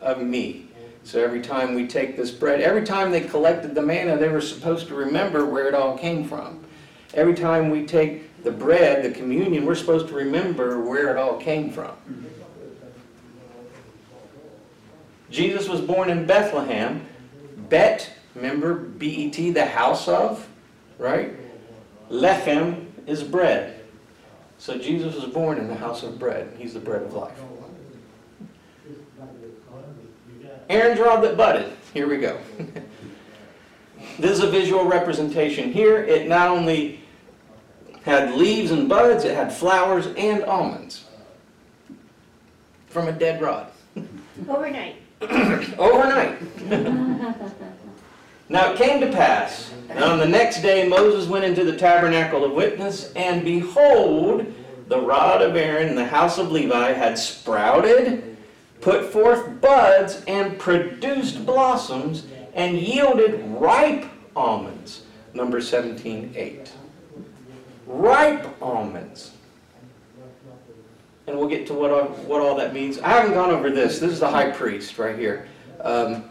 of 0.00 0.20
me. 0.20 0.68
So 1.04 1.22
every 1.22 1.40
time 1.40 1.74
we 1.74 1.86
take 1.86 2.16
this 2.16 2.32
bread, 2.32 2.60
every 2.60 2.84
time 2.84 3.12
they 3.12 3.20
collected 3.20 3.76
the 3.76 3.82
manna, 3.82 4.16
they 4.16 4.28
were 4.28 4.40
supposed 4.40 4.88
to 4.88 4.94
remember 4.96 5.46
where 5.46 5.68
it 5.68 5.74
all 5.74 5.96
came 5.96 6.26
from. 6.26 6.64
Every 7.14 7.34
time 7.34 7.70
we 7.70 7.86
take 7.86 8.42
the 8.42 8.50
bread, 8.50 9.04
the 9.04 9.16
communion, 9.16 9.66
we're 9.66 9.76
supposed 9.76 10.08
to 10.08 10.14
remember 10.14 10.80
where 10.80 11.10
it 11.10 11.16
all 11.16 11.38
came 11.38 11.70
from. 11.70 11.94
Jesus 15.36 15.68
was 15.68 15.82
born 15.82 16.08
in 16.08 16.24
Bethlehem. 16.24 17.06
Bet, 17.68 18.10
remember 18.34 18.74
B-E-T, 18.74 19.50
the 19.50 19.66
house 19.66 20.08
of, 20.08 20.48
right? 20.98 21.32
Lechem 22.10 22.86
is 23.06 23.22
bread. 23.22 23.84
So 24.56 24.78
Jesus 24.78 25.14
was 25.14 25.26
born 25.26 25.58
in 25.58 25.68
the 25.68 25.74
house 25.74 26.02
of 26.02 26.18
bread. 26.18 26.54
He's 26.58 26.72
the 26.72 26.80
bread 26.80 27.02
of 27.02 27.12
life. 27.12 27.38
Aaron's 30.70 30.98
rod 30.98 31.22
that 31.22 31.36
budded. 31.36 31.70
Here 31.92 32.08
we 32.08 32.16
go. 32.16 32.38
this 34.18 34.30
is 34.30 34.40
a 34.40 34.50
visual 34.50 34.86
representation. 34.86 35.70
Here, 35.70 36.02
it 36.02 36.28
not 36.28 36.48
only 36.48 37.00
had 38.04 38.34
leaves 38.34 38.70
and 38.70 38.88
buds, 38.88 39.24
it 39.24 39.34
had 39.34 39.52
flowers 39.52 40.06
and 40.16 40.44
almonds 40.44 41.04
from 42.88 43.08
a 43.08 43.12
dead 43.12 43.42
rod. 43.42 43.70
Overnight. 44.48 44.96
Overnight. 45.78 46.40
now 48.48 48.72
it 48.72 48.76
came 48.76 49.00
to 49.00 49.10
pass, 49.10 49.72
that 49.88 50.02
on 50.02 50.18
the 50.18 50.28
next 50.28 50.60
day 50.60 50.86
Moses 50.86 51.26
went 51.28 51.44
into 51.44 51.64
the 51.64 51.76
tabernacle 51.76 52.44
of 52.44 52.52
witness, 52.52 53.12
and 53.14 53.42
behold, 53.42 54.52
the 54.88 55.00
rod 55.00 55.40
of 55.42 55.56
Aaron 55.56 55.88
in 55.88 55.96
the 55.96 56.04
house 56.04 56.38
of 56.38 56.52
Levi 56.52 56.92
had 56.92 57.18
sprouted, 57.18 58.36
put 58.80 59.06
forth 59.06 59.60
buds, 59.60 60.22
and 60.28 60.58
produced 60.58 61.46
blossoms, 61.46 62.26
and 62.52 62.76
yielded 62.76 63.42
ripe 63.58 64.04
almonds. 64.34 65.02
Number 65.32 65.60
17, 65.60 66.34
8. 66.36 66.72
Ripe 67.86 68.62
almonds. 68.62 69.32
And 71.26 71.36
we'll 71.36 71.48
get 71.48 71.66
to 71.68 71.74
what 71.74 71.90
all, 71.90 72.04
what 72.04 72.40
all 72.40 72.54
that 72.56 72.72
means. 72.72 72.98
I 73.00 73.08
haven't 73.08 73.34
gone 73.34 73.50
over 73.50 73.70
this. 73.70 73.98
This 73.98 74.12
is 74.12 74.20
the 74.20 74.30
high 74.30 74.50
priest 74.50 74.98
right 74.98 75.18
here. 75.18 75.48
Um, 75.80 76.24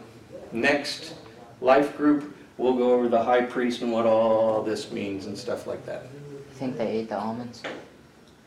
next 0.52 1.14
life 1.60 1.96
group, 1.96 2.34
we'll 2.56 2.76
go 2.76 2.92
over 2.92 3.08
the 3.08 3.22
high 3.22 3.42
priest 3.42 3.82
and 3.82 3.92
what 3.92 4.06
all 4.06 4.62
this 4.62 4.90
means 4.90 5.26
and 5.26 5.36
stuff 5.36 5.66
like 5.66 5.84
that. 5.86 6.04
You 6.04 6.54
think 6.54 6.78
they 6.78 6.88
ate 6.88 7.08
the 7.10 7.18
almonds? 7.18 7.62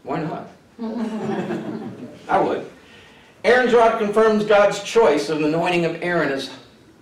Why 0.04 0.22
not? 0.22 0.48
I 2.30 2.40
would. 2.40 2.70
Aaron's 3.44 3.74
rod 3.74 4.00
confirms 4.00 4.44
God's 4.44 4.84
choice 4.84 5.30
of 5.30 5.40
the 5.40 5.46
anointing 5.48 5.86
of 5.86 6.02
Aaron 6.02 6.32
as 6.32 6.50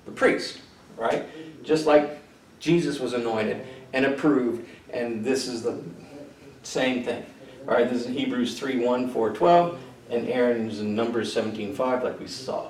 the 0.05 0.11
priest, 0.11 0.59
right? 0.97 1.25
Just 1.63 1.85
like 1.85 2.19
Jesus 2.59 2.99
was 2.99 3.13
anointed 3.13 3.65
and 3.93 4.05
approved, 4.05 4.67
and 4.91 5.23
this 5.23 5.47
is 5.47 5.63
the 5.63 5.81
same 6.63 7.03
thing. 7.03 7.25
All 7.67 7.73
right, 7.73 7.89
this 7.89 8.05
is 8.05 8.15
Hebrews 8.15 8.57
3 8.57 8.79
1, 8.79 9.09
4, 9.09 9.33
12, 9.33 9.79
and 10.09 10.29
Aaron's 10.29 10.79
in 10.79 10.95
Numbers 10.95 11.33
17 11.33 11.75
5, 11.75 12.03
like 12.03 12.17
we 12.17 12.25
saw. 12.25 12.69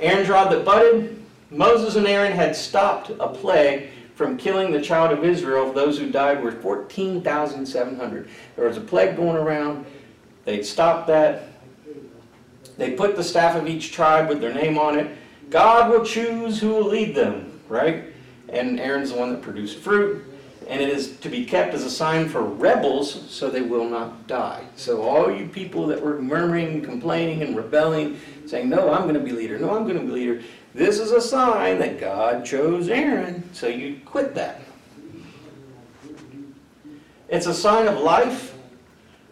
Aaron's 0.00 0.28
rod 0.28 0.52
that 0.52 0.66
budded, 0.66 1.24
Moses 1.50 1.96
and 1.96 2.06
Aaron 2.06 2.32
had 2.32 2.54
stopped 2.54 3.08
a 3.08 3.28
plague 3.28 3.88
from 4.16 4.36
killing 4.36 4.70
the 4.70 4.82
child 4.82 5.16
of 5.16 5.24
Israel. 5.24 5.72
Those 5.72 5.98
who 5.98 6.10
died 6.10 6.42
were 6.42 6.52
14,700. 6.52 8.28
There 8.54 8.68
was 8.68 8.76
a 8.76 8.82
plague 8.82 9.16
going 9.16 9.36
around. 9.36 9.86
They'd 10.44 10.64
stopped 10.64 11.06
that. 11.06 11.44
They 12.76 12.90
put 12.90 13.16
the 13.16 13.24
staff 13.24 13.56
of 13.56 13.66
each 13.66 13.92
tribe 13.92 14.28
with 14.28 14.42
their 14.42 14.52
name 14.52 14.76
on 14.76 14.98
it. 14.98 15.16
God 15.48 15.90
will 15.90 16.04
choose 16.04 16.60
who 16.60 16.68
will 16.68 16.86
lead 16.86 17.14
them, 17.14 17.62
right? 17.66 18.04
And 18.50 18.78
Aaron's 18.78 19.10
the 19.10 19.18
one 19.18 19.32
that 19.32 19.40
produced 19.40 19.78
fruit. 19.78 20.27
And 20.68 20.82
it 20.82 20.90
is 20.90 21.16
to 21.20 21.30
be 21.30 21.46
kept 21.46 21.72
as 21.72 21.82
a 21.82 21.90
sign 21.90 22.28
for 22.28 22.42
rebels 22.42 23.30
so 23.30 23.48
they 23.48 23.62
will 23.62 23.88
not 23.88 24.26
die. 24.26 24.64
So, 24.76 25.00
all 25.00 25.34
you 25.34 25.48
people 25.48 25.86
that 25.86 26.00
were 26.00 26.20
murmuring, 26.20 26.82
complaining, 26.82 27.42
and 27.42 27.56
rebelling, 27.56 28.20
saying, 28.46 28.68
No, 28.68 28.92
I'm 28.92 29.02
going 29.02 29.14
to 29.14 29.20
be 29.20 29.32
leader, 29.32 29.58
no, 29.58 29.74
I'm 29.74 29.84
going 29.84 29.98
to 29.98 30.04
be 30.04 30.12
leader, 30.12 30.42
this 30.74 31.00
is 31.00 31.10
a 31.10 31.20
sign 31.20 31.78
that 31.78 31.98
God 31.98 32.44
chose 32.44 32.88
Aaron, 32.88 33.42
so 33.52 33.66
you 33.66 34.00
quit 34.04 34.34
that. 34.34 34.60
It's 37.28 37.46
a 37.46 37.54
sign 37.54 37.88
of 37.88 37.98
life, 37.98 38.56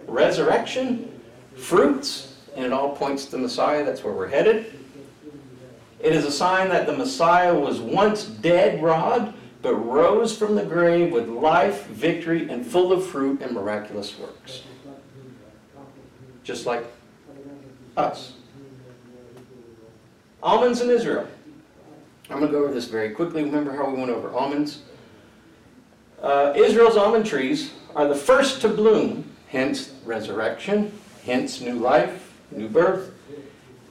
resurrection, 0.07 1.21
fruits, 1.55 2.37
and 2.57 2.65
it 2.65 2.73
all 2.73 2.97
points 2.97 3.27
to 3.27 3.31
the 3.33 3.39
Messiah. 3.39 3.85
That's 3.85 4.03
where 4.03 4.13
we're 4.13 4.29
headed. 4.29 4.73
It 6.01 6.13
is 6.13 6.25
a 6.25 6.33
sign 6.33 6.69
that 6.71 6.87
the 6.87 6.97
Messiah 6.97 7.55
was 7.55 7.81
once 7.81 8.25
dead, 8.25 8.83
rod, 8.83 9.33
but 9.63 9.75
rose 9.75 10.37
from 10.37 10.55
the 10.55 10.65
grave 10.65 11.13
with 11.13 11.29
life, 11.29 11.87
victory, 11.87 12.49
and 12.49 12.67
full 12.67 12.93
of 12.93 13.07
fruit 13.07 13.41
and 13.43 13.53
miraculous 13.53 14.19
works. 14.19 14.63
Just 16.45 16.67
like 16.67 16.85
us. 17.97 18.35
Almonds 20.43 20.81
in 20.81 20.91
Israel. 20.91 21.27
I'm 22.31 22.39
going 22.39 22.51
to 22.51 22.59
go 22.59 22.65
over 22.65 22.75
this 22.75 22.87
very 22.87 23.11
quickly. 23.11 23.43
Remember 23.45 23.75
how 23.75 23.89
we 23.89 23.99
went 23.99 24.11
over 24.11 24.33
almonds? 24.33 24.83
Uh, 26.21 26.53
Israel's 26.57 26.97
almond 26.97 27.27
trees 27.27 27.73
are 27.95 28.09
the 28.09 28.15
first 28.15 28.61
to 28.63 28.69
bloom, 28.69 29.25
hence 29.49 29.93
resurrection, 30.05 30.93
hence 31.25 31.61
new 31.61 31.75
life, 31.75 32.35
new 32.51 32.69
birth. 32.69 33.13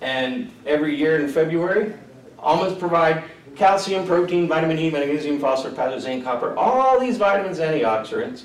And 0.01 0.51
every 0.65 0.95
year 0.95 1.19
in 1.19 1.29
February, 1.29 1.93
almonds 2.37 2.77
provide 2.77 3.23
calcium, 3.55 4.05
protein, 4.05 4.47
vitamin 4.47 4.77
E, 4.79 4.89
magnesium, 4.89 5.39
phosphorus, 5.39 6.03
zinc, 6.03 6.23
copper, 6.23 6.55
all 6.57 6.99
these 6.99 7.17
vitamins, 7.17 7.59
and 7.59 7.73
antioxidants. 7.73 8.43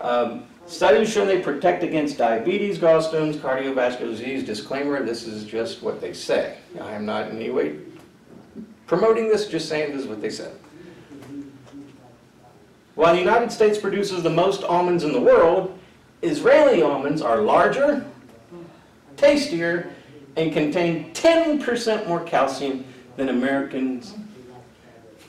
Um, 0.00 0.44
studies 0.66 1.12
show 1.12 1.24
they 1.26 1.40
protect 1.40 1.82
against 1.82 2.18
diabetes, 2.18 2.78
gallstones, 2.78 3.36
cardiovascular 3.36 4.10
disease. 4.10 4.44
Disclaimer, 4.44 5.02
this 5.04 5.26
is 5.26 5.44
just 5.44 5.82
what 5.82 6.00
they 6.00 6.12
say. 6.12 6.58
I 6.80 6.92
am 6.92 7.04
not 7.04 7.30
in 7.30 7.36
any 7.36 7.50
way 7.50 7.76
promoting 8.86 9.28
this, 9.28 9.48
just 9.48 9.68
saying 9.68 9.92
this 9.92 10.02
is 10.02 10.08
what 10.08 10.20
they 10.20 10.30
said. 10.30 10.52
While 12.94 13.14
the 13.14 13.20
United 13.20 13.50
States 13.50 13.78
produces 13.78 14.22
the 14.22 14.30
most 14.30 14.62
almonds 14.62 15.02
in 15.02 15.12
the 15.12 15.20
world, 15.20 15.76
Israeli 16.22 16.82
almonds 16.82 17.22
are 17.22 17.38
larger, 17.38 18.06
tastier, 19.16 19.90
and 20.36 20.52
contain 20.52 21.12
10% 21.12 22.06
more 22.06 22.20
calcium 22.20 22.84
than 23.16 23.28
Americans. 23.28 24.14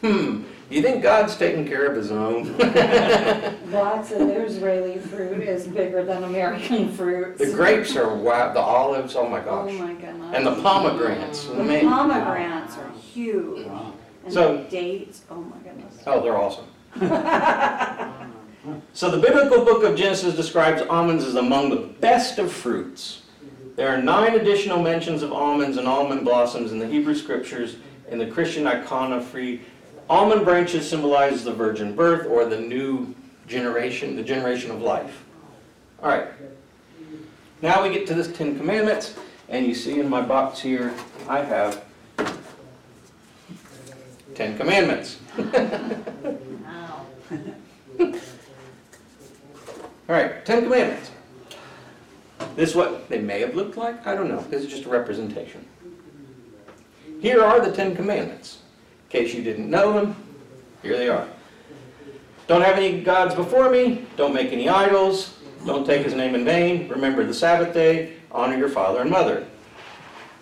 Hmm, 0.02 0.43
you 0.70 0.82
think 0.82 1.02
God's 1.02 1.36
taking 1.36 1.68
care 1.68 1.86
of 1.86 1.96
his 1.96 2.12
own? 2.12 2.58
Lots 3.72 4.12
of 4.12 4.30
Israeli 4.30 4.98
fruit 5.00 5.41
is 5.41 5.68
bigger 5.68 6.04
than 6.04 6.24
American 6.24 6.91
fruits. 6.91 7.39
the 7.39 7.52
grapes 7.52 7.96
are 7.96 8.14
wow, 8.14 8.54
the 8.54 8.60
olives, 8.60 9.16
oh 9.16 9.28
my 9.28 9.39
Oh 9.41 9.66
gosh. 9.66 9.74
my 9.74 9.93
goodness. 9.93 10.36
And 10.36 10.46
the 10.46 10.56
pomegranates, 10.62 11.46
The 11.46 11.64
man. 11.64 11.82
pomegranates 11.86 12.78
are 12.78 12.91
huge. 12.91 13.68
And 14.24 14.34
So- 14.34 14.58
the 14.58 14.64
dates, 14.70 15.22
oh 15.30 15.36
my 15.41 15.58
goodness. 15.58 15.96
Oh, 16.08 16.22
they're 16.22 16.38
awesome. 16.38 16.66
so 18.93 19.12
the 19.12 19.18
biblical 19.20 19.64
book 19.66 19.84
of 19.84 19.96
Genesis 19.98 20.36
describes 20.36 20.82
almonds 20.84 21.24
as 21.24 21.36
among 21.36 21.70
the 21.70 21.76
best 22.00 22.39
of 22.39 22.52
fruits. 22.52 23.22
There 23.76 23.89
are 23.89 24.02
nine 24.02 24.36
additional 24.36 24.82
mentions 24.82 25.22
of 25.22 25.32
almonds 25.34 25.78
and 25.78 25.88
almond 25.88 26.24
blossoms 26.24 26.72
in 26.72 26.80
the 26.80 26.88
Hebrew 26.88 27.14
scriptures 27.16 27.76
in 28.10 28.18
the 28.20 28.26
Christian 28.28 28.66
iconography. 28.66 29.62
Almond 30.10 30.45
branches 30.45 30.88
symbolize 30.88 31.43
the 31.43 31.53
virgin 31.53 31.95
birth 31.95 32.28
or 32.28 32.45
the 32.45 32.60
new 32.60 33.16
generation, 33.47 34.16
the 34.16 34.24
generation 34.24 34.70
of 34.70 34.82
life. 34.82 35.24
All 36.01 36.10
right. 36.10 36.28
Now 37.62 37.82
we 37.82 37.89
get 37.89 38.06
to 38.08 38.14
the 38.14 38.32
Ten 38.32 38.58
Commandments, 38.58 39.16
and 39.49 39.66
you 39.66 39.74
see 39.74 39.99
in 39.99 40.08
my 40.08 40.22
box 40.22 40.60
here, 40.60 40.93
I 41.28 41.41
have 41.41 41.84
Ten 44.36 44.58
Commandments. 44.58 45.18
All 50.08 50.16
right, 50.16 50.45
Ten 50.45 50.64
Commandments. 50.64 51.10
This 52.56 52.70
is 52.70 52.76
what 52.76 53.10
they 53.10 53.20
may 53.20 53.39
have 53.39 53.56
looked 53.56 53.76
like. 53.76 54.06
I 54.06 54.14
don't 54.14 54.30
know. 54.30 54.41
This 54.49 54.64
is 54.64 54.70
just 54.70 54.86
a 54.86 54.89
representation. 54.89 55.66
Here 57.22 57.43
are 57.43 57.60
the 57.60 57.72
Ten 57.72 57.95
Commandments. 57.95 58.60
In 59.16 59.24
case 59.24 59.34
you 59.34 59.43
didn't 59.43 59.70
know 59.70 59.93
them, 59.93 60.13
here 60.84 60.97
they 60.97 61.07
are. 61.07 61.26
Don't 62.47 62.61
have 62.61 62.76
any 62.76 62.99
gods 62.99 63.34
before 63.34 63.70
me. 63.70 64.05
Don't 64.18 64.34
make 64.34 64.51
any 64.51 64.68
idols. 64.68 65.38
Don't 65.66 65.86
take 65.86 66.03
his 66.03 66.13
name 66.13 66.36
in 66.36 66.43
vain. 66.43 66.89
Remember 66.89 67.24
the 67.24 67.34
Sabbath 67.34 67.74
day. 67.74 68.18
Honor 68.30 68.57
your 68.57 68.68
father 68.68 68.99
and 68.99 69.09
mother. 69.09 69.47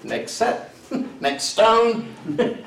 Next 0.04 0.32
set. 0.32 0.74
Next 1.22 1.44
stone. 1.44 2.16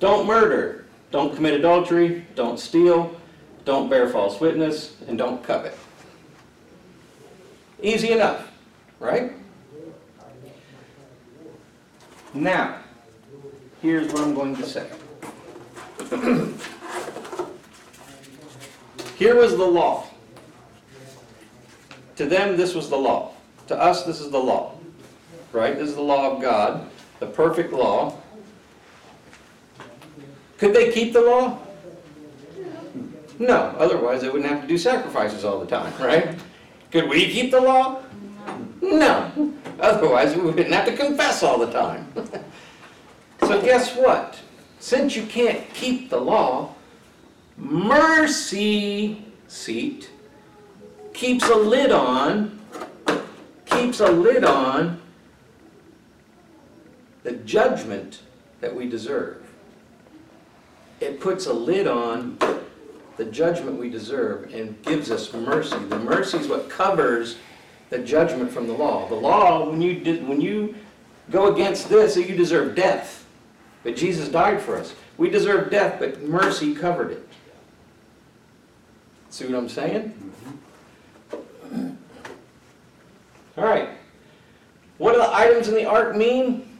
don't 0.00 0.26
murder. 0.26 0.86
Don't 1.12 1.32
commit 1.36 1.54
adultery. 1.54 2.26
Don't 2.34 2.58
steal. 2.58 3.16
Don't 3.64 3.88
bear 3.88 4.08
false 4.08 4.40
witness. 4.40 4.96
And 5.06 5.16
don't 5.16 5.40
covet. 5.44 5.78
Easy 7.80 8.10
enough, 8.10 8.50
right? 8.98 9.34
Now, 12.34 12.80
here's 13.80 14.12
what 14.12 14.22
I'm 14.22 14.34
going 14.34 14.56
to 14.56 14.66
say. 14.66 14.90
Here 19.16 19.34
was 19.34 19.56
the 19.56 19.64
law. 19.64 20.06
To 22.16 22.26
them, 22.26 22.56
this 22.56 22.74
was 22.74 22.88
the 22.88 22.96
law. 22.96 23.32
To 23.66 23.76
us, 23.76 24.04
this 24.04 24.20
is 24.20 24.30
the 24.30 24.38
law. 24.38 24.74
Right? 25.52 25.76
This 25.76 25.88
is 25.88 25.96
the 25.96 26.02
law 26.02 26.30
of 26.32 26.42
God, 26.42 26.88
the 27.20 27.26
perfect 27.26 27.72
law. 27.72 28.16
Could 30.58 30.74
they 30.74 30.92
keep 30.92 31.12
the 31.12 31.20
law? 31.20 31.58
No, 33.38 33.74
otherwise 33.78 34.22
they 34.22 34.28
wouldn't 34.28 34.50
have 34.50 34.62
to 34.62 34.68
do 34.68 34.76
sacrifices 34.76 35.44
all 35.44 35.60
the 35.60 35.66
time, 35.66 35.92
right? 36.00 36.36
Could 36.90 37.08
we 37.08 37.26
keep 37.30 37.52
the 37.52 37.60
law? 37.60 38.02
No, 38.80 39.52
otherwise 39.78 40.34
we 40.34 40.42
wouldn't 40.42 40.72
have 40.72 40.86
to 40.86 40.96
confess 40.96 41.42
all 41.42 41.58
the 41.58 41.70
time. 41.70 42.12
So 43.40 43.62
guess 43.62 43.96
what? 43.96 44.38
Since 44.80 45.16
you 45.16 45.24
can't 45.24 45.72
keep 45.74 46.10
the 46.10 46.20
law, 46.20 46.74
mercy 47.56 49.24
seat 49.48 50.10
keeps 51.12 51.48
a 51.48 51.56
lid 51.56 51.90
on, 51.90 52.60
keeps 53.66 54.00
a 54.00 54.10
lid 54.10 54.44
on 54.44 55.00
the 57.24 57.32
judgment 57.32 58.20
that 58.60 58.74
we 58.74 58.88
deserve. 58.88 59.44
It 61.00 61.20
puts 61.20 61.46
a 61.46 61.52
lid 61.52 61.86
on 61.86 62.38
the 63.16 63.24
judgment 63.24 63.78
we 63.78 63.90
deserve 63.90 64.54
and 64.54 64.80
gives 64.82 65.10
us 65.10 65.32
mercy. 65.32 65.76
The 65.86 65.98
mercy 65.98 66.38
is 66.38 66.46
what 66.46 66.70
covers 66.70 67.36
the 67.90 67.98
judgment 67.98 68.50
from 68.50 68.68
the 68.68 68.72
law. 68.72 69.08
The 69.08 69.16
law, 69.16 69.68
when 69.68 69.82
you 69.82 69.98
did, 69.98 70.26
when 70.26 70.40
you 70.40 70.76
go 71.30 71.52
against 71.52 71.88
this, 71.88 72.16
you 72.16 72.36
deserve 72.36 72.76
death. 72.76 73.17
But 73.88 73.96
Jesus 73.96 74.28
died 74.28 74.60
for 74.60 74.76
us. 74.76 74.94
We 75.16 75.30
deserve 75.30 75.70
death, 75.70 75.98
but 75.98 76.22
mercy 76.22 76.74
covered 76.74 77.10
it. 77.10 77.26
See 79.30 79.46
what 79.46 79.54
I'm 79.54 79.66
saying? 79.66 80.12
All 83.56 83.64
right. 83.64 83.88
What 84.98 85.12
do 85.12 85.20
the 85.20 85.34
items 85.34 85.68
in 85.68 85.74
the 85.74 85.86
ark 85.86 86.14
mean? 86.14 86.78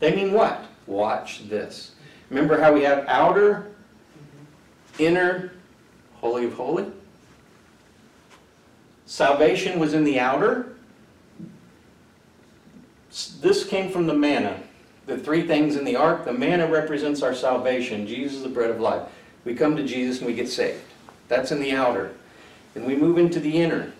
They 0.00 0.14
mean 0.14 0.34
what? 0.34 0.66
Watch 0.86 1.48
this. 1.48 1.92
Remember 2.28 2.60
how 2.60 2.74
we 2.74 2.82
have 2.82 3.06
outer, 3.08 3.72
inner, 4.98 5.52
holy 6.16 6.44
of 6.44 6.52
holy? 6.52 6.84
Salvation 9.06 9.78
was 9.78 9.94
in 9.94 10.04
the 10.04 10.20
outer. 10.20 10.76
This 13.40 13.64
came 13.66 13.90
from 13.90 14.06
the 14.06 14.12
manna. 14.14 14.63
The 15.06 15.18
three 15.18 15.46
things 15.46 15.76
in 15.76 15.84
the 15.84 15.96
ark, 15.96 16.24
the 16.24 16.32
manna 16.32 16.66
represents 16.66 17.22
our 17.22 17.34
salvation. 17.34 18.06
Jesus 18.06 18.38
is 18.38 18.42
the 18.42 18.48
bread 18.48 18.70
of 18.70 18.80
life. 18.80 19.02
We 19.44 19.54
come 19.54 19.76
to 19.76 19.84
Jesus 19.84 20.18
and 20.18 20.26
we 20.26 20.34
get 20.34 20.48
saved. 20.48 20.80
That's 21.28 21.52
in 21.52 21.60
the 21.60 21.72
outer. 21.72 22.12
And 22.74 22.86
we 22.86 22.96
move 22.96 23.18
into 23.18 23.40
the 23.40 23.58
inner. 23.58 23.92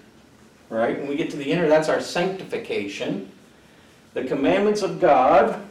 Right? 0.71 0.99
When 0.99 1.09
we 1.09 1.17
get 1.17 1.31
to 1.31 1.37
the 1.37 1.53
inner, 1.53 1.69
that's 1.69 1.89
our 1.89 2.01
sanctification. 2.01 3.31
The 4.15 4.25
commandments 4.25 4.83
of 4.83 5.01
God. 5.01 5.63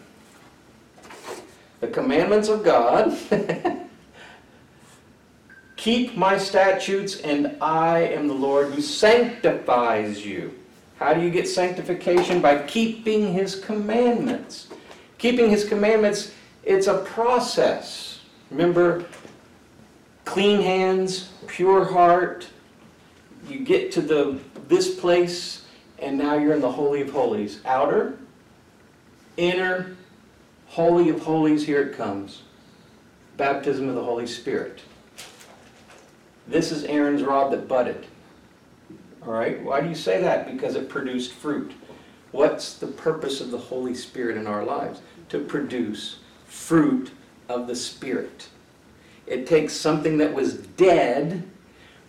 The 1.79 1.87
commandments 1.87 2.47
of 2.47 2.63
God. 2.63 3.17
Keep 5.75 6.15
my 6.15 6.37
statutes, 6.37 7.19
and 7.21 7.57
I 7.59 7.99
am 7.99 8.27
the 8.27 8.33
Lord 8.33 8.69
who 8.71 8.81
sanctifies 8.81 10.25
you. 10.25 10.57
How 10.97 11.13
do 11.13 11.19
you 11.19 11.29
get 11.29 11.47
sanctification? 11.47 12.39
By 12.39 12.63
keeping 12.63 13.33
his 13.33 13.55
commandments. 13.59 14.67
Keeping 15.23 15.49
his 15.49 15.63
commandments, 15.63 16.33
it's 16.65 16.87
a 16.87 16.97
process. 16.97 18.19
Remember, 18.51 19.05
clean 20.25 20.59
hands, 20.59 21.29
pure 21.47 21.85
heart. 21.85 22.49
You 23.47 23.59
get 23.61 23.93
to 23.93 24.01
the 24.01 24.37
this 24.67 24.99
place, 24.99 25.65
and 25.97 26.17
now 26.17 26.33
you're 26.33 26.53
in 26.53 26.59
the 26.59 26.73
Holy 26.73 26.99
of 26.99 27.11
Holies. 27.11 27.61
Outer, 27.63 28.17
inner, 29.37 29.95
Holy 30.67 31.07
of 31.07 31.21
Holies, 31.21 31.65
here 31.65 31.83
it 31.83 31.95
comes. 31.95 32.41
Baptism 33.37 33.87
of 33.87 33.95
the 33.95 34.03
Holy 34.03 34.27
Spirit. 34.27 34.81
This 36.49 36.69
is 36.69 36.83
Aaron's 36.83 37.23
rod 37.23 37.53
that 37.53 37.69
budded. 37.69 38.07
All 39.25 39.31
right, 39.31 39.63
why 39.63 39.79
do 39.79 39.87
you 39.87 39.95
say 39.95 40.19
that? 40.19 40.51
Because 40.51 40.75
it 40.75 40.89
produced 40.89 41.31
fruit. 41.31 41.71
What's 42.33 42.73
the 42.73 42.87
purpose 42.87 43.41
of 43.41 43.51
the 43.51 43.59
Holy 43.59 43.93
Spirit 43.93 44.37
in 44.37 44.47
our 44.47 44.65
lives? 44.65 44.99
To 45.29 45.39
produce 45.39 46.19
fruit 46.45 47.11
of 47.49 47.67
the 47.67 47.75
Spirit. 47.75 48.49
It 49.25 49.47
takes 49.47 49.73
something 49.73 50.17
that 50.17 50.33
was 50.33 50.55
dead, 50.55 51.43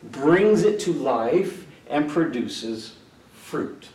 brings 0.02 0.62
it 0.62 0.80
to 0.80 0.92
life, 0.92 1.66
and 1.88 2.10
produces 2.10 2.94
fruit. 3.32 3.88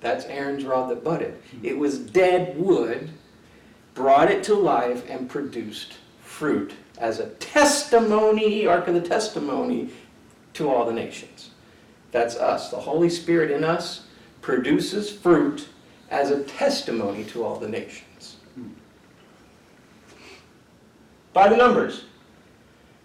That's 0.00 0.24
Aaron's 0.26 0.64
rod 0.64 0.90
that 0.90 1.04
budded. 1.04 1.40
Hmm. 1.52 1.64
It 1.64 1.78
was 1.78 1.98
dead 1.98 2.58
wood, 2.58 3.10
brought 3.94 4.30
it 4.30 4.42
to 4.44 4.54
life, 4.54 5.08
and 5.08 5.30
produced 5.30 5.94
fruit 6.22 6.74
as 6.98 7.20
a 7.20 7.30
testimony, 7.30 8.66
Ark 8.66 8.88
of 8.88 8.94
the 8.94 9.00
Testimony, 9.00 9.90
to 10.54 10.68
all 10.68 10.84
the 10.84 10.92
nations. 10.92 11.50
That's 12.10 12.36
us. 12.36 12.70
The 12.70 12.80
Holy 12.80 13.08
Spirit 13.08 13.50
in 13.50 13.64
us 13.64 14.06
produces 14.40 15.10
fruit 15.10 15.68
as 16.10 16.30
a 16.30 16.44
testimony 16.44 17.24
to 17.24 17.44
all 17.44 17.56
the 17.56 17.68
nations. 17.68 18.06
By 21.32 21.48
the 21.48 21.56
numbers. 21.56 22.04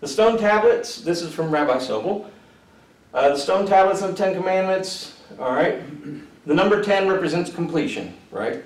The 0.01 0.07
stone 0.07 0.37
tablets, 0.37 1.01
this 1.01 1.21
is 1.21 1.33
from 1.33 1.49
Rabbi 1.49 1.77
Sobel. 1.77 2.29
Uh, 3.13 3.29
the 3.29 3.37
stone 3.37 3.65
tablets 3.65 4.01
of 4.01 4.11
the 4.11 4.17
Ten 4.17 4.35
Commandments, 4.35 5.17
all 5.39 5.53
right. 5.53 5.81
The 6.45 6.53
number 6.53 6.83
10 6.83 7.07
represents 7.07 7.51
completion, 7.51 8.15
right? 8.31 8.63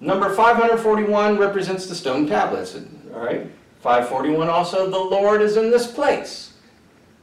Number 0.00 0.34
541 0.34 1.38
represents 1.38 1.86
the 1.86 1.94
stone 1.94 2.26
tablets, 2.26 2.76
all 3.14 3.20
right? 3.20 3.50
541 3.80 4.48
also, 4.48 4.90
the 4.90 4.98
Lord 4.98 5.40
is 5.40 5.56
in 5.56 5.70
this 5.70 5.90
place. 5.90 6.54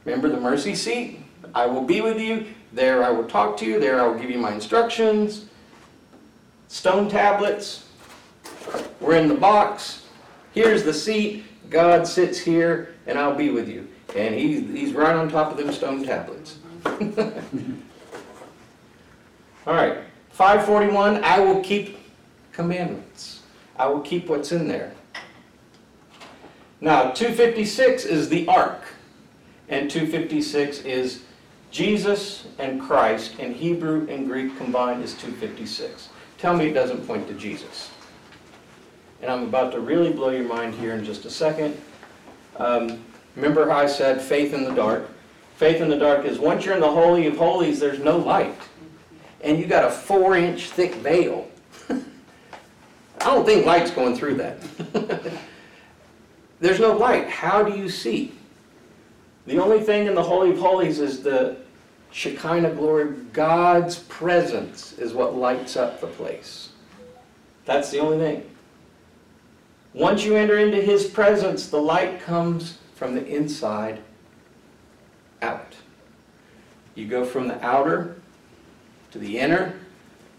Remember 0.04 0.28
the 0.28 0.40
mercy 0.40 0.74
seat? 0.74 1.20
I 1.54 1.66
will 1.66 1.82
be 1.84 2.00
with 2.00 2.18
you. 2.18 2.46
There 2.72 3.04
I 3.04 3.10
will 3.10 3.24
talk 3.24 3.56
to 3.58 3.64
you. 3.64 3.78
There 3.78 4.00
I 4.00 4.06
will 4.06 4.18
give 4.18 4.30
you 4.30 4.38
my 4.38 4.52
instructions. 4.52 5.46
Stone 6.68 7.08
tablets. 7.08 7.86
We're 9.00 9.16
in 9.16 9.28
the 9.28 9.34
box. 9.34 10.02
Here's 10.58 10.82
the 10.82 10.92
seat. 10.92 11.44
God 11.70 12.04
sits 12.04 12.36
here, 12.36 12.96
and 13.06 13.16
I'll 13.16 13.36
be 13.36 13.50
with 13.50 13.68
you. 13.68 13.86
And 14.16 14.34
he's, 14.34 14.68
he's 14.68 14.92
right 14.92 15.14
on 15.14 15.28
top 15.28 15.52
of 15.52 15.56
them 15.56 15.72
stone 15.72 16.02
tablets. 16.02 16.58
All 19.64 19.74
right. 19.74 19.98
541, 20.30 21.22
I 21.22 21.38
will 21.38 21.62
keep 21.62 21.96
commandments. 22.50 23.42
I 23.76 23.86
will 23.86 24.00
keep 24.00 24.28
what's 24.28 24.50
in 24.50 24.66
there. 24.66 24.92
Now, 26.80 27.12
256 27.12 28.04
is 28.04 28.28
the 28.28 28.48
ark, 28.48 28.82
and 29.68 29.88
256 29.88 30.80
is 30.80 31.22
Jesus 31.70 32.48
and 32.58 32.80
Christ, 32.80 33.38
in 33.38 33.54
Hebrew 33.54 34.08
and 34.10 34.26
Greek 34.26 34.58
combined 34.58 35.04
is 35.04 35.14
256. 35.14 36.08
Tell 36.36 36.56
me 36.56 36.66
it 36.66 36.72
doesn't 36.72 37.06
point 37.06 37.28
to 37.28 37.34
Jesus. 37.34 37.90
And 39.20 39.30
I'm 39.30 39.44
about 39.44 39.72
to 39.72 39.80
really 39.80 40.12
blow 40.12 40.30
your 40.30 40.44
mind 40.44 40.74
here 40.74 40.94
in 40.94 41.04
just 41.04 41.24
a 41.24 41.30
second. 41.30 41.80
Um, 42.56 43.02
remember 43.36 43.68
how 43.68 43.78
I 43.78 43.86
said 43.86 44.20
faith 44.20 44.54
in 44.54 44.64
the 44.64 44.74
dark? 44.74 45.08
Faith 45.56 45.80
in 45.80 45.88
the 45.88 45.98
dark 45.98 46.24
is 46.24 46.38
once 46.38 46.64
you're 46.64 46.74
in 46.74 46.80
the 46.80 46.90
Holy 46.90 47.26
of 47.26 47.36
Holies, 47.36 47.80
there's 47.80 47.98
no 47.98 48.16
light. 48.16 48.54
And 49.42 49.58
you 49.58 49.66
got 49.66 49.84
a 49.84 49.90
four 49.90 50.36
inch 50.36 50.70
thick 50.70 50.94
veil. 50.96 51.48
I 51.90 53.24
don't 53.24 53.44
think 53.44 53.66
light's 53.66 53.90
going 53.90 54.16
through 54.16 54.34
that. 54.36 54.58
There's 56.60 56.80
no 56.80 56.92
light. 56.92 57.28
How 57.28 57.62
do 57.62 57.76
you 57.76 57.88
see? 57.88 58.32
The 59.46 59.58
only 59.58 59.80
thing 59.80 60.06
in 60.06 60.14
the 60.14 60.22
Holy 60.22 60.50
of 60.50 60.58
Holies 60.58 60.98
is 60.98 61.22
the 61.22 61.56
Shekinah 62.10 62.74
glory. 62.74 63.14
God's 63.32 64.00
presence 64.00 64.92
is 64.98 65.12
what 65.12 65.36
lights 65.36 65.76
up 65.76 66.00
the 66.00 66.06
place. 66.06 66.70
That's 67.64 67.90
the 67.90 67.98
only 67.98 68.18
thing. 68.18 68.50
Once 69.94 70.24
you 70.24 70.36
enter 70.36 70.58
into 70.58 70.80
His 70.80 71.06
presence, 71.06 71.68
the 71.68 71.80
light 71.80 72.20
comes 72.20 72.78
from 72.94 73.14
the 73.14 73.26
inside 73.26 74.00
out. 75.42 75.74
You 76.94 77.06
go 77.06 77.24
from 77.24 77.48
the 77.48 77.64
outer 77.64 78.16
to 79.12 79.18
the 79.18 79.38
inner 79.38 79.74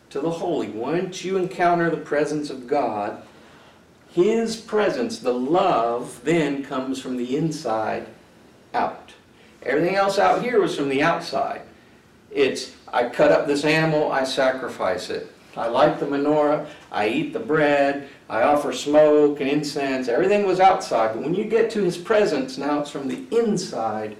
to 0.10 0.20
the 0.20 0.30
holy. 0.30 0.70
Once 0.70 1.24
you 1.24 1.38
encounter 1.38 1.89
the 1.89 1.97
presence 1.97 2.50
of 2.50 2.68
God, 2.68 3.24
His 4.10 4.58
presence, 4.58 5.20
the 5.20 5.34
love, 5.34 6.22
then 6.24 6.64
comes 6.64 7.02
from 7.02 7.18
the 7.18 7.38
inside 7.38 8.08
out. 8.74 9.14
Everything 9.64 9.95
else 9.95 10.18
out 10.18 10.43
here 10.43 10.60
was 10.62 10.76
from 10.76 10.89
the 10.89 11.04
outside. 11.04 11.62
It's, 12.32 12.76
I 12.88 13.10
cut 13.10 13.32
up 13.32 13.47
this 13.47 13.66
animal, 13.66 14.12
I 14.12 14.24
sacrifice 14.24 15.10
it. 15.10 15.32
I 15.58 15.68
light 15.68 16.00
the 16.00 16.06
menorah, 16.06 16.68
I 16.91 17.10
eat 17.10 17.34
the 17.34 17.39
bread, 17.39 18.08
I 18.30 18.44
offer 18.44 18.72
smoke 18.72 19.42
and 19.42 19.50
incense. 19.50 20.08
Everything 20.08 20.46
was 20.46 20.60
outside. 20.60 21.16
But 21.16 21.24
when 21.24 21.34
you 21.34 21.46
get 21.46 21.72
to 21.72 21.84
his 21.84 21.98
presence, 21.98 22.58
now 22.58 22.80
it's 22.80 22.92
from 22.92 23.08
the 23.08 23.26
inside 23.36 24.16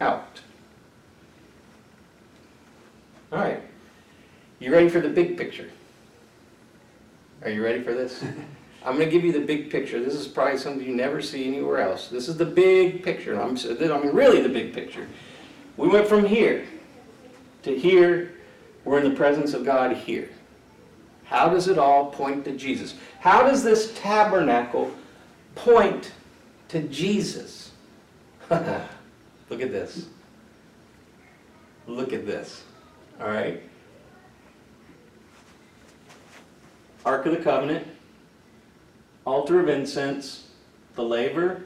out. 0.00 0.40
All 3.32 3.40
right. 3.40 3.62
You 4.60 4.72
ready 4.72 4.88
for 4.88 5.00
the 5.00 5.08
big 5.08 5.36
picture? 5.36 5.68
Are 7.42 7.50
you 7.50 7.64
ready 7.64 7.82
for 7.82 7.92
this? 7.92 8.22
I'm 8.84 8.96
going 8.96 9.08
to 9.08 9.10
give 9.10 9.24
you 9.24 9.32
the 9.32 9.44
big 9.44 9.70
picture. 9.70 10.02
This 10.02 10.14
is 10.14 10.28
probably 10.28 10.56
something 10.56 10.86
you 10.86 10.94
never 10.94 11.20
see 11.20 11.46
anywhere 11.46 11.80
else. 11.80 12.08
This 12.08 12.28
is 12.28 12.36
the 12.36 12.46
big 12.46 13.02
picture. 13.02 13.38
I'm, 13.40 13.56
I 13.56 13.98
mean, 13.98 14.14
really 14.14 14.40
the 14.40 14.48
big 14.48 14.72
picture. 14.72 15.06
We 15.76 15.88
went 15.88 16.06
from 16.06 16.24
here 16.24 16.66
to 17.64 17.76
here. 17.76 18.34
We're 18.84 19.00
in 19.00 19.10
the 19.10 19.16
presence 19.16 19.54
of 19.54 19.64
God 19.64 19.94
here. 19.96 20.30
How 21.30 21.48
does 21.48 21.68
it 21.68 21.78
all 21.78 22.06
point 22.06 22.44
to 22.46 22.56
Jesus? 22.56 22.96
How 23.20 23.44
does 23.44 23.62
this 23.62 23.92
tabernacle 23.94 24.90
point 25.54 26.10
to 26.66 26.82
Jesus? 26.82 27.70
Look 28.50 29.62
at 29.62 29.70
this. 29.70 30.06
Look 31.86 32.12
at 32.12 32.26
this. 32.26 32.64
All 33.20 33.28
right. 33.28 33.62
Ark 37.06 37.26
of 37.26 37.32
the 37.32 37.38
Covenant, 37.38 37.86
altar 39.24 39.60
of 39.60 39.68
incense, 39.68 40.48
the 40.96 41.04
laver, 41.04 41.62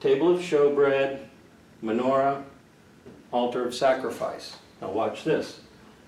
table 0.00 0.34
of 0.34 0.40
showbread, 0.40 1.20
menorah, 1.82 2.42
altar 3.32 3.66
of 3.66 3.74
sacrifice. 3.74 4.56
Now 4.80 4.92
watch 4.92 5.24
this. 5.24 5.60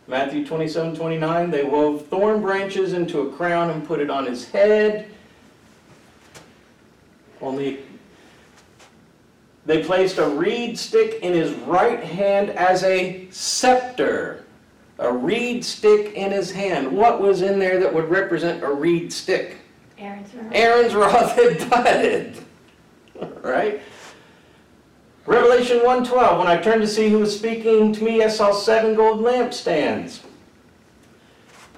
Matthew 0.08 0.46
27, 0.46 0.94
29, 0.94 1.50
they 1.50 1.64
wove 1.64 2.06
thorn 2.06 2.40
branches 2.40 2.92
into 2.92 3.22
a 3.22 3.32
crown 3.32 3.70
and 3.70 3.86
put 3.86 4.00
it 4.00 4.08
on 4.08 4.24
his 4.24 4.48
head. 4.48 5.10
Only 7.40 7.80
they 9.66 9.82
placed 9.82 10.18
a 10.18 10.28
reed 10.28 10.78
stick 10.78 11.20
in 11.22 11.32
his 11.32 11.52
right 11.52 12.02
hand 12.02 12.50
as 12.50 12.84
a 12.84 13.28
scepter. 13.30 14.44
A 14.98 15.12
reed 15.12 15.64
stick 15.64 16.14
in 16.14 16.30
his 16.30 16.52
hand. 16.52 16.90
What 16.90 17.20
was 17.20 17.42
in 17.42 17.58
there 17.58 17.80
that 17.80 17.92
would 17.92 18.08
represent 18.08 18.62
a 18.62 18.72
reed 18.72 19.12
stick? 19.12 19.56
Aaron's 19.98 20.32
rod. 20.34 20.52
Aaron's 20.52 20.94
rod 20.94 21.36
that 21.36 21.70
budded. 23.20 23.42
Right? 23.42 23.82
Revelation 25.26 25.80
1:12, 25.80 26.38
when 26.38 26.46
I 26.46 26.56
turned 26.56 26.82
to 26.82 26.88
see 26.88 27.08
who 27.08 27.18
was 27.18 27.36
speaking 27.36 27.92
to 27.92 28.04
me, 28.04 28.22
I 28.22 28.28
saw 28.28 28.52
seven 28.52 28.94
gold 28.94 29.20
lampstands. 29.20 30.20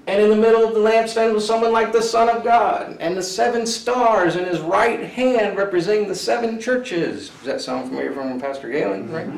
And 0.07 0.23
in 0.23 0.31
the 0.31 0.37
middle 0.37 0.67
of 0.67 0.75
the 0.75 0.81
lampstand 0.81 1.35
was 1.35 1.47
someone 1.47 1.73
like 1.73 1.93
the 1.93 2.03
Son 2.03 2.29
of 2.29 2.43
God, 2.43 2.97
and 2.99 3.17
the 3.17 3.23
seven 3.23 3.67
stars 3.67 4.37
in 4.37 4.45
his 4.45 4.61
right 4.61 5.05
hand 5.05 5.57
representing 5.57 6.09
the 6.09 6.15
seven 6.15 6.59
churches. 6.59 7.29
Does 7.29 7.45
that 7.45 7.61
sound 7.61 7.89
familiar 7.89 8.13
from 8.13 8.41
Pastor 8.41 8.71
Galen? 8.71 9.09
Mm-hmm. 9.09 9.15
Right? 9.15 9.29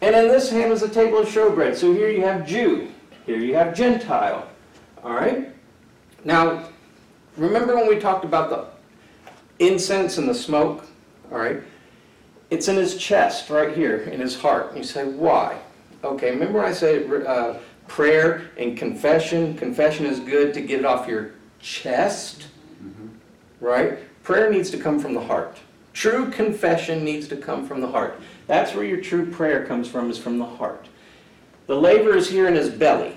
And 0.00 0.16
in 0.16 0.26
this 0.26 0.50
hand 0.50 0.70
was 0.70 0.82
a 0.82 0.88
table 0.88 1.18
of 1.18 1.28
showbread. 1.28 1.76
So 1.76 1.92
here 1.92 2.08
you 2.08 2.22
have 2.22 2.46
Jew, 2.46 2.88
here 3.24 3.38
you 3.38 3.54
have 3.54 3.76
Gentile. 3.76 4.48
All 5.04 5.14
right? 5.14 5.52
Now, 6.24 6.68
remember 7.36 7.76
when 7.76 7.88
we 7.88 7.98
talked 7.98 8.24
about 8.24 8.50
the 8.50 9.64
incense 9.64 10.18
and 10.18 10.28
the 10.28 10.34
smoke? 10.34 10.84
All 11.30 11.38
right? 11.38 11.62
It's 12.52 12.68
in 12.68 12.76
his 12.76 12.98
chest, 12.98 13.48
right 13.48 13.74
here, 13.74 13.96
in 13.96 14.20
his 14.20 14.38
heart. 14.38 14.76
You 14.76 14.84
say, 14.84 15.06
why? 15.06 15.58
Okay, 16.04 16.32
remember 16.32 16.62
I 16.62 16.74
said 16.74 17.10
uh, 17.10 17.54
prayer 17.88 18.50
and 18.58 18.76
confession? 18.76 19.56
Confession 19.56 20.04
is 20.04 20.20
good 20.20 20.52
to 20.52 20.60
get 20.60 20.80
it 20.80 20.84
off 20.84 21.08
your 21.08 21.30
chest, 21.60 22.48
right? 23.58 24.00
Prayer 24.22 24.50
needs 24.50 24.70
to 24.70 24.76
come 24.76 24.98
from 24.98 25.14
the 25.14 25.20
heart. 25.22 25.56
True 25.94 26.30
confession 26.30 27.02
needs 27.02 27.26
to 27.28 27.38
come 27.38 27.66
from 27.66 27.80
the 27.80 27.88
heart. 27.88 28.20
That's 28.48 28.74
where 28.74 28.84
your 28.84 29.00
true 29.00 29.30
prayer 29.30 29.64
comes 29.64 29.88
from, 29.88 30.10
is 30.10 30.18
from 30.18 30.38
the 30.38 30.44
heart. 30.44 30.88
The 31.68 31.76
laver 31.76 32.14
is 32.14 32.28
here 32.28 32.48
in 32.48 32.54
his 32.54 32.68
belly. 32.68 33.16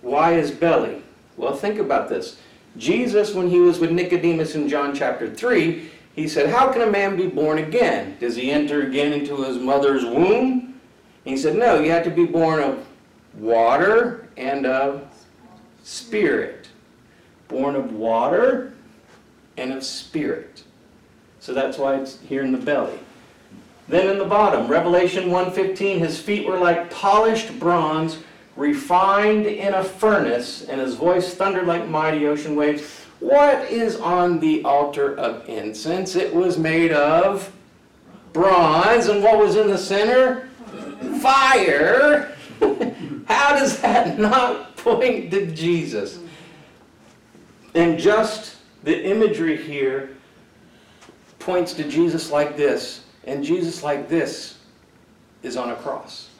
Why 0.00 0.32
his 0.32 0.50
belly? 0.50 1.02
Well, 1.36 1.54
think 1.54 1.78
about 1.78 2.08
this. 2.08 2.38
Jesus, 2.78 3.34
when 3.34 3.50
he 3.50 3.60
was 3.60 3.78
with 3.78 3.90
Nicodemus 3.90 4.54
in 4.54 4.70
John 4.70 4.94
chapter 4.94 5.28
3, 5.28 5.90
he 6.20 6.28
said, 6.28 6.50
How 6.50 6.70
can 6.70 6.82
a 6.82 6.90
man 6.90 7.16
be 7.16 7.26
born 7.26 7.58
again? 7.58 8.16
Does 8.20 8.36
he 8.36 8.50
enter 8.50 8.86
again 8.86 9.14
into 9.14 9.42
his 9.42 9.56
mother's 9.56 10.04
womb? 10.04 10.78
And 11.24 11.34
he 11.34 11.36
said, 11.36 11.56
No, 11.56 11.80
you 11.80 11.90
have 11.90 12.04
to 12.04 12.10
be 12.10 12.26
born 12.26 12.62
of 12.62 12.86
water 13.34 14.28
and 14.36 14.66
of 14.66 15.08
spirit. 15.82 16.68
Born 17.48 17.74
of 17.74 17.94
water 17.94 18.74
and 19.56 19.72
of 19.72 19.82
spirit. 19.82 20.62
So 21.40 21.54
that's 21.54 21.78
why 21.78 21.96
it's 21.96 22.20
here 22.20 22.42
in 22.42 22.52
the 22.52 22.58
belly. 22.58 22.98
Then 23.88 24.08
in 24.08 24.18
the 24.18 24.26
bottom, 24.26 24.68
Revelation 24.68 25.30
1:15, 25.30 25.98
his 25.98 26.20
feet 26.20 26.46
were 26.46 26.58
like 26.58 26.90
polished 26.90 27.58
bronze, 27.58 28.18
refined 28.56 29.46
in 29.46 29.72
a 29.72 29.82
furnace, 29.82 30.66
and 30.68 30.80
his 30.80 30.94
voice 30.94 31.34
thundered 31.34 31.66
like 31.66 31.88
mighty 31.88 32.26
ocean 32.26 32.54
waves. 32.56 32.99
What 33.20 33.70
is 33.70 33.96
on 33.96 34.40
the 34.40 34.64
altar 34.64 35.14
of 35.16 35.46
incense? 35.48 36.16
It 36.16 36.34
was 36.34 36.58
made 36.58 36.90
of 36.90 37.52
bronze, 38.32 39.08
and 39.08 39.22
what 39.22 39.38
was 39.38 39.56
in 39.56 39.68
the 39.68 39.78
center? 39.78 40.48
Fire. 41.20 42.34
How 43.26 43.54
does 43.58 43.80
that 43.80 44.18
not 44.18 44.76
point 44.76 45.30
to 45.32 45.46
Jesus? 45.46 46.18
And 47.74 47.98
just 47.98 48.56
the 48.82 49.04
imagery 49.04 49.56
here 49.56 50.16
points 51.38 51.74
to 51.74 51.84
Jesus 51.88 52.30
like 52.30 52.56
this, 52.56 53.04
and 53.24 53.44
Jesus 53.44 53.82
like 53.82 54.08
this 54.08 54.58
is 55.42 55.56
on 55.56 55.70
a 55.70 55.76
cross. 55.76 56.30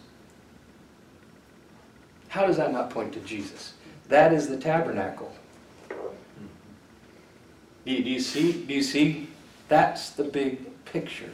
How 2.28 2.46
does 2.46 2.56
that 2.56 2.72
not 2.72 2.90
point 2.90 3.12
to 3.14 3.20
Jesus? 3.20 3.74
That 4.08 4.32
is 4.32 4.48
the 4.48 4.56
tabernacle. 4.56 5.32
Do 7.84 7.92
you, 7.92 8.04
do 8.04 8.10
you 8.10 8.20
see? 8.20 8.52
Do 8.52 8.74
you 8.74 8.82
see? 8.82 9.28
That's 9.68 10.10
the 10.10 10.24
big 10.24 10.84
picture. 10.84 11.30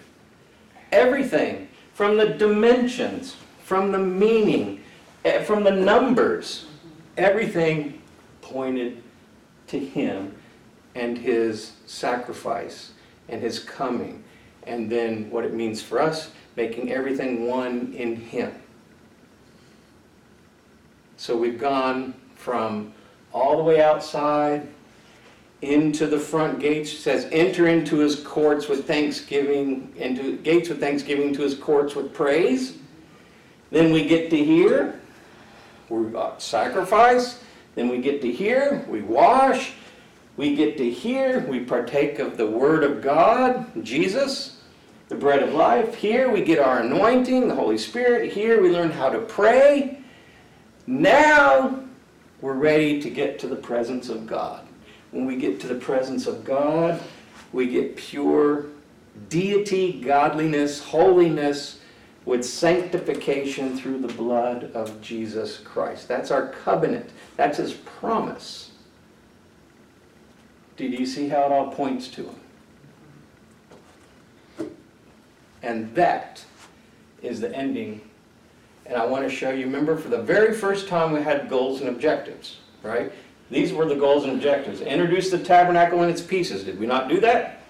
Everything 0.93 1.69
from 1.95 2.17
the 2.17 2.29
dimensions, 2.29 3.37
from 3.65 3.91
the 3.91 3.99
meaning, 3.99 4.81
eh, 5.25 5.43
from 5.43 5.65
the 5.65 5.71
numbers, 5.71 6.67
everything 7.17 8.01
pointed 8.43 9.03
to 9.69 9.79
Him 9.79 10.35
and 10.95 11.19
His 11.19 11.73
sacrifice 11.87 12.93
and 13.29 13.41
His 13.41 13.59
coming, 13.59 14.23
and 14.67 14.91
then 14.91 15.31
what 15.31 15.45
it 15.45 15.55
means 15.55 15.83
for 15.83 16.01
us, 16.01 16.31
making 16.55 16.93
everything 16.93 17.47
one 17.47 17.93
in 17.97 18.17
Him. 18.17 18.53
So 21.17 21.37
we've 21.37 21.59
gone 21.59 22.15
from 22.35 22.93
all 23.33 23.57
the 23.57 23.63
way 23.65 23.81
outside 23.81 24.69
into 25.63 26.07
the 26.07 26.19
front 26.19 26.61
gates. 26.61 26.93
Says, 26.93 27.29
enter 27.33 27.69
into 27.69 27.99
his 27.99 28.17
courts 28.17 28.69
with 28.69 28.87
thanksgiving, 28.87 29.93
into 29.97 30.37
gates 30.39 30.69
with 30.69 30.81
thanksgiving, 30.81 31.33
to 31.35 31.43
his 31.43 31.55
courts 31.55 31.95
with 31.95 32.13
praise. 32.13 32.79
Then 33.71 33.93
we 33.93 34.07
get 34.07 34.31
to 34.31 34.37
here, 34.37 35.01
we 35.89 36.05
got 36.11 36.43
sacrifice. 36.43 37.43
Then 37.75 37.89
we 37.89 37.99
get 37.99 38.23
to 38.23 38.33
here, 38.33 38.85
we 38.89 39.03
wash. 39.03 39.73
We 40.37 40.55
get 40.55 40.77
to 40.79 40.91
here, 40.91 41.47
we 41.49 41.61
partake 41.61 42.19
of 42.19 42.37
the 42.37 42.47
Word 42.47 42.85
of 42.85 43.03
God, 43.03 43.67
Jesus, 43.83 44.61
the 45.09 45.15
bread 45.15 45.43
of 45.43 45.55
life. 45.55 45.95
Here 45.95 46.31
we 46.31 46.43
get 46.43 46.59
our 46.59 46.81
anointing, 46.81 47.49
the 47.49 47.55
Holy 47.55 47.79
Spirit. 47.79 48.33
Here 48.33 48.61
we 48.61 48.71
learn 48.71 48.91
how 48.91 49.09
to 49.09 49.21
pray. 49.21 50.01
Now 50.87 51.85
we're 52.43 52.55
ready 52.55 53.01
to 53.01 53.09
get 53.09 53.39
to 53.41 53.47
the 53.47 53.57
presence 53.57 54.09
of 54.11 54.27
God. 54.27 54.66
When 55.17 55.25
we 55.25 55.37
get 55.37 55.61
to 55.61 55.67
the 55.67 55.77
presence 55.77 56.27
of 56.27 56.45
God, 56.45 57.01
we 57.51 57.69
get 57.69 57.97
pure 57.97 58.67
deity, 59.31 59.99
godliness, 60.03 60.79
holiness 60.85 61.81
with 62.27 62.45
sanctification 62.45 63.79
through 63.79 64.01
the 64.01 64.13
blood 64.13 64.73
of 64.75 65.01
Jesus 65.01 65.57
Christ. 65.57 66.07
That's 66.07 66.31
our 66.31 66.49
covenant. 66.49 67.09
That's 67.39 67.57
his 67.57 67.73
promise. 67.73 68.73
Did 70.77 70.93
you 70.93 71.07
see 71.07 71.31
how 71.31 71.47
it 71.47 71.53
all 71.53 71.71
points 71.71 72.09
to 72.09 72.35
him? 74.59 74.69
And 75.63 75.95
that 75.95 76.45
is 77.23 77.41
the 77.41 77.57
ending. 77.57 78.03
And 78.85 78.99
I 78.99 79.07
want 79.07 79.27
to 79.27 79.35
show 79.35 79.49
you, 79.49 79.65
remember, 79.65 79.97
for 79.97 80.11
the 80.11 80.21
very 80.21 80.53
first 80.53 80.89
time 80.89 81.13
we 81.13 81.23
had 81.23 81.49
goals 81.49 81.81
and 81.81 81.89
objectives, 81.89 82.59
right? 82.83 83.11
These 83.51 83.73
were 83.73 83.87
the 83.87 83.95
goals 83.95 84.25
and 84.25 84.33
objectives. 84.33 84.81
Introduce 84.81 85.31
the 85.31 85.39
tabernacle 85.39 86.03
and 86.03 86.11
its 86.11 86.21
pieces. 86.21 86.65
Did 86.65 86.81
we 86.81 86.87
not 86.87 87.09
do 87.09 87.21
that? 87.21 87.63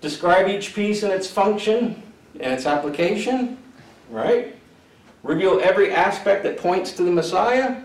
Describe 0.00 0.48
each 0.48 0.74
piece 0.74 1.02
and 1.02 1.12
its 1.12 1.28
function 1.28 2.02
and 2.40 2.52
its 2.52 2.66
application, 2.66 3.58
right? 4.10 4.54
Reveal 5.22 5.60
every 5.60 5.92
aspect 5.92 6.42
that 6.44 6.56
points 6.56 6.92
to 6.92 7.02
the 7.02 7.10
Messiah. 7.10 7.82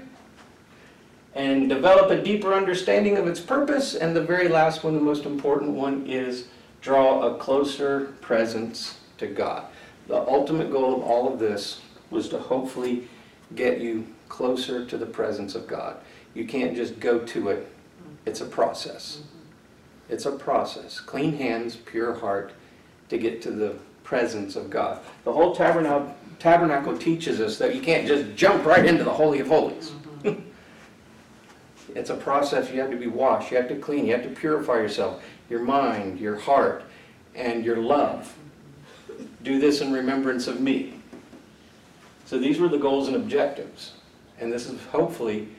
and 1.36 1.68
develop 1.68 2.12
a 2.12 2.22
deeper 2.22 2.54
understanding 2.54 3.18
of 3.18 3.28
its 3.28 3.40
purpose. 3.40 3.96
And 3.96 4.16
the 4.16 4.22
very 4.22 4.48
last 4.48 4.84
one, 4.84 4.94
the 4.94 5.02
most 5.02 5.26
important 5.26 5.72
one, 5.72 6.06
is 6.06 6.46
draw 6.82 7.24
a 7.24 7.38
closer 7.38 8.14
presence 8.22 9.00
to 9.18 9.28
God. 9.28 9.66
The 10.08 10.18
ultimate 10.18 10.72
goal 10.72 10.96
of 10.96 11.02
all 11.02 11.32
of 11.32 11.40
this 11.40 11.82
was 12.12 12.30
to 12.30 12.38
hopefully 12.38 13.08
get 13.56 13.80
you 13.80 14.06
closer 14.30 14.86
to 14.86 14.98
the 14.98 15.06
presence 15.06 15.56
of 15.56 15.68
God. 15.68 15.98
You 16.34 16.46
can't 16.46 16.76
just 16.76 17.00
go 17.00 17.20
to 17.20 17.50
it, 17.50 17.68
it's 18.26 18.42
a 18.42 18.46
process. 18.46 19.22
It's 20.10 20.26
a 20.26 20.32
process. 20.32 21.00
Clean 21.00 21.34
hands, 21.36 21.76
pure 21.76 22.14
heart 22.14 22.54
to 23.10 23.18
get 23.18 23.42
to 23.44 23.52
the 23.52 23.76
presence 24.04 24.56
of 24.56 24.70
God. 24.70 25.00
The 25.24 25.32
whole 25.32 25.56
tabernacle, 25.56 26.14
tabernacle 26.40 26.98
teaches 26.98 27.40
us 27.40 27.58
that 27.58 27.76
you 27.76 27.82
can't 27.82 28.08
just 28.08 28.36
jump 28.36 28.66
right 28.66 28.86
into 28.86 29.04
the 29.04 29.14
Holy 29.14 29.40
of 29.40 29.48
Holies. 29.48 29.92
it's 31.96 32.10
a 32.10 32.16
process. 32.16 32.72
You 32.72 32.82
have 32.82 32.92
to 32.92 32.98
be 32.98 33.08
washed, 33.08 33.52
you 33.52 33.58
have 33.58 33.70
to 33.70 33.76
clean, 33.76 34.06
you 34.06 34.14
have 34.14 34.24
to 34.24 34.30
purify 34.30 34.74
yourself, 34.74 35.24
your 35.50 35.62
mind, 35.62 36.20
your 36.20 36.36
heart, 36.36 36.84
and 37.36 37.64
your 37.64 37.78
love. 37.78 38.36
Do 39.44 39.60
this 39.60 39.82
in 39.82 39.94
remembrance 39.94 40.48
of 40.48 40.60
me. 40.60 41.00
So 42.26 42.40
these 42.40 42.60
were 42.60 42.70
the 42.70 42.78
goals 42.78 43.08
and 43.08 43.16
objectives. 43.16 43.94
And 44.40 44.52
this 44.52 44.68
is 44.68 44.82
hopefully 44.86 45.50